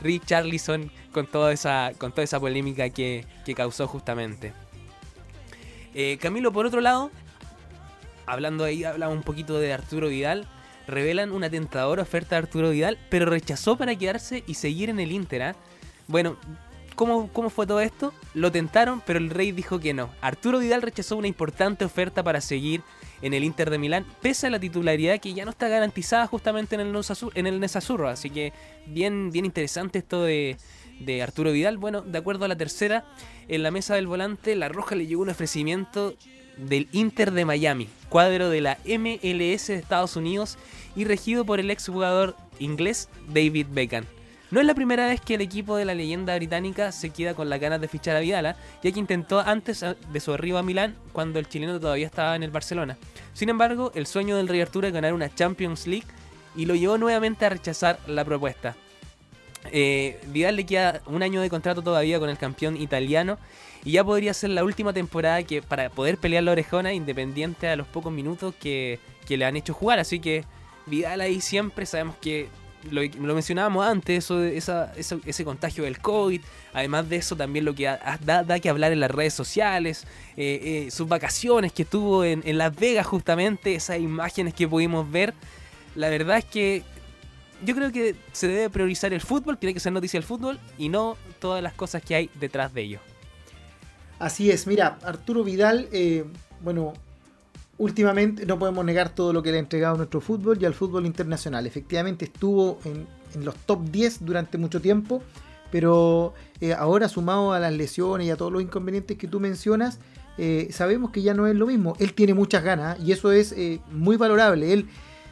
Richarlison 0.01 0.91
con 1.11 1.27
toda 1.27 1.53
esa, 1.53 1.91
con 1.97 2.11
toda 2.11 2.23
esa 2.23 2.39
polémica 2.39 2.89
que, 2.89 3.25
causó 3.55 3.87
justamente. 3.87 4.53
Eh, 5.95 6.17
Camilo, 6.21 6.51
por 6.51 6.65
otro 6.65 6.81
lado, 6.81 7.11
hablando 8.25 8.63
ahí, 8.63 8.83
hablaba 8.83 9.11
un 9.11 9.23
poquito 9.23 9.59
de 9.59 9.73
Arturo 9.73 10.07
Vidal. 10.07 10.47
Revelan 10.87 11.31
una 11.31 11.49
tentadora 11.49 12.01
oferta 12.01 12.35
de 12.35 12.43
Arturo 12.43 12.71
Vidal, 12.71 12.97
pero 13.09 13.25
rechazó 13.27 13.77
para 13.77 13.95
quedarse 13.95 14.43
y 14.47 14.55
seguir 14.55 14.89
en 14.89 14.99
el 14.99 15.11
Inter. 15.11 15.41
¿ah? 15.43 15.55
Bueno, 16.07 16.37
¿Cómo, 16.99 17.49
fue 17.49 17.65
todo 17.65 17.79
esto? 17.79 18.13
Lo 18.33 18.51
tentaron, 18.51 19.01
pero 19.05 19.19
el 19.19 19.29
rey 19.29 19.53
dijo 19.53 19.79
que 19.79 19.93
no. 19.93 20.09
Arturo 20.19 20.59
Vidal 20.59 20.81
rechazó 20.81 21.15
una 21.15 21.29
importante 21.29 21.85
oferta 21.85 22.23
para 22.23 22.41
seguir 22.41 22.81
en 23.21 23.33
el 23.33 23.45
Inter 23.45 23.69
de 23.69 23.77
Milán, 23.77 24.05
pese 24.21 24.47
a 24.47 24.49
la 24.49 24.59
titularidad 24.59 25.17
que 25.21 25.33
ya 25.33 25.45
no 25.45 25.51
está 25.51 25.69
garantizada 25.69 26.27
justamente 26.27 26.75
en 26.75 26.81
el, 26.81 26.87
en 27.35 27.47
el. 27.47 27.63
Así 27.63 28.29
que 28.29 28.51
bien, 28.85 29.31
bien 29.31 29.45
interesante 29.45 29.99
esto 29.99 30.23
de, 30.23 30.57
de 30.99 31.23
Arturo 31.23 31.53
Vidal. 31.53 31.77
Bueno, 31.77 32.01
de 32.01 32.17
acuerdo 32.17 32.43
a 32.43 32.49
la 32.49 32.57
tercera, 32.57 33.05
en 33.47 33.63
la 33.63 33.71
mesa 33.71 33.95
del 33.95 34.07
volante, 34.07 34.57
La 34.57 34.67
Roja 34.67 34.95
le 34.95 35.07
llegó 35.07 35.21
un 35.21 35.29
ofrecimiento 35.29 36.15
del 36.57 36.89
Inter 36.91 37.31
de 37.31 37.45
Miami, 37.45 37.87
cuadro 38.09 38.49
de 38.49 38.59
la 38.59 38.77
MLS 38.83 39.67
de 39.67 39.75
Estados 39.75 40.17
Unidos 40.17 40.57
y 40.97 41.05
regido 41.05 41.45
por 41.45 41.61
el 41.61 41.71
exjugador 41.71 42.35
inglés 42.59 43.07
David 43.29 43.67
Beckham. 43.71 44.03
No 44.51 44.59
es 44.59 44.65
la 44.65 44.73
primera 44.73 45.05
vez 45.05 45.21
que 45.21 45.35
el 45.35 45.41
equipo 45.41 45.75
de 45.77 45.85
la 45.85 45.93
leyenda 45.93 46.35
británica 46.35 46.91
se 46.91 47.11
queda 47.11 47.35
con 47.35 47.49
las 47.49 47.59
ganas 47.59 47.79
de 47.81 47.87
fichar 47.87 48.15
a 48.15 48.19
Vidala, 48.19 48.55
ya 48.81 48.91
que 48.91 48.99
intentó 48.99 49.39
antes 49.41 49.85
de 50.11 50.19
su 50.19 50.33
arribo 50.33 50.57
a 50.57 50.63
Milán 50.63 50.95
cuando 51.13 51.37
el 51.37 51.47
chileno 51.47 51.79
todavía 51.79 52.07
estaba 52.07 52.35
en 52.35 52.41
el 52.41 52.49
Barcelona. 52.49 52.97
Sin 53.33 53.49
embargo, 53.49 53.91
el 53.93 54.07
sueño 54.07 54.35
del 54.37 54.47
Rey 54.47 54.59
Arturo 54.61 54.87
es 54.87 54.93
ganar 54.93 55.13
una 55.13 55.33
Champions 55.33 55.85
League 55.85 56.07
y 56.55 56.65
lo 56.65 56.73
llevó 56.73 56.97
nuevamente 56.97 57.45
a 57.45 57.49
rechazar 57.49 57.99
la 58.07 58.25
propuesta. 58.25 58.75
Eh, 59.71 60.19
Vidal 60.27 60.55
le 60.55 60.65
queda 60.65 61.01
un 61.05 61.21
año 61.21 61.41
de 61.41 61.49
contrato 61.49 61.83
todavía 61.83 62.17
con 62.17 62.29
el 62.29 62.37
campeón 62.37 62.75
italiano 62.77 63.37
y 63.83 63.91
ya 63.91 64.03
podría 64.03 64.33
ser 64.33 64.49
la 64.51 64.63
última 64.63 64.93
temporada 64.93 65.43
que 65.43 65.61
para 65.61 65.89
poder 65.89 66.17
pelear 66.17 66.43
la 66.43 66.53
orejona 66.53 66.93
independiente 66.93 67.67
a 67.67 67.75
los 67.75 67.85
pocos 67.85 68.11
minutos 68.11 68.55
que, 68.59 68.99
que 69.27 69.37
le 69.37 69.45
han 69.45 69.57
hecho 69.57 69.75
jugar. 69.75 69.99
Así 69.99 70.19
que 70.19 70.43
Vidal 70.87 71.21
ahí 71.21 71.39
siempre 71.39 71.85
sabemos 71.85 72.15
que 72.19 72.47
lo, 72.89 73.33
mencionábamos 73.33 73.85
antes, 73.85 74.25
eso, 74.25 74.43
esa, 74.43 74.93
ese 74.95 75.45
contagio 75.45 75.83
del 75.83 75.99
COVID, 75.99 76.41
además 76.73 77.09
de 77.09 77.17
eso 77.17 77.35
también 77.35 77.65
lo 77.65 77.75
que 77.75 77.83
da, 77.83 78.59
que 78.59 78.69
hablar 78.69 78.91
en 78.91 78.99
las 78.99 79.11
redes 79.11 79.33
sociales, 79.33 80.05
eh, 80.37 80.85
eh, 80.87 80.91
sus 80.91 81.07
vacaciones 81.07 81.73
que 81.73 81.85
tuvo 81.85 82.23
en, 82.23 82.57
Las 82.57 82.75
Vegas 82.75 83.05
justamente, 83.05 83.75
esas 83.75 83.99
imágenes 83.99 84.53
que 84.53 84.67
pudimos 84.67 85.09
ver, 85.09 85.33
la 85.95 86.09
verdad 86.09 86.37
es 86.37 86.45
que 86.45 86.83
yo 87.65 87.75
creo 87.75 87.91
que 87.91 88.15
se 88.31 88.47
debe 88.47 88.69
priorizar 88.69 89.11
el 89.13 89.21
fútbol, 89.21 89.57
tiene 89.57 89.73
que 89.73 89.81
ser 89.81 89.91
noticia 89.91 90.17
el 90.17 90.23
fútbol 90.23 90.59
y 90.77 90.89
no 90.89 91.17
todas 91.39 91.61
las 91.61 91.73
cosas 91.73 92.01
que 92.01 92.15
hay 92.15 92.29
detrás 92.35 92.73
de 92.73 92.81
ello. 92.81 92.99
Así 94.19 94.51
es, 94.51 94.67
mira, 94.67 94.97
Arturo 95.03 95.43
Vidal, 95.43 95.89
eh, 95.91 96.25
bueno, 96.61 96.93
últimamente 97.79 98.45
no 98.45 98.59
podemos 98.59 98.85
negar 98.85 99.09
todo 99.09 99.33
lo 99.33 99.41
que 99.41 99.51
le 99.51 99.57
ha 99.57 99.59
entregado 99.61 99.95
a 99.95 99.97
nuestro 99.97 100.21
fútbol 100.21 100.61
y 100.61 100.65
al 100.65 100.73
fútbol 100.73 101.05
internacional. 101.05 101.65
Efectivamente 101.65 102.25
estuvo 102.25 102.79
en, 102.85 103.07
los 103.43 103.55
top 103.55 103.89
10 103.89 104.25
durante 104.25 104.57
mucho 104.57 104.81
tiempo, 104.81 105.23
pero 105.71 106.33
eh, 106.61 106.73
ahora 106.73 107.07
sumado 107.07 107.53
a 107.53 107.59
las 107.59 107.73
lesiones 107.73 108.27
y 108.27 108.31
a 108.31 108.35
todos 108.35 108.51
los 108.51 108.61
inconvenientes 108.61 109.17
que 109.17 109.27
tú 109.27 109.39
mencionas, 109.39 109.99
eh, 110.37 110.67
sabemos 110.71 111.11
que 111.11 111.21
ya 111.21 111.33
no 111.33 111.47
es 111.47 111.55
lo 111.55 111.67
mismo. 111.67 111.95
Él 111.99 112.13
tiene 112.13 112.33
muchas 112.33 112.63
ganas 112.63 112.99
y 112.99 113.11
eso 113.11 113.31
es 113.31 113.53
eh, 113.53 113.79
muy 113.91 114.17
valorable. 114.17 114.73
Él 114.73 114.87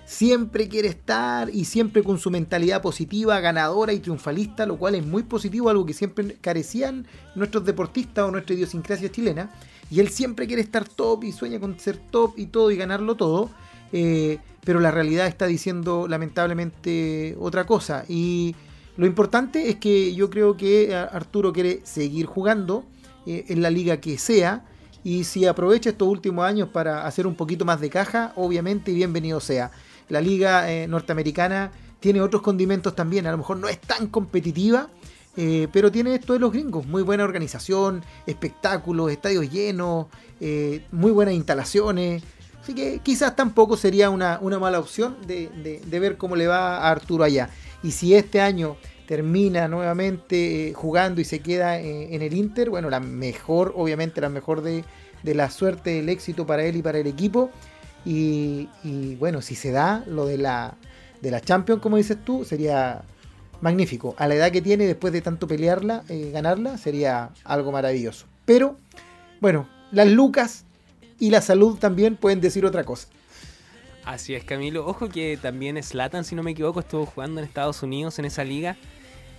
siempre 0.06 0.70
quiere 0.70 0.88
estar 0.88 1.50
y 1.54 1.66
siempre 1.66 2.02
con 2.02 2.18
su 2.18 2.32
mentalidad 2.32 2.82
positiva, 2.82 3.42
ganadora 3.42 3.92
y 3.92 4.00
triunfalista, 4.00 4.66
lo 4.66 4.78
cual 4.78 4.96
es 4.96 5.06
muy 5.06 5.24
positivo, 5.24 5.70
algo 5.70 5.86
que 5.86 5.94
siempre 5.94 6.38
carecían 6.40 7.08
nuestros 7.36 7.66
deportistas 7.66 8.26
o 8.26 8.32
nuestra 8.32 8.56
idiosincrasia 8.56 9.12
chilena. 9.12 9.52
Y 9.90 10.00
él 10.00 10.10
siempre 10.10 10.48
quiere 10.48 10.62
estar 10.62 10.88
top 10.88 11.24
y 11.24 11.32
sueña 11.32 11.60
con 11.60 11.80
ser 11.80 11.98
top 11.98 12.34
y 12.38 12.48
todo 12.48 12.72
y 12.72 12.78
ganarlo 12.78 13.16
todo. 13.16 13.50
Eh, 13.94 14.40
pero 14.64 14.80
la 14.82 14.92
realidad 14.92 15.28
está 15.28 15.46
diciendo 15.46 16.08
lamentablemente 16.08 17.36
otra 17.40 17.66
cosa. 17.66 18.04
Y 18.08 18.56
lo 18.98 19.06
importante 19.06 19.70
es 19.70 19.78
que 19.78 20.14
yo 20.14 20.30
creo 20.30 20.58
que 20.58 20.94
Arturo 20.94 21.54
quiere 21.54 21.82
seguir 21.84 22.26
jugando 22.26 22.84
eh, 23.26 23.46
en 23.48 23.62
la 23.62 23.70
liga 23.70 23.98
que 23.98 24.18
sea. 24.18 24.66
Y 25.04 25.24
si 25.24 25.46
aprovecha 25.46 25.92
estos 25.92 26.08
últimos 26.08 26.44
años 26.44 26.68
para 26.70 27.06
hacer 27.06 27.28
un 27.28 27.36
poquito 27.36 27.64
más 27.64 27.80
de 27.80 27.90
caja, 27.90 28.34
obviamente 28.36 28.92
bienvenido 28.92 29.40
sea. 29.40 29.72
La 30.10 30.20
liga 30.20 30.70
eh, 30.72 30.88
norteamericana 30.88 31.72
tiene 32.00 32.22
otros 32.22 32.42
condimentos 32.42 32.96
también. 32.96 33.26
A 33.28 33.32
lo 33.32 33.38
mejor 33.38 33.58
no 33.58 33.68
es 33.70 33.80
tan 33.80 34.08
competitiva, 34.08 34.90
eh, 35.40 35.68
pero 35.72 35.92
tiene 35.92 36.16
esto 36.16 36.34
de 36.34 36.40
los 36.40 36.52
gringos, 36.52 36.88
muy 36.88 37.04
buena 37.04 37.24
organización, 37.24 38.04
espectáculos, 38.26 39.12
estadios 39.12 39.50
llenos, 39.52 40.08
eh, 40.42 40.84
muy 40.92 41.12
buenas 41.12 41.36
instalaciones. 41.36 42.24
Así 42.60 42.74
que 42.74 43.00
quizás 43.04 43.36
tampoco 43.36 43.78
sería 43.78 44.10
una, 44.10 44.40
mala 44.60 44.80
opción 44.80 45.16
de, 45.28 45.80
ver 45.92 46.18
cómo 46.18 46.36
le 46.36 46.48
va 46.48 46.80
a 46.80 46.90
Arturo 46.90 47.24
allá. 47.24 47.52
Y 47.84 47.92
si 47.92 48.16
este 48.16 48.42
año 48.42 48.78
termina 49.06 49.68
nuevamente 49.68 50.70
eh, 50.70 50.74
jugando 50.74 51.22
y 51.22 51.24
se 51.24 51.40
queda 51.40 51.80
en 51.80 52.22
el 52.24 52.34
Inter, 52.34 52.72
bueno, 52.72 52.90
la 52.90 53.00
mejor, 53.00 53.74
obviamente 53.78 54.20
la 54.20 54.30
mejor 54.30 54.64
de, 54.64 54.84
de 55.22 55.36
la 55.36 55.52
suerte, 55.52 56.00
el 56.00 56.10
éxito 56.10 56.48
para 56.48 56.66
él 56.66 56.78
y 56.78 56.82
para 56.82 56.98
el 56.98 57.06
equipo. 57.06 57.52
Y, 58.06 58.70
y 58.84 59.16
bueno, 59.16 59.44
si 59.44 59.54
se 59.54 59.70
da 59.72 60.04
lo 60.08 60.26
de 60.26 60.40
la, 60.40 60.76
de 61.22 61.30
la 61.30 61.42
Champions, 61.42 61.80
como 61.80 61.98
dices 61.98 62.18
tú, 62.26 62.44
sería 62.44 63.04
magnífico. 63.62 64.16
A 64.18 64.28
la 64.28 64.36
edad 64.36 64.52
que 64.52 64.62
tiene, 64.62 64.86
después 64.86 65.14
de 65.14 65.22
tanto 65.22 65.48
pelearla, 65.48 66.04
eh, 66.10 66.32
ganarla, 66.34 66.78
sería 66.78 67.32
algo 67.44 67.72
maravilloso. 67.72 68.26
Pero, 68.46 68.78
bueno, 69.42 69.68
las 69.92 70.08
lucas 70.08 70.66
y 71.20 71.30
la 71.30 71.42
salud 71.42 71.78
también 71.78 72.16
pueden 72.16 72.42
decir 72.42 72.66
otra 72.66 72.84
cosa. 72.84 73.08
Así 74.06 74.34
es, 74.36 74.44
Camilo. 74.44 74.88
Ojo 74.88 75.10
que 75.10 75.38
también 75.42 75.82
Slatan, 75.82 76.24
si 76.24 76.36
no 76.36 76.44
me 76.44 76.52
equivoco, 76.52 76.80
estuvo 76.80 77.06
jugando 77.06 77.42
en 77.42 77.48
Estados 77.48 77.84
Unidos 77.84 78.18
en 78.20 78.26
esa 78.26 78.44
liga. 78.44 78.78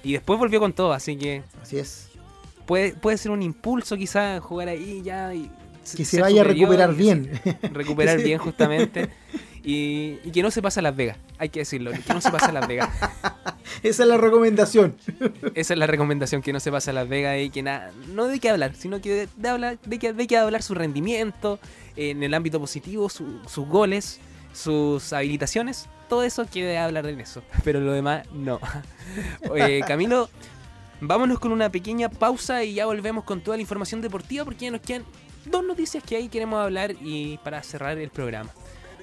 Y 0.02 0.12
después 0.12 0.38
volvió 0.38 0.60
con 0.60 0.72
todo, 0.72 0.92
así 0.92 1.16
que. 1.16 1.42
Así 1.62 1.78
es. 1.78 2.08
Puede, 2.66 2.92
puede 2.92 3.16
ser 3.16 3.30
un 3.30 3.42
impulso 3.42 3.96
quizás 3.96 4.40
jugar 4.40 4.68
ahí 4.68 5.00
ya. 5.02 5.32
Y 5.34 5.50
que 5.96 6.04
se 6.04 6.20
vaya 6.20 6.42
a 6.42 6.44
recuperar 6.44 6.94
bien. 6.94 7.40
Recuperar 7.72 8.18
bien, 8.22 8.38
justamente. 8.38 9.08
Y, 9.62 10.16
que 10.32 10.42
no 10.42 10.50
se 10.50 10.62
pase 10.62 10.80
a 10.80 10.82
Las 10.82 10.96
Vegas, 10.96 11.18
hay 11.38 11.48
que 11.48 11.60
decirlo, 11.60 11.92
que 11.92 12.14
no 12.14 12.20
se 12.20 12.30
pase 12.30 12.46
a 12.46 12.52
Las 12.52 12.66
Vegas. 12.68 12.88
Esa 13.82 14.02
es 14.02 14.08
la 14.08 14.16
recomendación. 14.16 14.96
Esa 15.54 15.74
es 15.74 15.78
la 15.78 15.86
recomendación, 15.86 16.42
que 16.42 16.52
no 16.52 16.60
se 16.60 16.72
pase 16.72 16.90
a 16.90 16.92
Las 16.92 17.08
Vegas 17.08 17.38
y 17.40 17.50
que 17.50 17.62
nada, 17.62 17.92
no 18.08 18.26
de 18.26 18.40
qué 18.40 18.50
hablar, 18.50 18.74
sino 18.74 19.00
que 19.00 19.28
de, 19.34 19.48
hablar, 19.48 19.78
de, 19.84 19.98
que, 19.98 20.12
de 20.12 20.26
qué 20.26 20.36
hablar 20.36 20.62
su 20.62 20.74
rendimiento 20.74 21.58
en 21.96 22.22
el 22.22 22.34
ámbito 22.34 22.60
positivo, 22.60 23.08
sus 23.08 23.66
goles, 23.68 24.20
sus 24.52 25.12
habilitaciones, 25.12 25.88
todo 26.08 26.22
eso 26.22 26.46
quiere 26.46 26.78
hablar 26.78 27.06
de 27.06 27.20
eso, 27.20 27.42
pero 27.64 27.80
lo 27.80 27.92
demás 27.92 28.26
no. 28.32 28.60
Camilo, 29.86 30.28
vámonos 31.00 31.38
con 31.38 31.52
una 31.52 31.70
pequeña 31.70 32.08
pausa 32.08 32.64
y 32.64 32.74
ya 32.74 32.86
volvemos 32.86 33.24
con 33.24 33.40
toda 33.40 33.56
la 33.56 33.60
información 33.60 34.00
deportiva 34.00 34.44
porque 34.44 34.66
ya 34.66 34.70
nos 34.70 34.80
quedan 34.80 35.04
dos 35.44 35.64
noticias 35.64 36.02
que 36.02 36.16
ahí 36.16 36.28
queremos 36.28 36.60
hablar 36.60 36.94
y 37.00 37.38
para 37.38 37.62
cerrar 37.62 37.98
el 37.98 38.10
programa. 38.10 38.50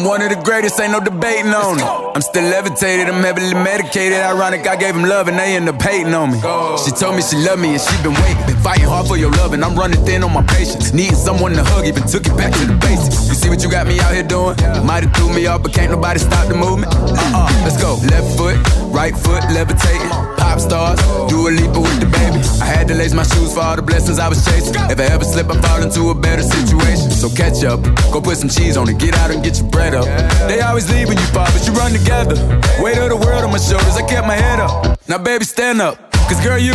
I'm 0.00 0.06
one 0.06 0.22
of 0.22 0.30
the 0.30 0.42
greatest, 0.42 0.80
ain't 0.80 0.92
no 0.92 1.00
debating 1.00 1.52
on 1.52 1.78
it. 1.78 2.09
I'm 2.20 2.24
still 2.24 2.50
levitated, 2.50 3.08
I'm 3.08 3.24
heavily 3.24 3.54
medicated. 3.54 4.20
Ironic, 4.20 4.66
I 4.66 4.76
gave 4.76 4.94
him 4.94 5.04
love 5.04 5.28
and 5.28 5.38
they 5.38 5.56
end 5.56 5.70
up 5.70 5.80
hating 5.80 6.12
on 6.12 6.32
me. 6.32 6.36
She 6.84 6.92
told 6.92 7.16
me 7.16 7.22
she 7.22 7.36
loved 7.40 7.62
me 7.62 7.72
and 7.72 7.80
she 7.80 7.96
been 8.02 8.12
waiting. 8.12 8.44
Been 8.44 8.60
fighting 8.60 8.84
hard 8.84 9.06
for 9.08 9.16
your 9.16 9.30
love 9.40 9.54
and 9.54 9.64
I'm 9.64 9.74
running 9.74 10.04
thin 10.04 10.22
on 10.22 10.34
my 10.34 10.42
patience. 10.42 10.92
Needing 10.92 11.16
someone 11.16 11.52
to 11.52 11.64
hug, 11.64 11.86
even 11.86 12.02
took 12.04 12.26
it 12.26 12.36
back 12.36 12.52
to 12.52 12.66
the 12.66 12.76
basics. 12.76 13.26
You 13.26 13.32
see 13.32 13.48
what 13.48 13.62
you 13.64 13.70
got 13.70 13.86
me 13.86 14.00
out 14.00 14.12
here 14.12 14.22
doing? 14.22 14.54
Might 14.84 15.08
have 15.08 15.16
threw 15.16 15.32
me 15.32 15.46
off, 15.46 15.62
but 15.62 15.72
can't 15.72 15.92
nobody 15.92 16.20
stop 16.20 16.46
the 16.46 16.56
movement. 16.60 16.92
Uh 16.92 17.16
uh, 17.40 17.48
let's 17.64 17.80
go. 17.80 17.96
Left 18.12 18.28
foot, 18.36 18.60
right 18.92 19.16
foot, 19.16 19.40
levitating. 19.56 20.12
Pop 20.36 20.60
stars, 20.60 21.00
do 21.32 21.48
a 21.48 21.50
leap 21.56 21.72
with 21.72 22.00
the 22.04 22.10
baby. 22.12 22.44
I 22.60 22.68
had 22.68 22.88
to 22.88 22.94
lace 22.94 23.14
my 23.14 23.24
shoes 23.24 23.54
for 23.54 23.60
all 23.60 23.76
the 23.76 23.82
blessings 23.82 24.18
I 24.18 24.28
was 24.28 24.44
chasing. 24.44 24.76
If 24.92 25.00
I 25.00 25.08
ever 25.08 25.24
slip, 25.24 25.48
I 25.48 25.56
fall 25.62 25.80
into 25.80 26.10
a 26.10 26.14
better 26.14 26.42
situation. 26.42 27.08
So 27.16 27.30
catch 27.32 27.64
up, 27.64 27.80
go 28.12 28.20
put 28.20 28.36
some 28.36 28.50
cheese 28.50 28.76
on 28.76 28.88
it, 28.90 28.98
get 28.98 29.16
out 29.16 29.30
and 29.30 29.42
get 29.42 29.56
your 29.56 29.70
bread 29.70 29.94
up. 29.94 30.04
They 30.48 30.60
always 30.60 30.90
leave 30.92 31.08
when 31.08 31.16
you 31.16 31.28
fall, 31.32 31.48
but 31.48 31.64
you 31.64 31.72
run 31.72 31.92
together. 32.10 32.60
Weight 32.82 32.98
of 32.98 33.10
the 33.10 33.16
world 33.16 33.44
on 33.44 33.52
my 33.52 33.58
shoulders, 33.58 33.96
I 33.96 34.02
kept 34.06 34.26
my 34.26 34.34
head 34.34 34.60
up. 34.60 34.98
Now, 35.08 35.18
baby, 35.18 35.44
stand 35.44 35.80
up, 35.80 36.12
cause 36.28 36.42
girl, 36.42 36.58
you. 36.58 36.74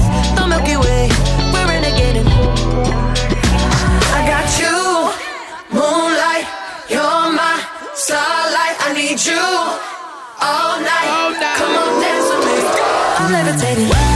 Levitating. 13.31 14.10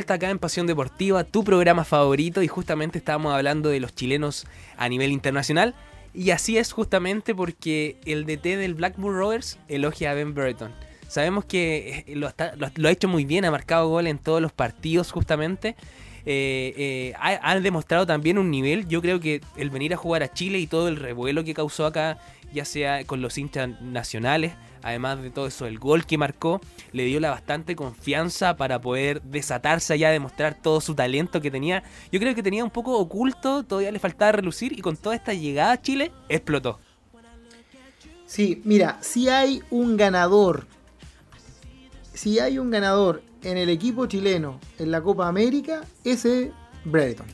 Vuelta 0.00 0.14
acá 0.14 0.30
en 0.30 0.38
Pasión 0.38 0.66
Deportiva, 0.66 1.24
tu 1.24 1.44
programa 1.44 1.84
favorito, 1.84 2.42
y 2.42 2.48
justamente 2.48 2.96
estábamos 2.96 3.34
hablando 3.34 3.68
de 3.68 3.80
los 3.80 3.94
chilenos 3.94 4.46
a 4.78 4.88
nivel 4.88 5.12
internacional. 5.12 5.74
Y 6.14 6.30
así 6.30 6.56
es 6.56 6.72
justamente 6.72 7.34
porque 7.34 7.98
el 8.06 8.24
DT 8.24 8.56
del 8.56 8.72
Blackburn 8.72 9.14
Rovers 9.14 9.58
elogia 9.68 10.12
a 10.12 10.14
Ben 10.14 10.34
Burton. 10.34 10.72
Sabemos 11.06 11.44
que 11.44 12.06
eh, 12.06 12.16
lo, 12.16 12.28
ha 12.28 12.90
hecho 12.90 13.08
muy 13.08 13.26
bien, 13.26 13.44
ha 13.44 13.50
marcado 13.50 13.88
gol 13.88 14.06
en 14.06 14.16
todos 14.16 14.40
los 14.40 14.52
partidos 14.52 15.12
justamente. 15.12 15.76
Eh, 16.24 16.72
eh, 16.78 17.12
ha, 17.18 17.50
ha 17.50 17.60
demostrado 17.60 18.06
también 18.06 18.38
un 18.38 18.50
nivel. 18.50 18.88
Yo 18.88 19.02
creo 19.02 19.20
que 19.20 19.42
el 19.58 19.68
venir 19.68 19.92
a 19.92 19.98
jugar 19.98 20.22
a 20.22 20.32
Chile 20.32 20.60
y 20.60 20.66
todo 20.66 20.88
el 20.88 20.96
revuelo 20.96 21.44
que 21.44 21.52
causó 21.52 21.84
acá 21.84 22.16
ya 22.52 22.64
sea 22.64 23.04
con 23.04 23.20
los 23.22 23.38
hinchas 23.38 23.80
nacionales, 23.80 24.52
además 24.82 25.22
de 25.22 25.30
todo 25.30 25.46
eso, 25.46 25.66
el 25.66 25.78
gol 25.78 26.06
que 26.06 26.18
marcó 26.18 26.60
le 26.92 27.04
dio 27.04 27.20
la 27.20 27.30
bastante 27.30 27.76
confianza 27.76 28.56
para 28.56 28.80
poder 28.80 29.22
desatarse 29.22 29.94
allá, 29.94 30.10
demostrar 30.10 30.54
todo 30.54 30.80
su 30.80 30.94
talento 30.94 31.40
que 31.40 31.50
tenía. 31.50 31.82
Yo 32.12 32.20
creo 32.20 32.34
que 32.34 32.42
tenía 32.42 32.64
un 32.64 32.70
poco 32.70 32.98
oculto, 32.98 33.62
todavía 33.62 33.92
le 33.92 33.98
faltaba 33.98 34.32
relucir 34.32 34.78
y 34.78 34.82
con 34.82 34.96
toda 34.96 35.16
esta 35.16 35.34
llegada 35.34 35.72
a 35.72 35.82
Chile 35.82 36.12
explotó. 36.28 36.78
Sí, 38.26 38.62
mira, 38.64 38.98
si 39.00 39.28
hay 39.28 39.62
un 39.70 39.96
ganador, 39.96 40.66
si 42.14 42.38
hay 42.38 42.58
un 42.58 42.70
ganador 42.70 43.22
en 43.42 43.56
el 43.56 43.68
equipo 43.68 44.06
chileno 44.06 44.60
en 44.78 44.90
la 44.90 45.02
Copa 45.02 45.26
América, 45.26 45.82
ese 46.04 46.44
es 46.44 46.50
Brereton. 46.84 47.26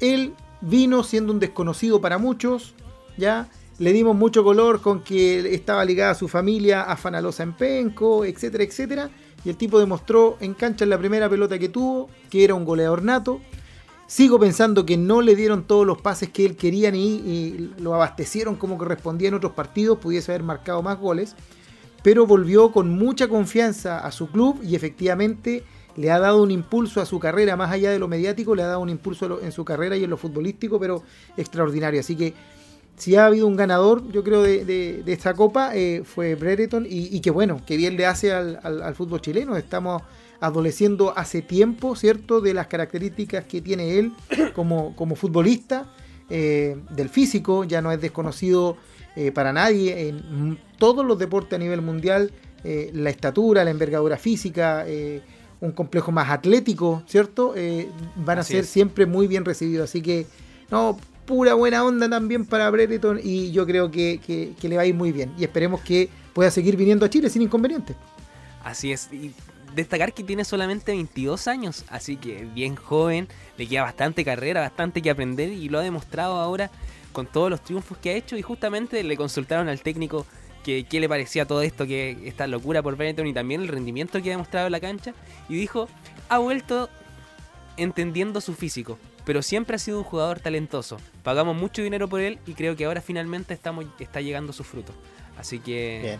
Él 0.00 0.34
vino 0.60 1.04
siendo 1.04 1.32
un 1.32 1.38
desconocido 1.38 2.00
para 2.00 2.18
muchos, 2.18 2.74
ya 3.16 3.48
le 3.78 3.92
dimos 3.92 4.16
mucho 4.16 4.42
color 4.42 4.80
con 4.80 5.02
que 5.02 5.54
estaba 5.54 5.84
ligada 5.84 6.12
a 6.12 6.14
su 6.14 6.28
familia, 6.28 6.82
a 6.82 6.96
Fanalosa 6.96 7.42
en 7.42 7.52
Penco, 7.52 8.24
etcétera, 8.24 8.64
etcétera. 8.64 9.10
Y 9.44 9.50
el 9.50 9.56
tipo 9.56 9.78
demostró 9.78 10.36
en 10.40 10.54
cancha 10.54 10.84
en 10.84 10.90
la 10.90 10.98
primera 10.98 11.28
pelota 11.28 11.58
que 11.58 11.68
tuvo 11.68 12.08
que 12.30 12.44
era 12.44 12.54
un 12.54 12.64
goleador 12.64 13.02
nato. 13.02 13.40
Sigo 14.06 14.38
pensando 14.38 14.86
que 14.86 14.96
no 14.96 15.20
le 15.20 15.34
dieron 15.34 15.64
todos 15.64 15.86
los 15.86 16.00
pases 16.00 16.30
que 16.30 16.46
él 16.46 16.56
quería 16.56 16.90
y 16.94 17.72
lo 17.78 17.94
abastecieron 17.94 18.56
como 18.56 18.78
correspondía 18.78 19.28
en 19.28 19.34
otros 19.34 19.52
partidos, 19.52 19.98
pudiese 19.98 20.30
haber 20.32 20.44
marcado 20.44 20.80
más 20.80 20.98
goles, 20.98 21.34
pero 22.04 22.24
volvió 22.24 22.70
con 22.70 22.96
mucha 22.96 23.28
confianza 23.28 23.98
a 23.98 24.12
su 24.12 24.28
club 24.28 24.60
y 24.62 24.76
efectivamente 24.76 25.64
le 25.96 26.10
ha 26.12 26.20
dado 26.20 26.42
un 26.42 26.52
impulso 26.52 27.00
a 27.00 27.06
su 27.06 27.18
carrera, 27.18 27.56
más 27.56 27.72
allá 27.72 27.90
de 27.90 27.98
lo 27.98 28.06
mediático, 28.06 28.54
le 28.54 28.62
ha 28.62 28.68
dado 28.68 28.80
un 28.80 28.90
impulso 28.90 29.40
en 29.42 29.50
su 29.50 29.64
carrera 29.64 29.96
y 29.96 30.04
en 30.04 30.10
lo 30.10 30.16
futbolístico, 30.16 30.78
pero 30.78 31.02
extraordinario. 31.36 31.98
Así 31.98 32.14
que 32.14 32.34
si 32.96 33.16
ha 33.16 33.26
habido 33.26 33.46
un 33.46 33.56
ganador, 33.56 34.02
yo 34.10 34.22
creo, 34.24 34.42
de, 34.42 34.64
de- 34.64 35.02
de 35.04 35.12
esta 35.12 35.34
copa, 35.34 35.74
eh, 35.76 36.02
fue 36.04 36.34
Brereton. 36.34 36.86
Y, 36.88 37.14
y 37.14 37.20
que 37.20 37.30
bueno, 37.30 37.60
que 37.66 37.76
bien 37.76 37.96
le 37.96 38.06
hace 38.06 38.32
al, 38.32 38.58
al- 38.62 38.82
al 38.82 38.94
fútbol 38.94 39.20
chileno. 39.20 39.56
Estamos 39.56 40.02
adoleciendo 40.40 41.12
hace 41.16 41.42
tiempo, 41.42 41.96
¿cierto?, 41.96 42.40
de 42.40 42.54
las 42.54 42.66
características 42.66 43.44
que 43.44 43.60
tiene 43.60 43.98
él 43.98 44.12
como, 44.54 44.94
como 44.96 45.14
futbolista, 45.16 45.92
eh, 46.28 46.76
del 46.90 47.08
físico, 47.08 47.64
ya 47.64 47.80
no 47.80 47.92
es 47.92 48.00
desconocido 48.00 48.76
eh, 49.14 49.30
para 49.32 49.52
nadie 49.52 50.08
en 50.08 50.58
todos 50.78 51.04
los 51.06 51.18
deportes 51.18 51.54
a 51.54 51.58
nivel 51.58 51.80
mundial, 51.82 52.32
la 52.92 53.10
estatura, 53.10 53.62
la 53.62 53.70
envergadura 53.70 54.16
física, 54.16 54.84
un 55.60 55.70
complejo 55.70 56.10
más 56.10 56.28
atlético, 56.30 57.04
¿cierto? 57.06 57.54
Van 58.16 58.38
a 58.38 58.40
Así 58.40 58.54
ser 58.54 58.64
es. 58.64 58.68
siempre 58.70 59.06
muy 59.06 59.28
bien 59.28 59.44
recibidos. 59.44 59.88
Así 59.88 60.02
que, 60.02 60.26
no, 60.68 60.98
pura 61.26 61.54
buena 61.54 61.84
onda 61.84 62.08
también 62.08 62.44
para 62.46 62.70
Brereton 62.70 63.20
y 63.22 63.50
yo 63.52 63.66
creo 63.66 63.90
que, 63.90 64.20
que- 64.24 64.68
le 64.68 64.76
va 64.76 64.82
a 64.82 64.86
ir 64.86 64.94
muy 64.94 65.12
bien. 65.12 65.32
Y 65.38 65.44
esperemos 65.44 65.80
que 65.80 66.08
pueda 66.32 66.50
seguir 66.50 66.76
viniendo 66.76 67.04
a 67.04 67.10
Chile 67.10 67.28
sin 67.28 67.42
inconveniente. 67.42 67.94
Así 68.64 68.92
es. 68.92 69.12
Y 69.12 69.32
destacar 69.74 70.12
que 70.14 70.22
tiene 70.24 70.44
solamente 70.44 70.92
22 70.92 71.46
años, 71.48 71.84
así 71.88 72.16
que 72.16 72.44
bien 72.54 72.76
joven, 72.76 73.28
le 73.58 73.66
queda 73.66 73.82
bastante 73.82 74.24
carrera, 74.24 74.60
bastante 74.62 75.02
que 75.02 75.10
aprender 75.10 75.50
y 75.52 75.68
lo 75.68 75.78
ha 75.78 75.82
demostrado 75.82 76.36
ahora 76.36 76.70
con 77.12 77.26
todos 77.26 77.50
los 77.50 77.62
triunfos 77.62 77.98
que 77.98 78.10
ha 78.10 78.14
hecho 78.14 78.36
y 78.36 78.42
justamente 78.42 79.02
le 79.02 79.16
consultaron 79.16 79.68
al 79.68 79.80
técnico 79.80 80.26
que 80.64 80.84
qué 80.84 80.98
le 81.00 81.08
parecía 81.08 81.46
todo 81.46 81.62
esto, 81.62 81.86
que 81.86 82.16
esta 82.26 82.46
locura 82.46 82.82
por 82.82 82.96
Benetton 82.96 83.26
y 83.26 83.32
también 83.32 83.60
el 83.62 83.68
rendimiento 83.68 84.20
que 84.20 84.30
ha 84.30 84.32
demostrado 84.32 84.66
en 84.66 84.72
la 84.72 84.80
cancha 84.80 85.14
y 85.48 85.54
dijo, 85.54 85.88
ha 86.28 86.38
vuelto 86.38 86.88
entendiendo 87.76 88.40
su 88.40 88.54
físico, 88.54 88.98
pero 89.26 89.42
siempre 89.42 89.74
ha 89.74 89.78
sido 89.78 89.98
un 89.98 90.04
jugador 90.04 90.38
talentoso. 90.38 90.98
Pagamos 91.24 91.56
mucho 91.56 91.82
dinero 91.82 92.08
por 92.08 92.20
él 92.20 92.38
y 92.46 92.54
creo 92.54 92.76
que 92.76 92.84
ahora 92.84 93.02
finalmente 93.02 93.52
estamos, 93.52 93.84
está 93.98 94.20
llegando 94.20 94.52
su 94.52 94.62
fruto. 94.62 94.94
Así 95.36 95.58
que 95.58 96.16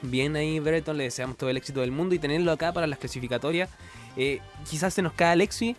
bien 0.00 0.34
ahí 0.34 0.58
Brereton, 0.58 0.96
le 0.96 1.04
deseamos 1.04 1.36
todo 1.36 1.50
el 1.50 1.58
éxito 1.58 1.80
del 1.80 1.92
mundo 1.92 2.14
y 2.14 2.18
tenerlo 2.18 2.50
acá 2.50 2.72
para 2.72 2.86
las 2.86 2.98
clasificatorias. 2.98 3.68
Eh, 4.16 4.40
quizás 4.68 4.94
se 4.94 5.02
nos 5.02 5.12
cae 5.12 5.32
Alexi, 5.32 5.76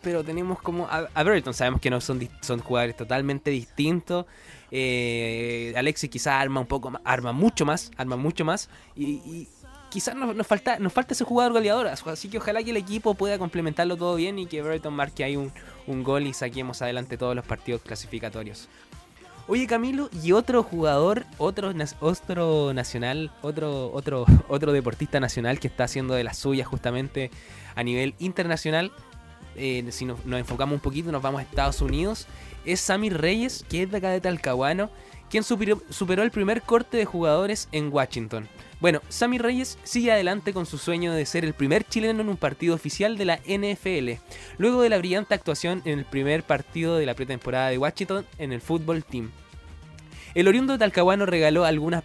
pero 0.00 0.24
tenemos 0.24 0.62
como 0.62 0.86
a, 0.86 1.06
a 1.12 1.22
Brereton, 1.22 1.52
sabemos 1.52 1.82
que 1.82 1.90
no 1.90 2.00
son, 2.00 2.26
son 2.40 2.60
jugadores 2.60 2.96
totalmente 2.96 3.50
distintos. 3.50 4.24
Eh, 4.70 5.74
Alexi 5.76 6.08
quizás 6.08 6.40
arma 6.40 6.60
un 6.60 6.66
poco 6.66 6.90
más, 6.90 7.02
arma 7.04 7.32
mucho 7.32 7.66
más, 7.66 7.90
arma 7.98 8.16
mucho 8.16 8.46
más 8.46 8.70
y, 8.96 9.04
y 9.04 9.48
quizás 9.90 10.14
nos, 10.14 10.46
falta 10.46 10.78
nos 10.78 10.92
falta 10.92 11.12
ese 11.12 11.24
jugador 11.24 11.52
goleador, 11.52 11.88
así 11.88 12.28
que 12.28 12.38
ojalá 12.38 12.62
que 12.62 12.70
el 12.70 12.76
equipo 12.76 13.14
pueda 13.14 13.38
complementarlo 13.38 13.96
todo 13.96 14.14
bien 14.14 14.38
y 14.38 14.46
que 14.46 14.62
Brereton 14.62 14.94
marque 14.94 15.24
ahí 15.24 15.36
un, 15.36 15.52
un 15.86 16.02
gol 16.02 16.26
y 16.26 16.32
saquemos 16.32 16.80
adelante 16.80 17.18
todos 17.18 17.36
los 17.36 17.44
partidos 17.44 17.82
clasificatorios. 17.82 18.68
Oye 19.48 19.66
Camilo, 19.66 20.08
y 20.22 20.30
otro 20.30 20.62
jugador, 20.62 21.26
otro, 21.36 21.72
otro 21.98 22.72
nacional, 22.72 23.32
otro, 23.42 23.90
otro, 23.92 24.24
otro 24.48 24.72
deportista 24.72 25.18
nacional 25.18 25.58
que 25.58 25.66
está 25.66 25.84
haciendo 25.84 26.14
de 26.14 26.22
las 26.22 26.38
suyas 26.38 26.68
justamente 26.68 27.32
a 27.74 27.82
nivel 27.82 28.14
internacional, 28.20 28.92
eh, 29.56 29.84
si 29.90 30.04
nos, 30.04 30.24
nos 30.24 30.38
enfocamos 30.38 30.74
un 30.74 30.80
poquito, 30.80 31.10
nos 31.10 31.20
vamos 31.20 31.40
a 31.40 31.42
Estados 31.42 31.80
Unidos, 31.82 32.28
es 32.64 32.80
Sammy 32.80 33.10
Reyes, 33.10 33.64
que 33.68 33.82
es 33.82 33.90
de 33.90 33.96
acá 33.96 34.10
de 34.10 34.20
Talcahuano, 34.20 34.88
quien 35.30 35.44
superó, 35.44 36.22
el 36.22 36.30
primer 36.30 36.62
corte 36.62 36.96
de 36.96 37.04
jugadores 37.04 37.68
en 37.72 37.92
Washington. 37.92 38.48
Bueno, 38.80 39.00
Sammy 39.08 39.38
Reyes 39.38 39.78
sigue 39.84 40.10
adelante 40.10 40.52
con 40.52 40.66
su 40.66 40.76
sueño 40.76 41.12
de 41.12 41.24
ser 41.24 41.44
el 41.44 41.54
primer 41.54 41.84
chileno 41.84 42.20
en 42.20 42.28
un 42.28 42.36
partido 42.36 42.74
oficial 42.74 43.16
de 43.16 43.26
la 43.26 43.36
NFL, 43.46 44.20
luego 44.58 44.82
de 44.82 44.88
la 44.88 44.98
brillante 44.98 45.34
actuación 45.34 45.82
en 45.84 46.00
el 46.00 46.04
primer 46.04 46.42
partido 46.42 46.96
de 46.96 47.06
la 47.06 47.14
pretemporada 47.14 47.68
de 47.68 47.78
Washington 47.78 48.26
en 48.38 48.52
el 48.52 48.60
Football 48.60 49.04
Team. 49.04 49.30
El 50.34 50.48
oriundo 50.48 50.78
Talcahuano 50.78 51.26
regaló 51.26 51.64
algunas 51.64 52.02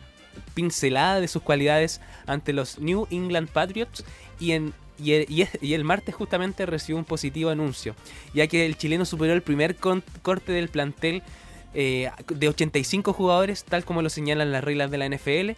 pinceladas 0.53 1.21
de 1.21 1.28
sus 1.28 1.41
cualidades 1.41 2.01
ante 2.28 2.53
los 2.53 2.80
New 2.80 3.07
England 3.09 3.49
Patriots 3.49 4.03
y, 4.39 4.51
el, 4.51 4.73
y 4.99 5.73
el 5.73 5.84
martes 5.84 6.13
justamente 6.13 6.65
recibió 6.65 6.97
un 6.97 7.05
positivo 7.05 7.49
anuncio, 7.49 7.95
ya 8.34 8.47
que 8.47 8.65
el 8.65 8.78
chileno 8.78 9.05
superó 9.05 9.34
el 9.34 9.41
primer 9.41 9.78
corte 9.78 10.51
del 10.51 10.69
plantel 10.69 11.23
eh, 11.76 12.09
de 12.28 12.49
85 12.49 13.13
jugadores, 13.13 13.63
tal 13.63 13.84
como 13.86 14.01
lo 14.01 14.09
señalan 14.09 14.51
las 14.51 14.63
reglas 14.63 14.89
de 14.89 14.97
la 14.97 15.07
NFL, 15.07 15.51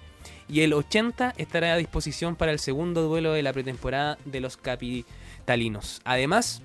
y 0.50 0.62
el 0.62 0.74
80 0.74 1.34
estará 1.38 1.74
a 1.74 1.78
disposición 1.78 2.36
para 2.36 2.52
el 2.52 2.60
segundo 2.60 3.04
duelo 3.04 3.34
de 3.34 3.44
la 3.44 3.54
pretemporada 3.54 4.18
de 4.26 4.40
los 4.42 4.58
capitalinos. 4.58 6.02
Además, 6.04 6.62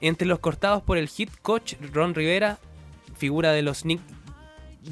entre 0.00 0.26
los 0.26 0.38
cortados 0.38 0.82
por 0.82 0.98
el 0.98 1.08
hit 1.08 1.30
coach 1.42 1.74
Ron 1.92 2.14
Rivera, 2.14 2.58
figura 3.16 3.52
de 3.52 3.62
los 3.62 3.84
Nick 3.84 4.00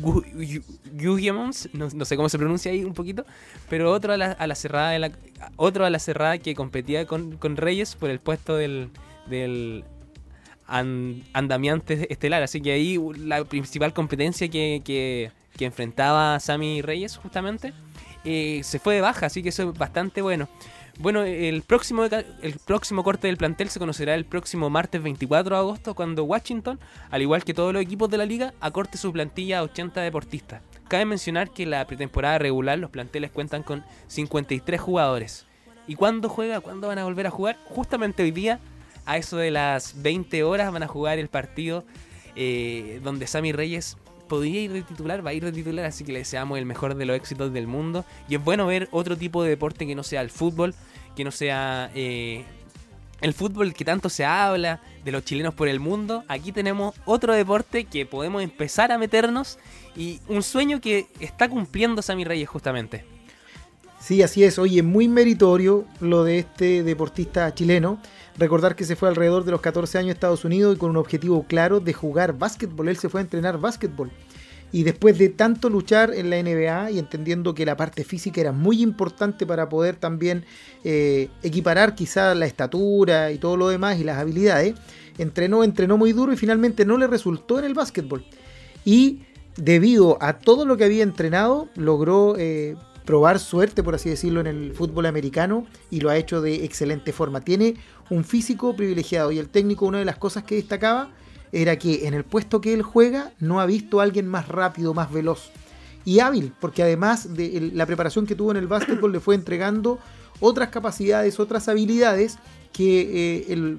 Gu- 0.03 0.25
Gu- 0.35 0.63
Guillemons, 0.93 1.71
no, 1.73 1.89
no 1.95 2.05
sé 2.05 2.17
cómo 2.17 2.29
se 2.29 2.37
pronuncia 2.39 2.71
ahí 2.71 2.85
un 2.85 2.93
poquito, 2.93 3.25
pero 3.71 3.91
otro 3.91 4.13
a 4.13 4.17
la, 4.19 4.33
a 4.33 4.47
la 4.47 4.55
cerrada 4.55 4.91
de 4.91 4.99
la, 4.99 5.11
otro 5.57 5.87
a 5.87 5.91
la 5.91 5.99
cerrada 5.99 6.37
que 6.39 6.55
competía 6.55 7.07
con, 7.07 7.39
con 7.39 7.57
Reyes 7.57 7.95
por 7.97 8.11
el 8.11 8.21
puesto 8.21 8.57
del, 8.57 8.91
del 9.27 9.85
an- 10.69 11.25
andamiante 11.33 12.13
estelar. 12.13 12.43
Así 12.43 12.61
que 12.61 12.73
ahí 12.73 12.99
la 13.19 13.45
principal 13.45 13.93
competencia 13.93 14.49
que, 14.49 14.83
que, 14.85 15.33
enfrentaba 15.65 16.39
Sammy 16.39 16.83
Reyes 16.83 17.17
justamente 17.17 17.73
eh, 18.25 18.61
se 18.63 18.79
fue 18.79 18.95
de 18.95 19.01
baja, 19.01 19.27
así 19.27 19.43
que 19.43 19.49
eso 19.49 19.71
es 19.71 19.77
bastante 19.77 20.23
bueno. 20.23 20.49
Bueno, 21.01 21.23
el 21.23 21.63
próximo, 21.63 22.05
el 22.05 22.55
próximo 22.65 23.03
corte 23.05 23.27
del 23.29 23.37
plantel 23.37 23.69
se 23.69 23.79
conocerá 23.79 24.15
el 24.15 24.25
próximo 24.25 24.69
martes 24.71 25.03
24 25.03 25.55
de 25.55 25.61
agosto 25.61 25.95
cuando 25.95 26.25
Washington, 26.25 26.79
al 27.11 27.23
igual 27.23 27.45
que 27.45 27.55
todos 27.55 27.73
los 27.73 27.83
equipos 27.83 28.09
de 28.11 28.19
la 28.19 28.27
liga, 28.27 28.53
acorte 28.61 28.99
su 28.99 29.13
plantilla 29.13 29.61
a 29.61 29.63
80 29.63 30.01
deportistas. 30.01 30.63
Cabe 30.89 31.05
mencionar 31.05 31.51
que 31.51 31.67
la 31.67 31.87
pretemporada 31.87 32.39
regular 32.39 32.79
los 32.79 32.91
planteles 32.91 33.31
cuentan 33.31 33.63
con 33.63 33.85
53 34.09 34.81
jugadores. 34.81 35.47
¿Y 35.87 35.95
cuándo 35.95 36.29
juega? 36.29 36.61
¿Cuándo 36.61 36.89
van 36.89 36.99
a 36.99 37.05
volver 37.05 37.27
a 37.27 37.31
jugar? 37.31 37.57
Justamente 37.67 38.23
hoy 38.25 38.31
día, 38.33 38.59
a 39.09 39.17
eso 39.17 39.39
de 39.39 39.51
las 39.51 40.03
20 40.03 40.45
horas, 40.45 40.71
van 40.71 40.83
a 40.83 40.87
jugar 40.87 41.19
el 41.19 41.29
partido 41.29 41.85
eh, 42.37 43.01
donde 43.03 43.27
Sammy 43.27 43.53
Reyes 43.53 43.97
podría 44.29 44.61
ir 44.61 44.73
de 44.73 44.83
titular, 44.83 45.25
va 45.25 45.31
a 45.31 45.33
ir 45.33 45.43
de 45.43 45.51
titular, 45.51 45.87
así 45.87 46.05
que 46.05 46.13
le 46.13 46.19
deseamos 46.19 46.59
el 46.59 46.67
mejor 46.67 46.95
de 46.95 47.07
los 47.07 47.17
éxitos 47.17 47.51
del 47.55 47.67
mundo. 47.67 48.05
Y 48.29 48.35
es 48.35 48.45
bueno 48.45 48.67
ver 48.67 48.87
otro 48.93 49.17
tipo 49.17 49.43
de 49.43 49.49
deporte 49.49 49.87
que 49.87 49.95
no 49.95 50.03
sea 50.03 50.21
el 50.21 50.29
fútbol, 50.29 50.75
que 51.17 51.25
no 51.25 51.31
sea 51.31 51.91
eh, 51.95 52.45
el 53.23 53.33
fútbol 53.33 53.73
que 53.73 53.87
tanto 53.87 54.11
se 54.11 54.27
habla 54.27 54.83
de 55.05 55.11
los 55.11 55.25
chilenos 55.25 55.55
por 55.55 55.69
el 55.69 55.81
mundo. 55.81 56.23
Aquí 56.29 56.53
tenemos 56.53 56.95
otro 57.07 57.33
deporte 57.33 57.85
que 57.85 58.05
podemos 58.05 58.43
empezar 58.43 58.93
a 58.93 58.99
meternos 58.99 59.59
y 59.97 60.21
un 60.29 60.43
sueño 60.43 60.83
que 60.83 61.07
está 61.19 61.49
cumpliendo 61.49 62.03
Sammy 62.03 62.25
Reyes 62.25 62.49
justamente. 62.51 63.18
Sí, 64.01 64.23
así 64.23 64.45
es. 64.45 64.59
Oye, 64.59 64.83
muy 64.83 65.09
meritorio 65.09 65.85
lo 66.01 66.25
de 66.25 66.39
este 66.39 66.83
deportista 66.83 67.53
chileno. 67.53 68.01
Recordar 68.39 68.77
que 68.77 68.85
se 68.85 68.97
fue 68.97 69.09
alrededor 69.09 69.45
de 69.45 69.51
los 69.51 69.61
14 69.61 69.99
años 69.99 70.11
a 70.11 70.13
Estados 70.13 70.45
Unidos 70.45 70.77
y 70.77 70.79
con 70.79 70.91
un 70.91 70.97
objetivo 70.97 71.45
claro 71.47 71.81
de 71.81 71.93
jugar 71.93 72.39
básquetbol. 72.39 72.89
Él 72.89 72.97
se 72.97 73.09
fue 73.09 73.21
a 73.21 73.25
entrenar 73.25 73.59
básquetbol. 73.59 74.11
Y 74.71 74.83
después 74.83 75.19
de 75.19 75.31
tanto 75.31 75.71
luchar 75.71 76.13
en 76.15 76.31
la 76.31 76.43
NBA 76.43 76.93
y 76.93 76.99
entendiendo 76.99 77.55
que 77.55 77.65
la 77.65 77.77
parte 77.77 78.05
física 78.05 78.41
era 78.41 78.53
muy 78.53 78.83
importante 78.83 79.47
para 79.47 79.69
poder 79.69 79.97
también 79.97 80.45
eh, 80.85 81.31
equiparar 81.43 81.95
quizás 81.95 82.37
la 82.37 82.47
estatura 82.47 83.33
y 83.33 83.39
todo 83.39 83.57
lo 83.57 83.69
demás 83.69 83.99
y 83.99 84.05
las 84.05 84.19
habilidades, 84.19 84.75
entrenó, 85.17 85.65
entrenó 85.65 85.97
muy 85.97 86.13
duro 86.13 86.33
y 86.33 86.37
finalmente 86.37 86.85
no 86.85 86.99
le 86.99 87.07
resultó 87.07 87.59
en 87.59 87.65
el 87.65 87.75
básquetbol. 87.75 88.25
Y 88.85 89.23
debido 89.57 90.19
a 90.21 90.35
todo 90.35 90.67
lo 90.67 90.77
que 90.77 90.85
había 90.85 91.03
entrenado, 91.03 91.69
logró 91.75 92.37
eh, 92.39 92.77
probar 93.09 93.39
suerte, 93.39 93.83
por 93.83 93.95
así 93.95 94.11
decirlo, 94.11 94.41
en 94.41 94.47
el 94.49 94.73
fútbol 94.75 95.07
americano 95.07 95.65
y 95.91 96.01
lo 96.01 96.11
ha 96.11 96.19
hecho 96.19 96.43
de 96.43 96.63
excelente 96.67 97.15
forma. 97.15 97.41
Tiene 97.41 97.75
un 98.11 98.23
físico 98.23 98.77
privilegiado 98.77 99.33
y 99.33 99.39
el 99.39 99.49
técnico, 99.49 99.87
una 99.87 99.97
de 99.99 100.05
las 100.05 100.19
cosas 100.19 100.45
que 100.45 100.57
destacaba 100.57 101.09
era 101.51 101.79
que 101.79 102.07
en 102.07 102.13
el 102.13 102.25
puesto 102.25 102.61
que 102.61 102.75
él 102.75 102.83
juega 102.83 103.33
no 103.41 103.61
ha 103.63 103.65
visto 103.67 104.01
a 104.01 104.03
alguien 104.03 104.29
más 104.29 104.47
rápido, 104.49 104.93
más 104.93 105.11
veloz 105.11 105.49
y 106.05 106.21
hábil, 106.21 106.53
porque 106.61 106.83
además 106.83 107.35
de 107.35 107.71
la 107.73 107.87
preparación 107.87 108.27
que 108.27 108.35
tuvo 108.35 108.51
en 108.51 108.59
el 108.59 108.67
básquetbol 108.67 109.11
le 109.11 109.21
fue 109.21 109.35
entregando 109.37 109.99
otras 110.41 110.69
capacidades, 110.69 111.41
otras 111.41 111.67
habilidades 111.69 112.37
que 112.75 113.41
eh, 113.41 113.47
el- 113.49 113.79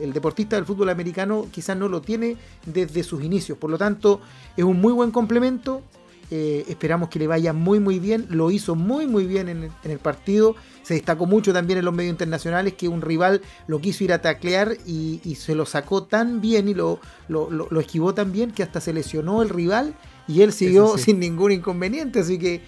el 0.00 0.12
deportista 0.14 0.56
del 0.56 0.64
fútbol 0.64 0.88
americano 0.88 1.48
quizás 1.52 1.76
no 1.76 1.86
lo 1.86 2.00
tiene 2.00 2.38
desde 2.64 3.02
sus 3.02 3.22
inicios. 3.22 3.58
Por 3.58 3.68
lo 3.70 3.76
tanto, 3.76 4.22
es 4.56 4.64
un 4.64 4.80
muy 4.80 4.94
buen 4.94 5.10
complemento. 5.10 5.82
Eh, 6.30 6.64
esperamos 6.68 7.08
que 7.08 7.18
le 7.20 7.26
vaya 7.28 7.52
muy 7.52 7.78
muy 7.78 7.98
bien. 8.00 8.26
Lo 8.30 8.50
hizo 8.50 8.74
muy 8.74 9.06
muy 9.06 9.26
bien 9.26 9.48
en, 9.48 9.64
el- 9.64 9.70
en 9.84 9.90
el 9.92 9.98
partido. 10.00 10.56
Se 10.82 10.94
destacó 10.94 11.26
mucho 11.26 11.52
también 11.52 11.78
en 11.78 11.84
los 11.84 11.94
medios 11.94 12.10
internacionales 12.12 12.74
que 12.74 12.88
un 12.88 13.00
rival 13.00 13.42
lo 13.68 13.80
quiso 13.80 14.02
ir 14.04 14.12
a 14.12 14.20
taclear 14.22 14.76
y, 14.86 15.20
y 15.24 15.36
se 15.36 15.54
lo 15.54 15.66
sacó 15.66 16.02
tan 16.04 16.40
bien 16.40 16.68
y 16.68 16.74
lo, 16.74 17.00
lo, 17.28 17.50
lo- 17.50 17.68
lo 17.70 17.80
esquivó 17.80 18.12
tan 18.14 18.32
bien 18.32 18.50
que 18.50 18.62
hasta 18.64 18.80
se 18.80 18.92
lesionó 18.92 19.40
el 19.42 19.50
rival 19.50 19.94
y 20.26 20.42
él 20.42 20.52
siguió 20.52 20.96
sí. 20.98 21.04
sin 21.04 21.20
ningún 21.20 21.52
inconveniente. 21.52 22.18
Así 22.20 22.38
que 22.38 22.60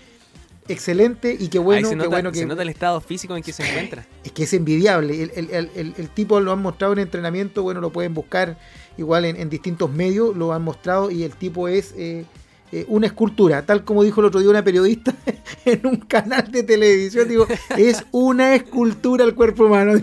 excelente 0.69 1.35
y 1.39 1.49
qué 1.49 1.59
bueno, 1.59 1.79
Ahí 1.79 1.85
se 1.85 1.91
qué 1.91 1.97
nota, 1.97 2.09
bueno 2.11 2.33
que 2.33 2.39
se 2.41 2.47
nota 2.47 2.63
el 2.63 2.69
estado 2.69 3.01
físico 3.01 3.37
en 3.37 3.43
que 3.43 3.53
se 3.53 3.67
encuentra. 3.69 4.07
es 4.25 4.33
que 4.33 4.43
es 4.45 4.53
envidiable. 4.53 5.23
El, 5.23 5.33
el- 5.35 5.51
el- 5.51 5.71
el- 5.75 5.95
el 5.97 6.09
tipo 6.11 6.41
lo 6.41 6.53
han 6.53 6.61
mostrado 6.61 6.93
en 6.93 6.99
entrenamiento, 7.01 7.63
bueno, 7.63 7.81
lo 7.81 7.91
pueden 7.91 8.15
buscar 8.15 8.59
igual 8.99 9.25
en, 9.25 9.37
en 9.37 9.49
distintos 9.49 9.91
medios, 9.91 10.37
lo 10.37 10.53
han 10.53 10.63
mostrado 10.63 11.11
y 11.11 11.23
el 11.23 11.33
tipo 11.33 11.69
es 11.69 11.95
eh, 11.97 12.25
eh, 12.73 12.85
una 12.89 13.07
escultura, 13.07 13.65
tal 13.65 13.85
como 13.85 14.03
dijo 14.05 14.21
el 14.21 14.27
otro 14.27 14.41
día 14.41 14.51
una 14.51 14.63
periodista 14.65 15.15
en 15.65 15.87
un 15.87 15.97
canal 15.97 16.51
de 16.51 16.63
televisión, 16.63 17.29
digo, 17.29 17.47
es 17.77 18.05
una 18.13 18.55
escultura 18.55 19.25
el 19.25 19.35
cuerpo 19.35 19.67
humano. 19.67 20.01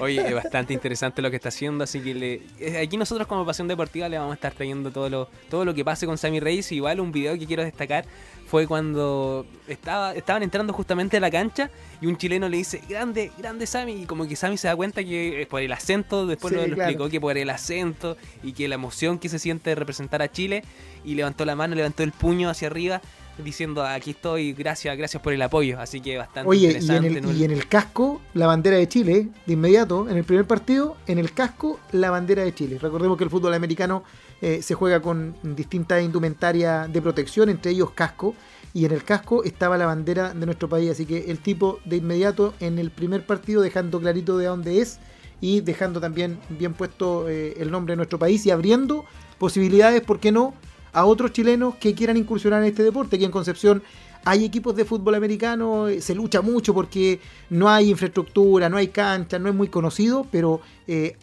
Oye, 0.00 0.26
es 0.28 0.34
bastante 0.34 0.74
interesante 0.74 1.22
lo 1.22 1.30
que 1.30 1.36
está 1.36 1.48
haciendo, 1.48 1.82
así 1.84 2.00
que 2.00 2.14
le- 2.14 2.42
eh, 2.60 2.78
aquí 2.78 2.96
nosotros 2.98 3.26
como 3.26 3.46
Pasión 3.46 3.66
Deportiva 3.66 4.08
le 4.08 4.18
vamos 4.18 4.32
a 4.32 4.34
estar 4.34 4.52
trayendo 4.52 4.90
todo 4.90 5.08
lo, 5.08 5.28
todo 5.48 5.64
lo 5.64 5.74
que 5.74 5.84
pase 5.84 6.04
con 6.06 6.18
Sammy 6.18 6.38
Reyes. 6.38 6.70
Igual 6.72 7.00
un 7.00 7.12
video 7.12 7.38
que 7.38 7.46
quiero 7.46 7.62
destacar 7.64 8.04
fue 8.46 8.66
cuando 8.66 9.44
estaba, 9.68 10.14
estaban 10.14 10.42
entrando 10.42 10.72
justamente 10.72 11.16
a 11.16 11.20
la 11.20 11.30
cancha 11.30 11.70
y 12.00 12.06
un 12.06 12.16
chileno 12.16 12.48
le 12.48 12.58
dice, 12.58 12.80
grande, 12.88 13.32
grande 13.38 13.66
Sammy, 13.66 14.02
y 14.02 14.06
como 14.06 14.26
que 14.26 14.36
Sammy 14.36 14.56
se 14.56 14.68
da 14.68 14.76
cuenta 14.76 15.02
que 15.04 15.46
por 15.50 15.60
el 15.60 15.72
acento, 15.72 16.26
después 16.26 16.52
Sí, 16.52 16.56
lo, 16.60 16.66
lo 16.66 16.74
claro. 16.74 16.90
explicó 16.90 17.10
que 17.10 17.20
por 17.20 17.36
el 17.36 17.50
acento 17.50 18.16
y 18.42 18.52
que 18.52 18.68
la 18.68 18.76
emoción 18.76 19.18
que 19.18 19.28
se 19.28 19.38
siente 19.38 19.70
de 19.70 19.76
representar 19.76 20.22
a 20.22 20.30
Chile 20.30 20.62
y 21.04 21.14
levantó 21.14 21.44
la 21.44 21.56
mano, 21.56 21.74
levantó 21.74 22.02
el 22.02 22.12
puño 22.12 22.48
hacia 22.48 22.68
arriba 22.68 23.00
diciendo 23.44 23.84
aquí 23.84 24.12
estoy, 24.12 24.54
gracias, 24.54 24.96
gracias 24.96 25.22
por 25.22 25.32
el 25.34 25.42
apoyo, 25.42 25.78
así 25.78 26.00
que 26.00 26.16
bastante 26.16 26.48
Oye, 26.48 26.60
y 26.60 26.64
en, 26.66 26.70
interesante. 26.82 27.18
el, 27.18 27.22
¿no? 27.22 27.32
y 27.32 27.44
en 27.44 27.50
el 27.50 27.68
casco, 27.68 28.22
la 28.32 28.46
bandera 28.46 28.78
de 28.78 28.88
Chile, 28.88 29.28
de 29.44 29.52
inmediato, 29.52 30.08
en 30.08 30.16
el 30.16 30.24
primer 30.24 30.46
partido, 30.46 30.96
en 31.06 31.18
el 31.18 31.32
casco, 31.32 31.78
la 31.92 32.10
bandera 32.10 32.44
de 32.44 32.54
Chile. 32.54 32.78
Recordemos 32.80 33.18
que 33.18 33.24
el 33.24 33.30
fútbol 33.30 33.52
americano 33.52 34.04
eh, 34.42 34.60
se 34.62 34.74
juega 34.74 35.00
con 35.00 35.34
distintas 35.42 36.02
indumentarias 36.02 36.92
de 36.92 37.00
protección, 37.00 37.48
entre 37.48 37.72
ellos 37.72 37.90
casco, 37.92 38.34
y 38.74 38.84
en 38.84 38.92
el 38.92 39.02
casco 39.02 39.42
estaba 39.44 39.78
la 39.78 39.86
bandera 39.86 40.34
de 40.34 40.44
nuestro 40.44 40.68
país, 40.68 40.90
así 40.90 41.06
que 41.06 41.30
el 41.30 41.38
tipo 41.38 41.80
de 41.86 41.96
inmediato 41.96 42.52
en 42.60 42.78
el 42.78 42.90
primer 42.90 43.24
partido 43.24 43.62
dejando 43.62 43.98
clarito 43.98 44.36
de 44.36 44.46
dónde 44.46 44.82
es 44.82 44.98
y 45.40 45.60
dejando 45.60 46.00
también 46.00 46.38
bien 46.50 46.74
puesto 46.74 47.26
eh, 47.28 47.54
el 47.58 47.70
nombre 47.70 47.92
de 47.92 47.96
nuestro 47.96 48.18
país 48.18 48.44
y 48.44 48.50
abriendo 48.50 49.06
posibilidades, 49.38 50.02
¿por 50.02 50.20
qué 50.20 50.32
no?, 50.32 50.52
a 50.92 51.06
otros 51.06 51.32
chilenos 51.32 51.76
que 51.76 51.94
quieran 51.94 52.18
incursionar 52.18 52.62
en 52.62 52.68
este 52.68 52.82
deporte. 52.82 53.16
Aquí 53.16 53.24
en 53.24 53.30
Concepción 53.30 53.82
hay 54.26 54.44
equipos 54.44 54.76
de 54.76 54.84
fútbol 54.84 55.14
americano, 55.14 55.88
eh, 55.88 56.02
se 56.02 56.14
lucha 56.14 56.42
mucho 56.42 56.74
porque 56.74 57.20
no 57.48 57.70
hay 57.70 57.90
infraestructura, 57.90 58.68
no 58.68 58.76
hay 58.76 58.88
cancha, 58.88 59.38
no 59.38 59.48
es 59.48 59.54
muy 59.54 59.68
conocido, 59.68 60.26
pero 60.30 60.60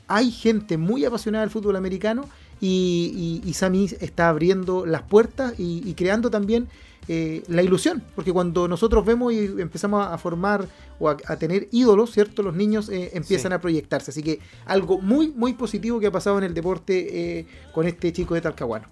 hay 0.07 0.31
gente 0.31 0.77
muy 0.77 1.05
apasionada 1.05 1.43
del 1.43 1.51
fútbol 1.51 1.75
americano 1.75 2.25
y, 2.63 3.41
y, 3.43 3.49
y 3.49 3.53
Sami 3.53 3.89
está 3.99 4.29
abriendo 4.29 4.85
las 4.85 5.01
puertas 5.01 5.53
y, 5.59 5.81
y 5.85 5.93
creando 5.95 6.29
también 6.29 6.69
eh, 7.09 7.43
la 7.49 7.61
ilusión, 7.61 8.01
porque 8.15 8.31
cuando 8.31 8.69
nosotros 8.69 9.03
vemos 9.05 9.33
y 9.33 9.39
empezamos 9.59 10.07
a 10.07 10.17
formar 10.17 10.65
o 10.97 11.09
a, 11.09 11.17
a 11.27 11.35
tener 11.35 11.67
ídolos, 11.71 12.11
¿cierto? 12.11 12.41
Los 12.41 12.55
niños 12.55 12.87
eh, 12.87 13.11
empiezan 13.13 13.51
Sí. 13.51 13.55
a 13.55 13.59
proyectarse. 13.59 14.11
Así 14.11 14.23
que 14.23 14.39
algo 14.65 15.01
muy, 15.01 15.27
muy 15.35 15.51
positivo 15.53 15.99
que 15.99 16.07
ha 16.07 16.11
pasado 16.11 16.37
en 16.37 16.45
el 16.45 16.53
deporte 16.53 17.39
eh, 17.39 17.45
con 17.73 17.85
este 17.85 18.13
chico 18.13 18.33
de 18.35 18.39
Talcahuano. 18.41 18.87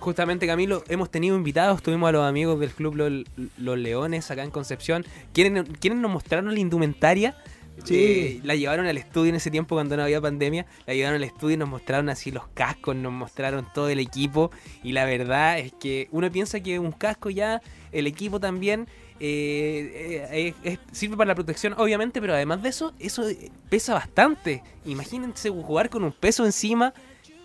Justamente 0.00 0.46
Camilo, 0.46 0.82
hemos 0.88 1.10
tenido 1.10 1.36
invitados, 1.36 1.82
tuvimos 1.82 2.08
a 2.08 2.12
los 2.12 2.24
amigos 2.24 2.58
del 2.60 2.70
club 2.70 2.96
Los, 2.96 3.12
Los 3.56 3.78
Leones 3.78 4.30
acá 4.30 4.42
en 4.42 4.50
Concepción. 4.50 5.04
¿Quieren, 5.32 5.64
quieren 5.80 6.02
nos 6.02 6.10
mostraron 6.10 6.52
la 6.52 6.60
indumentaria? 6.60 7.36
Sí. 7.84 7.94
Eh, 7.96 8.40
la 8.42 8.54
llevaron 8.54 8.86
al 8.86 8.96
estudio 8.96 9.30
en 9.30 9.36
ese 9.36 9.50
tiempo 9.50 9.76
cuando 9.76 9.96
no 9.96 10.02
había 10.02 10.20
pandemia. 10.20 10.66
La 10.86 10.94
llevaron 10.94 11.16
al 11.16 11.24
estudio 11.24 11.54
y 11.54 11.56
nos 11.58 11.68
mostraron 11.68 12.08
así 12.08 12.30
los 12.30 12.48
cascos, 12.48 12.96
nos 12.96 13.12
mostraron 13.12 13.66
todo 13.74 13.88
el 13.88 13.98
equipo. 14.00 14.50
Y 14.82 14.92
la 14.92 15.04
verdad 15.04 15.58
es 15.58 15.72
que 15.72 16.08
uno 16.10 16.30
piensa 16.32 16.60
que 16.60 16.78
un 16.78 16.92
casco 16.92 17.30
ya, 17.30 17.60
el 17.92 18.06
equipo 18.06 18.40
también, 18.40 18.88
eh, 19.20 20.54
eh, 20.64 20.78
sirve 20.92 21.16
para 21.16 21.28
la 21.28 21.34
protección, 21.34 21.74
obviamente, 21.78 22.20
pero 22.20 22.34
además 22.34 22.62
de 22.62 22.68
eso, 22.70 22.92
eso 22.98 23.24
pesa 23.68 23.94
bastante. 23.94 24.62
Imagínense 24.84 25.50
jugar 25.50 25.90
con 25.90 26.02
un 26.04 26.12
peso 26.12 26.44
encima. 26.44 26.92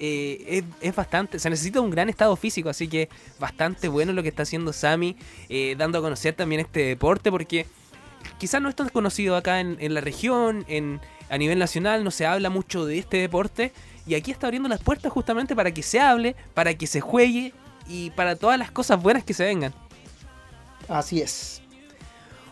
eh, 0.04 0.64
es, 0.82 0.90
es 0.90 0.96
bastante, 0.96 1.38
se 1.38 1.48
necesita 1.50 1.80
un 1.80 1.92
gran 1.92 2.10
estado 2.10 2.36
físico, 2.36 2.70
así 2.70 2.88
que 2.88 3.08
bastante 3.40 3.88
bueno 3.88 4.14
lo 4.14 4.24
que 4.24 4.30
está 4.30 4.42
haciendo 4.44 4.74
Sammy, 4.74 5.16
eh, 5.48 5.76
dando 5.78 6.00
a 6.00 6.02
conocer 6.02 6.34
también 6.34 6.62
este 6.62 6.80
deporte, 6.86 7.30
porque 7.30 7.68
quizás 8.38 8.62
no 8.62 8.70
es 8.70 8.76
tan 8.76 8.90
conocido 8.90 9.36
acá 9.36 9.60
en, 9.60 9.78
en 9.80 9.94
la 9.94 10.02
región, 10.02 10.66
en, 10.68 11.00
a 11.30 11.38
nivel 11.38 11.60
nacional, 11.60 12.04
no 12.04 12.12
se 12.12 12.26
habla 12.26 12.50
mucho 12.50 12.86
de 12.86 12.98
este 13.00 13.18
deporte, 13.18 13.72
y 14.06 14.16
aquí 14.16 14.32
está 14.32 14.48
abriendo 14.48 14.68
las 14.70 14.82
puertas 14.82 15.12
justamente 15.12 15.56
para 15.56 15.72
que 15.74 15.84
se 15.84 16.00
hable, 16.00 16.36
para 16.54 16.74
que 16.74 16.88
se 16.88 17.02
juegue 17.02 17.54
y 17.88 18.10
para 18.12 18.36
todas 18.36 18.58
las 18.58 18.72
cosas 18.72 19.02
buenas 19.02 19.24
que 19.24 19.34
se 19.34 19.46
vengan. 19.46 19.74
Así 20.88 21.22
es. 21.22 21.62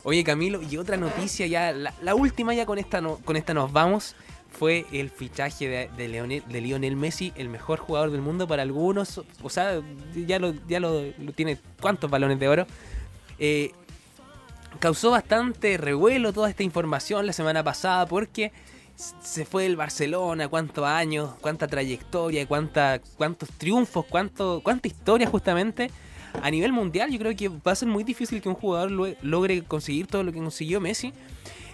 Oye 0.03 0.23
Camilo, 0.23 0.61
y 0.61 0.77
otra 0.77 0.95
noticia 0.97 1.45
ya, 1.47 1.71
la, 1.73 1.93
la 2.01 2.15
última 2.15 2.53
ya 2.53 2.65
con 2.65 2.77
esta, 2.77 3.01
no- 3.01 3.17
con 3.17 3.35
esta 3.35 3.53
nos 3.53 3.71
vamos, 3.71 4.15
fue 4.51 4.85
el 4.91 5.09
fichaje 5.09 5.67
de, 5.67 5.89
de, 5.95 6.07
Leonel, 6.07 6.43
de 6.47 6.61
Lionel 6.61 6.95
Messi, 6.95 7.33
el 7.35 7.49
mejor 7.49 7.79
jugador 7.79 8.11
del 8.11 8.21
mundo 8.21 8.47
para 8.47 8.63
algunos, 8.63 9.21
o 9.43 9.49
sea, 9.49 9.81
ya 10.15 10.39
lo, 10.39 10.53
ya 10.67 10.79
lo, 10.79 11.03
lo 11.19 11.31
tiene 11.33 11.57
cuántos 11.81 12.09
balones 12.09 12.39
de 12.39 12.47
oro. 12.47 12.65
Eh, 13.37 13.71
causó 14.79 15.11
bastante 15.11 15.77
revuelo 15.77 16.31
toda 16.33 16.49
esta 16.49 16.63
información 16.63 17.25
la 17.25 17.33
semana 17.33 17.63
pasada 17.63 18.05
porque 18.05 18.51
se 18.95 19.45
fue 19.45 19.63
del 19.63 19.75
Barcelona, 19.77 20.47
cuántos 20.49 20.85
años, 20.85 21.31
cuánta 21.41 21.67
trayectoria, 21.67 22.45
cuánta, 22.47 22.99
cuántos 23.17 23.49
triunfos, 23.51 24.05
cuánto, 24.05 24.61
cuánta 24.63 24.87
historia 24.87 25.27
justamente. 25.27 25.89
A 26.43 26.51
nivel 26.51 26.71
mundial 26.73 27.09
yo 27.11 27.17
creo 27.17 27.35
que 27.35 27.49
va 27.49 27.71
a 27.71 27.75
ser 27.75 27.87
muy 27.87 28.03
difícil 28.03 28.41
que 28.41 28.49
un 28.49 28.55
jugador 28.55 28.91
lo- 28.91 29.15
logre 29.21 29.63
conseguir 29.63 30.05
todo 30.07 30.23
lo 30.23 30.31
que 30.31 30.39
consiguió 30.39 30.79
Messi. 30.79 31.13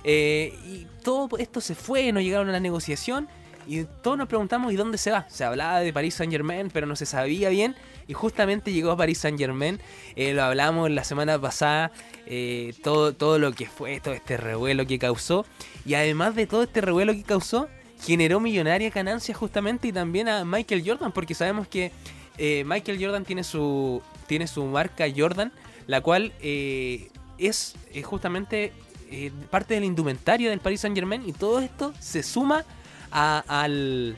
Eh, 0.04 0.54
y 0.66 0.88
todo 1.04 1.38
esto 1.40 1.60
se 1.62 1.74
fue, 1.76 2.12
no 2.12 2.22
llegaron 2.22 2.48
a 2.50 2.52
la 2.52 2.60
negociación 2.60 3.28
y 3.68 3.86
todos 4.04 4.16
nos 4.20 4.28
preguntamos 4.28 4.72
¿y 4.72 4.76
dónde 4.76 5.00
se 5.00 5.10
va? 5.10 5.26
Se 5.30 5.44
hablaba 5.44 5.80
de 5.80 5.92
Paris 5.92 6.14
Saint 6.14 6.32
Germain, 6.32 6.70
pero 6.72 6.86
no 6.86 6.96
se 6.96 7.08
sabía 7.08 7.50
bien 7.50 7.76
y 8.08 8.14
justamente 8.14 8.72
llegó 8.72 8.92
a 8.92 8.98
Paris 8.98 9.20
Saint 9.20 9.38
Germain. 9.38 9.80
lo 10.16 10.44
hablamos 10.44 10.90
la 10.92 11.04
semana 11.04 11.40
pasada, 11.40 11.92
eh, 12.26 12.74
todo, 12.84 13.14
todo 13.14 13.40
lo 13.40 13.52
que 13.54 13.66
fue, 13.68 14.00
todo 14.00 14.14
este 14.14 14.38
revuelo 14.38 14.86
que 14.86 15.00
causó 15.00 15.46
y 15.86 15.94
además 15.96 16.36
de 16.36 16.48
todo 16.48 16.64
este 16.64 16.82
revuelo 16.82 17.14
que 17.14 17.24
causó, 17.24 17.68
generó 18.04 18.40
millonarias 18.40 18.94
ganancias 18.94 19.38
justamente 19.38 19.88
y 19.88 19.92
también 19.92 20.28
a 20.30 20.46
Michael 20.46 20.84
Jordan, 20.86 21.12
porque 21.12 21.34
sabemos 21.34 21.68
que 21.68 21.92
eh, 22.38 22.64
Michael 22.66 22.98
Jordan 23.04 23.24
tiene 23.26 23.44
su, 23.44 24.02
tiene 24.28 24.48
su 24.48 24.66
marca 24.66 25.06
Jordan, 25.16 25.52
la 25.88 26.02
cual 26.02 26.34
eh, 26.42 27.10
es 27.38 27.76
eh, 27.94 28.02
justamente 28.04 28.74
eh, 29.12 29.32
parte 29.50 29.76
del 29.76 29.84
indumentario 29.84 30.50
del 30.50 30.60
Paris 30.60 30.82
Saint 30.82 30.96
Germain 30.96 31.24
y 31.28 31.32
todo 31.32 31.60
esto 31.60 31.94
se 32.00 32.24
suma 32.24 32.66
al- 33.12 34.18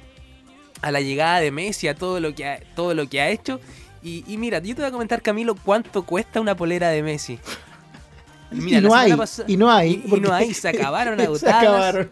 a 0.82 0.92
la 0.92 1.02
llegada 1.02 1.40
de 1.40 1.52
Messi, 1.52 1.88
a 1.88 1.96
todo 1.96 2.20
lo 2.20 2.34
que 2.36 2.46
ha, 2.48 2.60
todo 2.76 2.94
lo 2.94 3.08
que 3.10 3.22
ha 3.22 3.30
hecho. 3.30 3.60
Y, 4.04 4.24
y 4.28 4.38
mira, 4.38 4.60
yo 4.60 4.76
te 4.76 4.82
voy 4.82 4.90
a 4.90 4.92
comentar, 4.92 5.22
Camilo, 5.22 5.56
cuánto 5.56 6.04
cuesta 6.04 6.40
una 6.40 6.56
polera 6.56 6.90
de 6.90 7.04
Messi. 7.04 7.40
Mira, 8.52 8.78
y, 8.80 8.82
no 8.82 8.90
la 8.90 9.02
hay, 9.02 9.14
y 9.48 9.58
no 9.58 9.70
hay. 9.70 10.04
y- 10.06 10.20
no 10.22 10.32
hay, 10.34 10.54
se 10.54 10.70
acabaron 10.70 11.18
se 11.18 11.26
agotadas. 11.26 11.64
acabaron. 11.64 12.10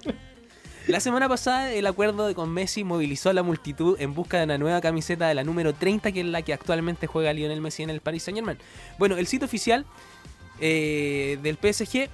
La 0.87 0.99
semana 0.99 1.29
pasada 1.29 1.71
el 1.71 1.87
acuerdo 1.87 2.33
con 2.35 2.51
Messi 2.53 2.83
movilizó 2.83 3.29
a 3.29 3.33
la 3.33 3.41
multitud 3.41 3.95
en 3.99 4.13
busca 4.13 4.37
de 4.39 4.43
una 4.43 4.57
nueva 4.57 4.81
camiseta 4.81 5.27
de 5.29 5.33
la 5.33 5.43
número 5.45 5.73
30, 5.73 6.11
que 6.11 6.19
es 6.19 6.25
la 6.25 6.41
que 6.41 6.53
actualmente 6.53 7.07
juega 7.07 7.31
Lionel 7.33 7.61
Messi 7.61 7.83
en 7.83 7.89
el 7.89 8.01
Paris 8.01 8.23
Saint 8.23 8.37
Germain. 8.37 8.57
Bueno, 8.99 9.15
el 9.17 9.25
sitio 9.27 9.45
oficial 9.45 9.85
eh, 10.59 11.39
del 11.41 11.55
PSG 11.55 12.09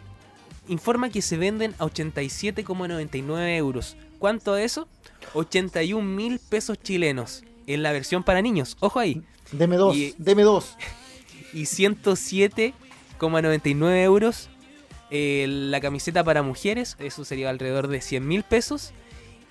informa 0.67 1.09
que 1.09 1.21
se 1.23 1.35
venden 1.37 1.73
a 1.79 1.85
87,99 1.85 3.57
euros. 3.57 3.97
¿Cuánto 4.21 4.55
es 4.55 4.73
eso? 4.73 4.87
81 5.33 6.07
mil 6.07 6.37
pesos 6.39 6.77
chilenos 6.79 7.43
en 7.65 7.81
la 7.81 7.91
versión 7.91 8.21
para 8.23 8.43
niños. 8.43 8.77
Ojo 8.79 8.99
ahí. 8.99 9.23
Deme 9.51 9.77
dos, 9.77 9.97
Y- 9.97 10.13
deme 10.19 10.43
dos. 10.43 10.77
Y 11.53 11.63
107,99 11.63 14.03
euros 14.03 14.49
eh, 15.09 15.47
la 15.49 15.81
camiseta 15.81 16.23
para 16.23 16.43
mujeres. 16.43 16.95
Eso 16.99 17.25
sería 17.25 17.49
alrededor 17.49 17.87
de 17.87 17.99
100 17.99 18.27
mil 18.27 18.43
pesos. 18.43 18.93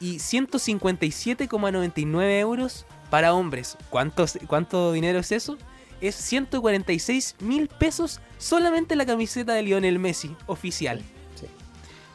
Y 0.01 0.19
157,99 0.19 2.39
euros 2.39 2.87
para 3.11 3.35
hombres. 3.35 3.77
¿Cuánto, 3.91 4.25
¿Cuánto 4.47 4.93
dinero 4.93 5.19
es 5.19 5.33
eso? 5.33 5.59
Es 6.01 6.15
146 6.15 7.37
mil 7.41 7.67
pesos 7.69 8.21
solamente 8.39 8.95
la 8.97 9.05
camiseta 9.05 9.53
de 9.53 9.63
Lionel 9.63 9.99
Messi, 9.99 10.35
oficial. 10.47 11.03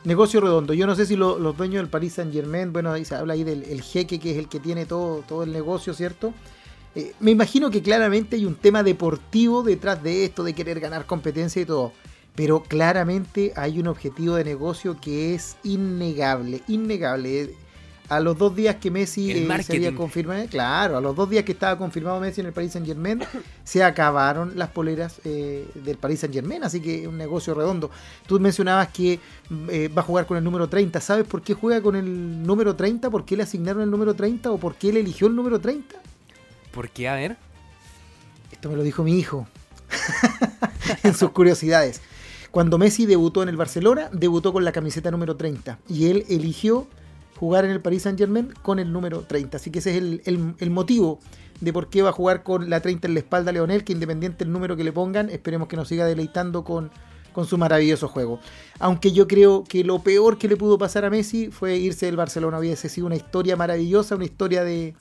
Negocio 0.06 0.40
redondo. 0.40 0.74
Yo 0.74 0.86
no 0.86 0.96
sé 0.96 1.06
si 1.06 1.16
lo- 1.16 1.40
los 1.40 1.58
dueños 1.58 1.82
del 1.82 1.90
Paris 1.90 2.14
Saint 2.14 2.32
Germain, 2.32 2.72
bueno, 2.72 2.92
ahí 2.92 3.04
se 3.06 3.16
habla 3.16 3.34
ahí 3.34 3.44
del 3.44 3.64
el 3.64 3.82
jeque 3.82 4.20
que 4.20 4.32
es 4.32 4.38
el 4.38 4.48
que 4.48 4.60
tiene 4.60 4.86
todo, 4.86 5.24
todo 5.28 5.44
el 5.44 5.52
negocio, 5.52 5.94
¿cierto? 5.94 6.34
Eh, 6.96 7.14
me 7.20 7.32
imagino 7.32 7.72
que 7.72 7.82
claramente 7.82 8.36
hay 8.36 8.46
un 8.46 8.56
tema 8.56 8.84
deportivo 8.84 9.64
detrás 9.64 10.02
de 10.04 10.26
esto, 10.26 10.44
de 10.44 10.54
querer 10.54 10.80
ganar 10.80 11.06
competencia 11.08 11.62
y 11.62 11.66
todo. 11.66 11.92
Pero 12.36 12.62
claramente 12.64 13.52
hay 13.56 13.80
un 13.80 13.88
objetivo 13.88 14.36
de 14.36 14.44
negocio 14.44 14.98
que 15.02 15.34
es 15.34 15.58
innegable, 15.64 16.62
innegable. 16.68 17.56
A 18.08 18.20
los 18.20 18.38
dos 18.38 18.56
días 18.56 18.76
que 18.76 18.92
Messi 18.92 19.32
eh, 19.32 19.64
se 19.64 19.78
había 19.78 19.96
confirmado, 19.96 20.46
claro, 20.48 20.98
a 20.98 21.02
los 21.02 21.16
dos 21.16 21.28
días 21.28 21.44
que 21.44 21.54
estaba 21.54 21.76
confirmado 21.76 22.20
Messi 22.20 22.42
en 22.42 22.48
el 22.48 22.54
Paris 22.54 22.74
Saint 22.74 22.86
Germain, 22.86 23.24
se 23.64 23.84
acabaron 23.84 24.54
las 24.56 24.70
poleras 24.70 25.20
eh, 25.26 25.68
del 25.74 25.98
Paris 25.98 26.20
Saint 26.20 26.34
Germain, 26.34 26.64
así 26.64 26.82
que 26.82 27.02
es 27.02 27.08
un 27.08 27.18
negocio 27.18 27.56
redondo. 27.56 27.90
Tú 28.28 28.40
mencionabas 28.40 28.90
que 28.90 29.20
eh, 29.70 29.88
va 29.88 30.04
a 30.04 30.06
jugar 30.06 30.28
con 30.28 30.38
el 30.38 30.44
número 30.44 30.70
30. 30.70 31.02
¿Sabes 31.02 31.26
por 31.26 31.42
qué 31.42 31.56
juega 31.56 31.82
con 31.82 31.96
el 31.96 32.44
número 32.44 32.76
30? 32.76 33.10
¿Por 33.10 33.26
qué 33.26 33.38
le 33.38 33.44
asignaron 33.44 33.82
el 33.82 33.90
número 33.90 34.14
30 34.14 34.52
o 34.52 34.60
por 34.60 34.76
qué 34.76 34.90
él 34.90 34.98
eligió 34.98 35.26
el 35.26 35.36
número 35.36 35.60
30? 35.60 35.96
¿Por 36.72 36.90
qué? 36.90 37.08
A 37.08 37.16
ver. 37.16 37.38
Esto 38.52 38.70
me 38.70 38.76
lo 38.76 38.84
dijo 38.84 39.04
mi 39.04 39.18
hijo 39.18 39.48
en 41.04 41.16
sus 41.16 41.32
curiosidades. 41.32 42.02
Cuando 42.52 42.78
Messi 42.78 43.06
debutó 43.06 43.42
en 43.42 43.50
el 43.50 43.58
Barcelona, 43.58 44.10
debutó 44.14 44.54
con 44.54 44.64
la 44.64 44.72
camiseta 44.72 45.10
número 45.10 45.36
30 45.36 45.80
y 45.90 46.10
él 46.10 46.26
eligió 46.30 46.88
jugar 47.38 47.66
en 47.66 47.72
el 47.72 47.82
Paris 47.82 48.04
Saint 48.04 48.18
Germain 48.18 48.54
con 48.62 48.80
el 48.80 48.92
número 48.92 49.22
30. 49.22 49.58
Así 49.58 49.72
que 49.72 49.80
ese 49.80 49.92
es 49.92 49.98
el, 49.98 50.22
el- 50.26 50.56
el 50.58 50.70
motivo 50.70 51.20
de 51.62 51.72
por 51.74 51.90
qué 51.90 52.02
va 52.02 52.10
a 52.10 52.14
jugar 52.14 52.44
con 52.44 52.70
la 52.70 52.82
30 52.82 53.08
en 53.08 53.14
la 53.14 53.20
espalda 53.22 53.52
Leonel, 53.52 53.84
que 53.84 53.94
independiente 53.94 54.44
del 54.44 54.52
número 54.54 54.76
que 54.76 54.84
le 54.84 54.92
pongan, 54.92 55.30
esperemos 55.30 55.68
que 55.68 55.76
nos 55.78 55.88
siga 55.88 56.06
deleitando 56.06 56.64
con, 56.64 56.92
con 57.34 57.46
su 57.46 57.58
maravilloso 57.58 58.08
juego. 58.10 58.40
Aunque 58.80 59.12
yo 59.14 59.28
creo 59.28 59.64
que 59.64 59.84
lo 59.84 60.00
peor 60.00 60.38
que 60.38 60.48
le 60.50 60.58
pudo 60.58 60.78
pasar 60.78 61.06
a 61.06 61.10
Messi 61.10 61.50
fue 61.52 61.78
irse 61.78 62.06
del 62.08 62.18
Barcelona. 62.18 62.60
Hubiese 62.60 62.90
sido 62.90 63.08
una 63.08 63.16
historia 63.16 63.56
maravillosa, 63.56 64.16
una 64.16 64.26
historia 64.26 64.64
de, 64.66 64.96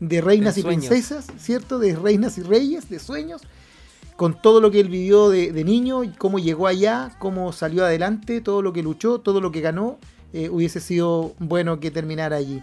de 0.00 0.20
reinas 0.20 0.54
De 0.56 0.60
y 0.60 0.64
sueños. 0.64 0.86
princesas, 0.88 1.26
¿cierto? 1.38 1.78
De 1.78 1.94
reinas 1.94 2.36
y 2.38 2.42
reyes, 2.42 2.88
de 2.90 2.98
sueños 2.98 3.42
con 4.16 4.40
todo 4.40 4.60
lo 4.60 4.70
que 4.70 4.78
él 4.78 4.88
vivió 4.88 5.30
de, 5.30 5.52
de 5.52 5.64
niño, 5.64 6.04
y 6.04 6.08
cómo 6.10 6.38
llegó 6.38 6.66
allá, 6.68 7.16
cómo 7.18 7.52
salió 7.52 7.84
adelante, 7.84 8.40
todo 8.40 8.60
lo 8.62 8.72
que 8.72 8.82
luchó, 8.82 9.20
todo 9.20 9.40
lo 9.40 9.50
que 9.50 9.60
ganó, 9.62 9.98
eh, 10.32 10.48
hubiese 10.48 10.80
sido 10.80 11.34
bueno 11.38 11.80
que 11.80 11.90
terminara 11.90 12.36
allí. 12.36 12.62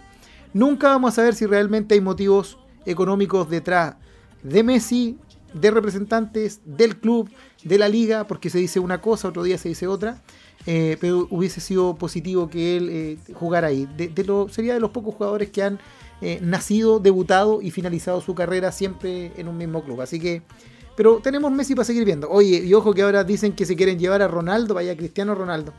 Nunca 0.52 0.88
vamos 0.88 1.12
a 1.12 1.16
saber 1.16 1.34
si 1.34 1.46
realmente 1.46 1.94
hay 1.94 2.00
motivos 2.00 2.58
económicos 2.86 3.48
detrás 3.48 3.96
de 4.42 4.62
Messi, 4.62 5.18
de 5.54 5.70
representantes, 5.70 6.60
del 6.64 6.96
club, 6.96 7.30
de 7.64 7.78
la 7.78 7.88
liga, 7.88 8.26
porque 8.26 8.50
se 8.50 8.58
dice 8.58 8.80
una 8.80 9.00
cosa, 9.00 9.28
otro 9.28 9.42
día 9.42 9.58
se 9.58 9.68
dice 9.68 9.86
otra. 9.86 10.22
eh, 10.66 10.96
pero 11.00 11.26
hubiese 11.30 11.60
sido 11.60 11.94
positivo 11.96 12.50
que 12.50 12.76
él 12.76 12.88
eh, 12.90 13.18
jugara 13.34 13.68
ahí. 13.68 13.88
De, 13.96 14.24
lo, 14.24 14.48
sería 14.48 14.74
de 14.74 14.80
los 14.80 14.90
pocos 14.90 15.14
jugadores 15.14 15.50
que 15.50 15.62
han 15.62 15.78
eh, 16.20 16.38
nacido, 16.42 16.98
debutado 16.98 17.62
y 17.62 17.70
finalizado 17.70 18.20
su 18.20 18.34
carrera 18.34 18.72
siempre 18.72 19.32
en 19.36 19.48
un 19.48 19.56
mismo 19.56 19.82
club. 19.82 20.00
Así 20.02 20.20
que 20.20 20.42
pero 20.96 21.18
tenemos 21.22 21.50
Messi 21.50 21.74
para 21.74 21.86
seguir 21.86 22.04
viendo. 22.04 22.28
Oye, 22.28 22.58
y 22.58 22.74
ojo 22.74 22.92
que 22.92 23.00
ahora 23.00 23.24
dicen 23.24 23.54
que 23.54 23.64
se 23.64 23.74
quieren 23.74 23.98
llevar 23.98 24.20
a 24.20 24.28
Ronaldo, 24.28 24.74
vaya 24.74 24.94
Cristiano 24.96 25.34
Ronaldo. 25.34 25.72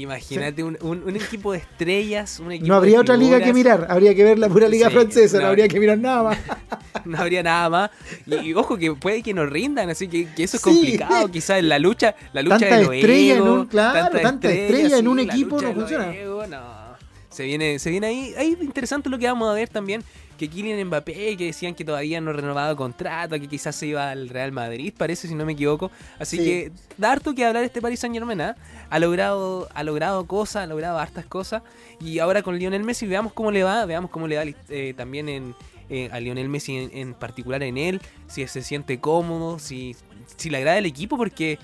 Imagínate 0.00 0.62
un, 0.64 0.78
un- 0.80 1.02
un 1.04 1.16
equipo 1.16 1.52
de 1.52 1.58
estrellas, 1.58 2.40
un 2.40 2.52
equipo 2.52 2.68
No 2.68 2.74
habría 2.76 2.94
de 2.94 2.98
otra 3.00 3.16
liga 3.16 3.40
que 3.40 3.52
mirar, 3.52 3.86
habría 3.90 4.14
que 4.14 4.24
ver 4.24 4.38
la 4.38 4.48
pura 4.48 4.66
liga 4.68 4.88
Sí, 4.88 4.94
francesa, 4.94 5.36
no, 5.36 5.42
no. 5.42 5.48
habría 5.48 5.68
que 5.68 5.78
mirar 5.78 5.98
nada 5.98 6.22
más. 6.22 6.38
no 7.04 7.18
habría 7.18 7.42
nada 7.42 7.68
más. 7.68 7.90
Y, 8.26 8.34
y 8.36 8.54
ojo 8.54 8.76
que 8.78 8.92
puede 8.94 9.22
que 9.22 9.34
nos 9.34 9.50
rindan, 9.50 9.90
así 9.90 10.08
que, 10.08 10.26
que 10.34 10.44
eso 10.44 10.56
es 10.56 10.62
Sí. 10.62 10.70
complicado. 10.70 11.30
Quizás 11.30 11.58
en 11.58 11.68
la 11.68 11.78
lucha, 11.78 12.14
la 12.32 12.42
lucha 12.42 12.58
Tanta 12.60 12.76
de 12.78 12.84
los 12.84 12.94
estrella 12.94 13.32
en 13.34 13.38
egos, 13.38 13.58
un- 13.60 13.66
claro, 13.66 14.18
tanta 14.20 14.50
estrella 14.50 14.98
en 14.98 15.08
un 15.08 15.18
equipo 15.20 15.60
no 15.60 15.72
funciona. 15.74 16.06
no. 16.06 16.90
Se 17.28 17.44
viene, 17.44 17.78
se 17.78 17.90
viene 17.90 18.08
ahí, 18.08 18.34
ahí 18.36 18.56
interesante 18.60 19.08
lo 19.08 19.16
que 19.18 19.26
vamos 19.26 19.48
a 19.48 19.52
ver 19.54 19.68
también. 19.68 20.02
Que 20.40 20.48
Kylian 20.48 20.86
Mbappé, 20.86 21.36
que 21.36 21.44
decían 21.44 21.74
que 21.74 21.84
todavía 21.84 22.18
no 22.22 22.32
renovaba 22.32 22.74
contrato, 22.74 23.38
que 23.38 23.46
quizás 23.46 23.76
se 23.76 23.88
iba 23.88 24.10
al 24.10 24.30
Real 24.30 24.52
Madrid, 24.52 24.90
parece, 24.96 25.28
si 25.28 25.34
no 25.34 25.44
me 25.44 25.52
equivoco. 25.52 25.90
Así 26.18 26.38
Sí. 26.38 26.44
que 26.44 26.72
da 26.96 27.12
harto 27.12 27.34
que 27.34 27.44
hablar 27.44 27.62
este 27.62 27.82
Paris 27.82 28.00
Saint 28.00 28.14
Germain, 28.16 28.40
¿ah? 28.40 28.56
Ha 28.88 28.98
logrado, 28.98 29.68
ha 29.74 29.82
logrado 29.82 30.26
cosas, 30.26 30.62
ha 30.64 30.66
logrado 30.66 30.98
hartas 30.98 31.26
cosas. 31.26 31.62
Y 32.00 32.20
ahora 32.20 32.42
con 32.42 32.58
Lionel 32.58 32.84
Messi, 32.84 33.06
veamos 33.06 33.34
cómo 33.34 33.50
le 33.50 33.62
va, 33.64 33.84
veamos 33.84 34.10
cómo 34.10 34.26
le 34.26 34.36
va 34.36 34.44
eh, 34.70 34.94
también 34.96 35.28
en, 35.28 35.54
eh, 35.90 36.08
a 36.10 36.18
Lionel 36.20 36.48
Messi 36.48 36.74
en, 36.74 36.90
en 36.96 37.12
particular 37.12 37.62
en 37.62 37.76
él, 37.76 38.00
si 38.26 38.46
se 38.46 38.62
siente 38.62 38.98
cómodo, 38.98 39.58
si, 39.58 39.94
si 40.36 40.48
le 40.48 40.56
agrada 40.56 40.78
el 40.78 40.86
equipo, 40.86 41.18
porque 41.18 41.58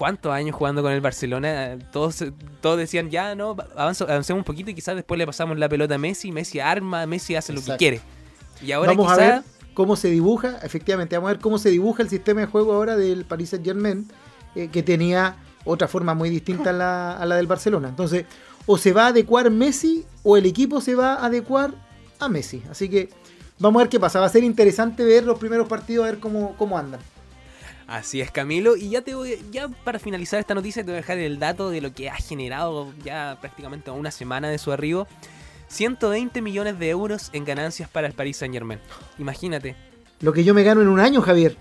cuántos 0.00 0.32
años 0.32 0.56
jugando 0.56 0.80
con 0.82 0.92
el 0.92 1.02
Barcelona, 1.02 1.78
todos, 1.92 2.24
todos 2.62 2.78
decían, 2.78 3.10
ya 3.10 3.34
no, 3.34 3.54
avanzo- 3.76 4.08
avancemos 4.08 4.40
un 4.40 4.44
poquito 4.44 4.70
y 4.70 4.74
quizás 4.74 4.96
después 4.96 5.18
le 5.18 5.26
pasamos 5.26 5.58
la 5.58 5.68
pelota 5.68 5.96
a 5.96 5.98
Messi, 5.98 6.32
Messi 6.32 6.58
arma, 6.58 7.04
Messi 7.04 7.36
hace 7.36 7.52
lo 7.52 7.60
que 7.60 7.76
quiere. 7.76 8.00
Y 8.62 8.72
ahora 8.72 8.92
vamos 8.96 9.12
a 9.12 9.16
ver 9.16 9.42
cómo 9.74 9.96
se 9.96 10.08
dibuja, 10.08 10.56
efectivamente, 10.62 11.16
vamos 11.16 11.28
a 11.28 11.32
ver 11.34 11.42
cómo 11.42 11.58
se 11.58 11.68
dibuja 11.68 12.02
el 12.02 12.08
sistema 12.08 12.40
de 12.40 12.46
juego 12.46 12.72
ahora 12.72 12.96
del 12.96 13.26
Paris 13.26 13.50
Saint 13.50 13.62
Germain, 13.66 14.08
eh, 14.54 14.68
que 14.72 14.82
tenía 14.82 15.36
otra 15.66 15.86
forma 15.86 16.14
muy 16.14 16.30
distinta 16.30 16.70
a 16.70 16.72
la, 16.72 17.12
a 17.18 17.26
la 17.26 17.36
del 17.36 17.46
Barcelona. 17.46 17.90
Entonces, 17.90 18.24
o 18.64 18.78
se 18.78 18.92
va 18.94 19.04
a 19.04 19.08
adecuar 19.08 19.50
Messi 19.50 20.06
o 20.22 20.38
el 20.38 20.46
equipo 20.46 20.80
se 20.80 20.94
va 20.94 21.16
a 21.16 21.26
adecuar 21.26 21.72
a 22.18 22.28
Messi. 22.30 22.62
Así 22.70 22.88
que 22.88 23.10
vamos 23.58 23.80
a 23.80 23.84
ver 23.84 23.90
qué 23.90 24.00
pasa. 24.00 24.18
Va 24.18 24.26
a 24.26 24.30
ser 24.30 24.44
interesante 24.44 25.04
ver 25.04 25.24
los 25.24 25.38
primeros 25.38 25.68
partidos, 25.68 26.06
a 26.06 26.10
ver 26.10 26.20
cómo, 26.20 26.56
cómo 26.56 26.78
andan. 26.78 27.00
Así 27.90 28.20
es, 28.20 28.30
Camilo. 28.30 28.76
Y 28.76 28.90
ya 28.90 29.02
te 29.02 29.16
voy, 29.16 29.36
ya 29.50 29.66
para 29.66 29.98
finalizar 29.98 30.38
esta 30.38 30.54
noticia, 30.54 30.84
te 30.84 30.92
voy 30.92 30.98
a 30.98 31.00
dejar 31.00 31.18
el 31.18 31.40
dato 31.40 31.70
de 31.70 31.80
lo 31.80 31.92
que 31.92 32.08
ha 32.08 32.14
generado 32.14 32.92
ya 33.02 33.36
prácticamente 33.40 33.90
una 33.90 34.12
semana 34.12 34.48
de 34.48 34.58
su 34.58 34.70
arribo. 34.70 35.08
120 35.66 36.40
millones 36.40 36.78
de 36.78 36.88
euros 36.88 37.30
en 37.32 37.44
ganancias 37.44 37.88
para 37.88 38.06
el 38.06 38.12
Paris 38.12 38.36
Saint 38.36 38.54
Germain. 38.54 38.78
Imagínate. 39.18 39.74
Lo 40.20 40.32
que 40.32 40.44
yo 40.44 40.54
me 40.54 40.62
gano 40.62 40.82
en 40.82 40.86
un 40.86 41.00
año, 41.00 41.20
Javier. 41.20 41.56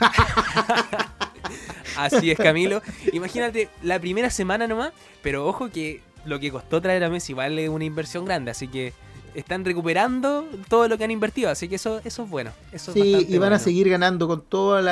Así 1.98 2.30
es, 2.30 2.38
Camilo. 2.38 2.80
Imagínate 3.12 3.68
la 3.82 4.00
primera 4.00 4.30
semana 4.30 4.66
nomás, 4.66 4.92
pero 5.22 5.46
ojo 5.46 5.68
que 5.68 6.00
lo 6.24 6.40
que 6.40 6.50
costó 6.50 6.80
traer 6.80 7.04
a 7.04 7.10
Messi 7.10 7.34
vale 7.34 7.68
una 7.68 7.84
inversión 7.84 8.24
grande, 8.24 8.50
así 8.50 8.66
que 8.66 8.94
están 9.36 9.64
recuperando 9.64 10.48
todo 10.68 10.88
lo 10.88 10.96
que 10.96 11.04
han 11.04 11.10
invertido, 11.10 11.50
así 11.50 11.68
que 11.68 11.76
eso, 11.76 12.00
eso 12.04 12.24
es 12.24 12.30
bueno. 12.30 12.52
Eso 12.72 12.92
Sí, 12.92 13.26
y 13.28 13.38
van 13.38 13.52
a 13.52 13.58
seguir 13.58 13.88
ganando 13.88 14.26
con 14.26 14.42
todo 14.42 14.78
el, 14.78 14.88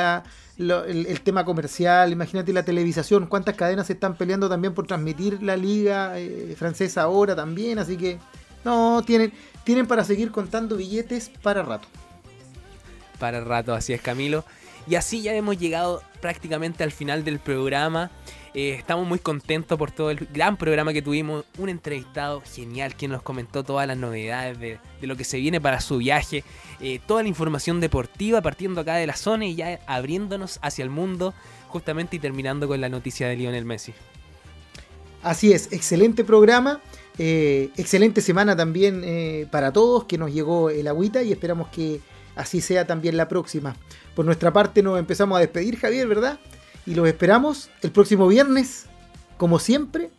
el 1.07 1.21
tema 1.23 1.45
comercial. 1.45 2.13
Imagínate 2.13 2.53
la 2.53 2.63
televisación, 2.63 3.27
cuántas 3.27 3.57
cadenas 3.57 3.87
se 3.87 3.95
están 3.95 4.17
peleando 4.17 4.49
también 4.49 4.75
por 4.75 4.87
transmitir 4.87 5.43
la 5.43 5.57
liga 5.57 6.19
eh, 6.19 6.55
francesa 6.59 7.03
ahora 7.03 7.35
también. 7.35 7.79
Así 7.79 7.97
que, 7.97 8.19
no, 8.65 9.03
tienen, 9.07 9.33
tienen 9.65 9.87
para 9.87 10.05
seguir 10.05 10.31
contando 10.31 10.77
billetes 10.77 11.31
para 11.43 11.63
rato. 11.63 11.89
para 13.19 13.43
rato, 13.43 13.73
así 13.75 13.95
es 13.95 14.03
Camilo. 14.03 14.45
Y 14.87 14.97
así 14.97 15.23
ya 15.23 15.33
hemos 15.33 15.59
llegado 15.59 16.03
prácticamente 16.21 16.85
al 16.85 16.93
final 16.93 17.25
del 17.25 17.39
programa. 17.39 18.11
Eh, 18.55 18.75
estamos 18.75 19.05
muy 19.09 19.19
contentos 19.19 19.77
por 19.77 19.91
todo 19.91 20.13
el 20.13 20.29
gran 20.33 20.57
programa 20.57 20.93
que 20.93 21.03
tuvimos. 21.03 21.45
Un 21.59 21.69
entrevistado 21.69 22.41
genial 22.41 22.95
que 22.95 23.09
nos 23.09 23.21
comentó 23.21 23.65
todas 23.65 23.89
las 23.89 23.97
novedades 23.97 24.61
de, 24.61 24.79
lo 25.03 25.17
que 25.17 25.25
se 25.25 25.39
viene 25.39 25.61
para 25.61 25.81
su 25.81 25.99
viaje. 25.99 26.45
eh, 26.81 27.01
toda 27.05 27.23
la 27.23 27.29
información 27.29 27.81
deportiva 27.81 28.41
partiendo 28.43 28.81
acá 28.81 28.95
de 28.95 29.09
la 29.09 29.17
zona 29.17 29.47
y 29.47 29.57
ya 29.57 29.81
abriéndonos 29.89 30.61
hacia 30.63 30.85
el 30.85 30.91
mundo. 30.91 31.35
Justamente 31.69 32.17
y 32.17 32.19
terminando 32.21 32.69
con 32.69 32.81
la 32.81 32.89
noticia 32.89 33.27
de 33.27 33.37
Lionel 33.37 33.65
Messi. 33.65 33.93
Así 35.25 35.53
es, 35.53 35.73
excelente 35.73 36.23
programa. 36.23 36.81
eh, 37.19 37.71
excelente 37.77 38.21
semana 38.21 38.55
también 38.55 39.49
para 39.51 39.73
todos, 39.73 40.05
que 40.05 40.17
nos 40.17 40.33
llegó 40.33 40.71
el 40.71 40.87
agüita 40.87 41.25
y 41.25 41.33
esperamos 41.33 41.69
que 41.69 42.01
así 42.37 42.61
sea 42.61 42.87
también 42.87 43.17
la 43.17 43.27
próxima. 43.27 43.75
Por 44.15 44.25
nuestra 44.25 44.53
parte 44.53 44.81
nos 44.81 44.97
empezamos 45.01 45.37
a 45.37 45.41
despedir, 45.41 45.77
Javier, 45.77 46.07
¿verdad? 46.07 46.39
Y 46.87 46.95
los 46.95 47.07
esperamos 47.09 47.71
el 47.83 47.93
próximo 47.93 48.27
viernes, 48.29 48.87
como 49.37 49.59
siempre. 49.59 50.11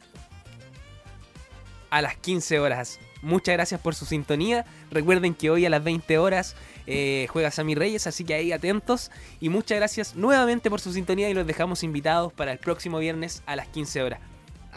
a 1.91 2.01
las 2.01 2.17
15 2.17 2.59
horas. 2.59 2.99
Muchas 3.21 3.53
gracias 3.53 3.79
por 3.79 3.95
su 3.95 4.05
sintonía. 4.05 4.65
Recuerden 4.91 5.33
que 5.33 5.49
hoy 5.49 5.65
a 5.65 5.69
las 5.69 5.83
20 5.83 6.17
horas 6.17 6.55
eh, 6.87 7.27
juega 7.31 7.51
Sammy 7.51 7.73
Reyes, 7.73 8.05
así 8.05 8.23
que 8.23 8.33
ahí 8.33 8.51
atentos. 8.51 9.11
Y 9.39 9.49
muchas 9.49 9.77
gracias 9.77 10.15
nuevamente 10.15 10.69
por 10.69 10.81
su 10.81 10.93
sintonía 10.93 11.29
y 11.29 11.33
los 11.33 11.47
dejamos 11.47 11.83
invitados 11.83 12.33
para 12.33 12.51
el 12.51 12.59
próximo 12.59 12.99
viernes 12.99 13.41
a 13.45 13.55
las 13.55 13.67
15 13.67 14.03
horas. 14.03 14.19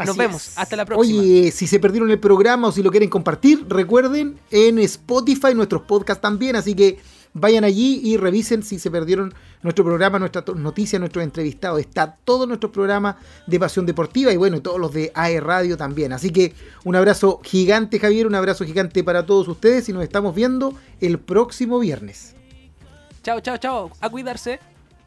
Nos 0.07 0.17
vemos. 0.17 0.49
es. 0.49 0.59
Hasta 0.59 0.77
la 0.77 0.85
próxima. 0.85 1.21
Oye, 1.21 1.51
si 1.51 1.67
se 1.67 1.81
perdieron 1.81 2.11
el 2.11 2.21
programa 2.21 2.69
o 2.69 2.73
si 2.73 2.83
lo 2.83 2.91
quieren 2.91 3.11
compartir, 3.11 3.67
recuerden 3.69 4.39
en 4.51 4.79
Spotify 4.79 5.55
nuestros 5.55 5.83
podcasts 5.83 6.23
también, 6.23 6.57
así 6.57 6.75
que 6.75 6.99
vayan 7.35 7.65
allí 7.65 8.01
y 8.03 8.17
revisen 8.17 8.63
si 8.63 8.79
se 8.79 8.91
perdieron 8.91 9.35
nuestro 9.63 9.85
programa, 9.85 10.19
nuestras 10.19 10.45
noticias, 10.57 11.01
nuestros 11.01 11.25
entrevistados. 11.25 11.81
Está 11.81 12.17
todo 12.25 12.47
nuestro 12.47 12.71
programa 12.71 13.17
de 13.47 13.59
Pasión 13.59 13.87
Deportiva 13.87 14.33
y 14.33 14.37
bueno, 14.37 14.57
y 14.57 14.61
todos 14.61 14.79
los 14.79 14.93
de 14.93 15.11
AE 15.15 15.41
Radio 15.41 15.77
también. 15.77 16.13
Así 16.13 16.31
que 16.31 16.55
un 16.85 16.97
abrazo 16.97 17.41
gigante, 17.43 17.99
Javier, 17.99 18.27
un 18.27 18.35
abrazo 18.35 18.65
gigante 18.65 19.03
para 19.05 19.27
todos 19.27 19.49
ustedes 19.49 19.89
y 19.89 19.93
nos 19.93 20.03
estamos 20.03 20.35
viendo 20.35 20.75
el 21.01 21.19
próximo 21.19 21.79
viernes. 21.79 22.35
Chao, 23.23 23.41
chao, 23.41 23.59
chao. 23.59 23.91
A 24.01 24.09
cuidarse. 24.09 24.61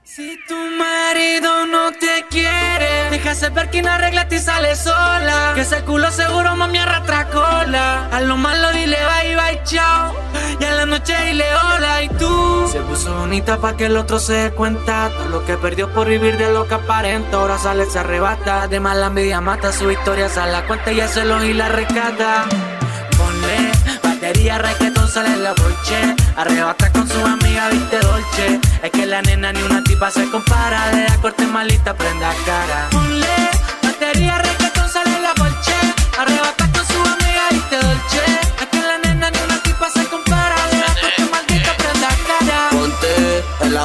Si 0.03 0.37
tu 0.47 0.55
marido 0.55 1.67
no 1.67 1.91
te 1.91 2.25
quiere, 2.29 3.11
déjase 3.11 3.49
ver 3.49 3.69
que 3.69 3.81
no 3.81 3.91
arregla 3.91 4.27
y 4.29 4.39
sale 4.39 4.75
sola. 4.75 5.51
Que 5.53 5.61
ese 5.61 5.83
culo 5.83 6.11
seguro 6.11 6.55
mami 6.55 6.79
arrastra 6.79 7.27
cola. 7.29 8.07
A 8.11 8.19
lo 8.19 8.35
malo 8.35 8.71
dile 8.71 8.97
bye 8.97 9.35
bye 9.35 9.63
chao. 9.63 10.13
Y 10.59 10.63
a 10.65 10.71
la 10.71 10.85
noche 10.85 11.15
dile 11.25 11.45
hola 11.55 12.01
y 12.01 12.09
tú. 12.09 12.67
Se 12.71 12.79
puso 12.81 13.15
bonita 13.15 13.57
pa' 13.59 13.77
que 13.77 13.85
el 13.85 13.95
otro 13.95 14.19
se 14.19 14.33
dé 14.33 14.51
cuenta. 14.51 15.11
Todo 15.15 15.29
lo 15.29 15.45
que 15.45 15.55
perdió 15.55 15.93
por 15.93 16.07
vivir 16.07 16.37
de 16.37 16.51
lo 16.51 16.67
que 16.67 16.73
aparenta. 16.73 17.37
Ahora 17.37 17.57
sale, 17.59 17.85
se 17.85 17.99
arrebata. 17.99 18.67
De 18.67 18.79
mala 18.79 19.07
envidia 19.07 19.39
mata 19.39 19.71
su 19.71 19.91
historia, 19.91 20.29
sale 20.29 20.51
la 20.51 20.65
cuenta 20.65 20.91
y 20.91 20.97
ya 20.97 21.07
se 21.07 21.25
lo 21.25 21.43
y 21.45 21.53
la 21.53 21.69
rescata. 21.69 22.45
Batería, 24.21 24.59
reggaetón, 24.59 25.09
sale 25.09 25.35
la 25.37 25.51
bolche. 25.53 26.15
Arrebata 26.35 26.91
con 26.91 27.09
su 27.09 27.25
amiga, 27.25 27.69
viste 27.69 27.97
dolce. 28.01 28.59
Es 28.83 28.91
que 28.91 29.07
la 29.07 29.19
nena 29.23 29.51
ni 29.51 29.63
una 29.63 29.83
tipa 29.83 30.11
se 30.11 30.29
compara. 30.29 30.91
Le 30.91 31.05
da 31.05 31.17
corte 31.17 31.43
malita, 31.47 31.95
prenda 31.95 32.31
cara. 32.45 32.89
Batería, 33.81 34.37
reggaetón, 34.37 34.87
sale 34.89 35.19
la 35.21 35.33
bolche. 35.33 35.73
Arrebata 36.19 36.60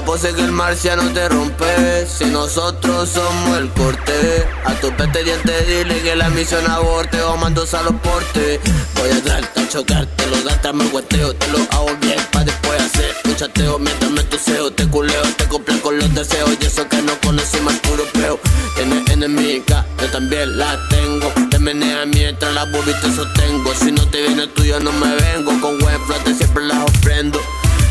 pose 0.07 0.33
que 0.33 0.41
el 0.41 0.53
marciano 0.53 1.03
te 1.13 1.29
rompe. 1.29 2.07
Si 2.07 2.25
nosotros 2.27 3.11
somos 3.11 3.59
el 3.59 3.69
corte, 3.71 4.47
a 4.65 4.73
tu 4.75 4.91
pete 4.97 5.25
diente 5.25 5.53
dile 5.67 6.01
que 6.01 6.15
la 6.15 6.31
misión 6.31 6.65
aborte 6.71 7.21
o 7.23 7.37
mando 7.37 7.63
a 7.63 7.83
los 7.83 7.95
portes. 8.01 8.61
Voy 8.95 9.11
a 9.11 9.23
traerte 9.23 9.61
a 9.61 9.69
chocarte, 9.69 10.27
los 10.29 10.45
gatas 10.45 10.73
me 10.73 10.89
gueteo, 10.89 11.35
te 11.35 11.49
lo 11.49 11.59
hago 11.73 11.91
bien 12.01 12.21
pa' 12.31 12.45
después 12.45 12.81
hacer 12.81 13.15
un 13.25 13.37
chateo 13.37 13.79
mientras 13.79 14.11
me 14.13 14.23
tuseo, 14.25 14.73
te 14.73 14.87
culeo, 14.87 15.23
te 15.37 15.45
cumplo 15.47 15.79
con 15.83 15.99
los 15.99 16.15
deseos 16.15 16.51
y 16.61 16.65
eso 16.65 16.89
que 16.89 17.03
no 17.03 17.13
conocí 17.21 17.59
más 17.61 17.75
puro 17.81 18.05
peo. 18.15 18.39
Tienes 18.77 19.11
enemiga, 19.11 19.85
yo 20.01 20.07
también 20.11 20.57
la 20.57 20.79
tengo. 20.89 21.33
Te 21.51 21.59
menea 21.59 22.07
mientras 22.07 22.55
la 22.55 22.65
boobies 22.65 23.01
te 23.01 23.13
sostengo. 23.13 23.75
Si 23.75 23.91
no 23.91 24.07
te 24.09 24.23
viene 24.23 24.47
tuyo 24.47 24.79
no 24.79 24.93
me 24.93 25.15
vengo, 25.17 25.61
con 25.61 25.79
buen 25.79 26.01
flote 26.07 26.33
siempre 26.35 26.65
las 26.65 26.79
ofrendo. 26.79 27.41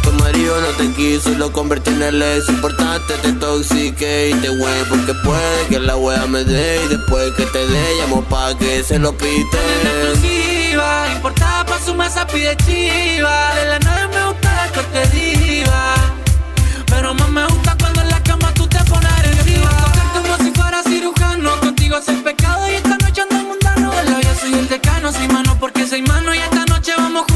Tu 0.06 0.12
marido 0.14 0.62
no 0.62 0.68
te 0.78 0.90
quiso 0.94 1.32
y 1.32 1.36
lo 1.36 1.52
convertí 1.52 1.90
en 1.90 2.02
el 2.02 2.22
ex 2.22 2.48
importante 2.50 3.14
Te 3.22 3.34
toxique 3.34 4.30
y 4.30 4.34
te 4.36 4.50
güey 4.50 4.84
porque 4.90 5.14
puede 5.26 5.68
que 5.70 5.80
la 5.80 5.98
wea 5.98 6.26
me 6.28 6.44
dé 6.44 6.82
Y 6.86 6.88
después 6.88 7.34
que 7.36 7.46
te 7.48 7.68
dé 7.68 7.96
llamo 8.00 8.24
pa' 8.24 8.58
que 8.58 8.84
se 8.84 9.00
lo 9.00 9.12
pite 9.18 9.58
exclusiva, 10.76 11.08
importada 11.16 11.66
pa' 11.66 11.80
su 11.80 11.94
mesa 11.94 12.28
pide 12.28 12.56
chiva. 12.58 13.56
De 13.56 13.66
la 13.70 13.80
nave 13.80 14.08
me 14.14 14.26
gusta 14.28 14.54
la 14.56 14.72
corte 14.74 15.08
diva. 15.16 15.96
Pero 16.88 17.14
más 17.14 17.30
me 17.30 17.46
gusta 17.48 17.76
cuando 17.80 18.02
en 18.02 18.10
la 18.10 18.22
cama 18.24 18.54
tú 18.54 18.68
te 18.68 18.80
pones 18.86 19.12
agresiva. 19.12 19.72
Como 20.14 20.38
si 20.38 20.52
fuera 20.52 20.84
cirujano. 20.84 21.60
Contigo 21.60 21.98
es 21.98 22.08
el 22.10 22.22
pecado 22.24 22.70
y 22.70 22.76
esta 22.76 22.98
noche 22.98 23.22
ando 23.22 23.36
mundano. 23.50 23.92
De 23.92 24.04
la 24.04 24.18
vida 24.18 24.36
soy 24.40 24.54
el 24.54 24.68
decano, 24.68 25.12
soy 25.12 25.28
mano 25.28 25.58
porque 25.60 25.88
soy 25.88 26.02
mano. 26.02 26.34
Y 26.34 26.40
esta 26.40 26.66
noche 26.66 26.92
vamos 26.98 27.22
junturando 27.22 27.35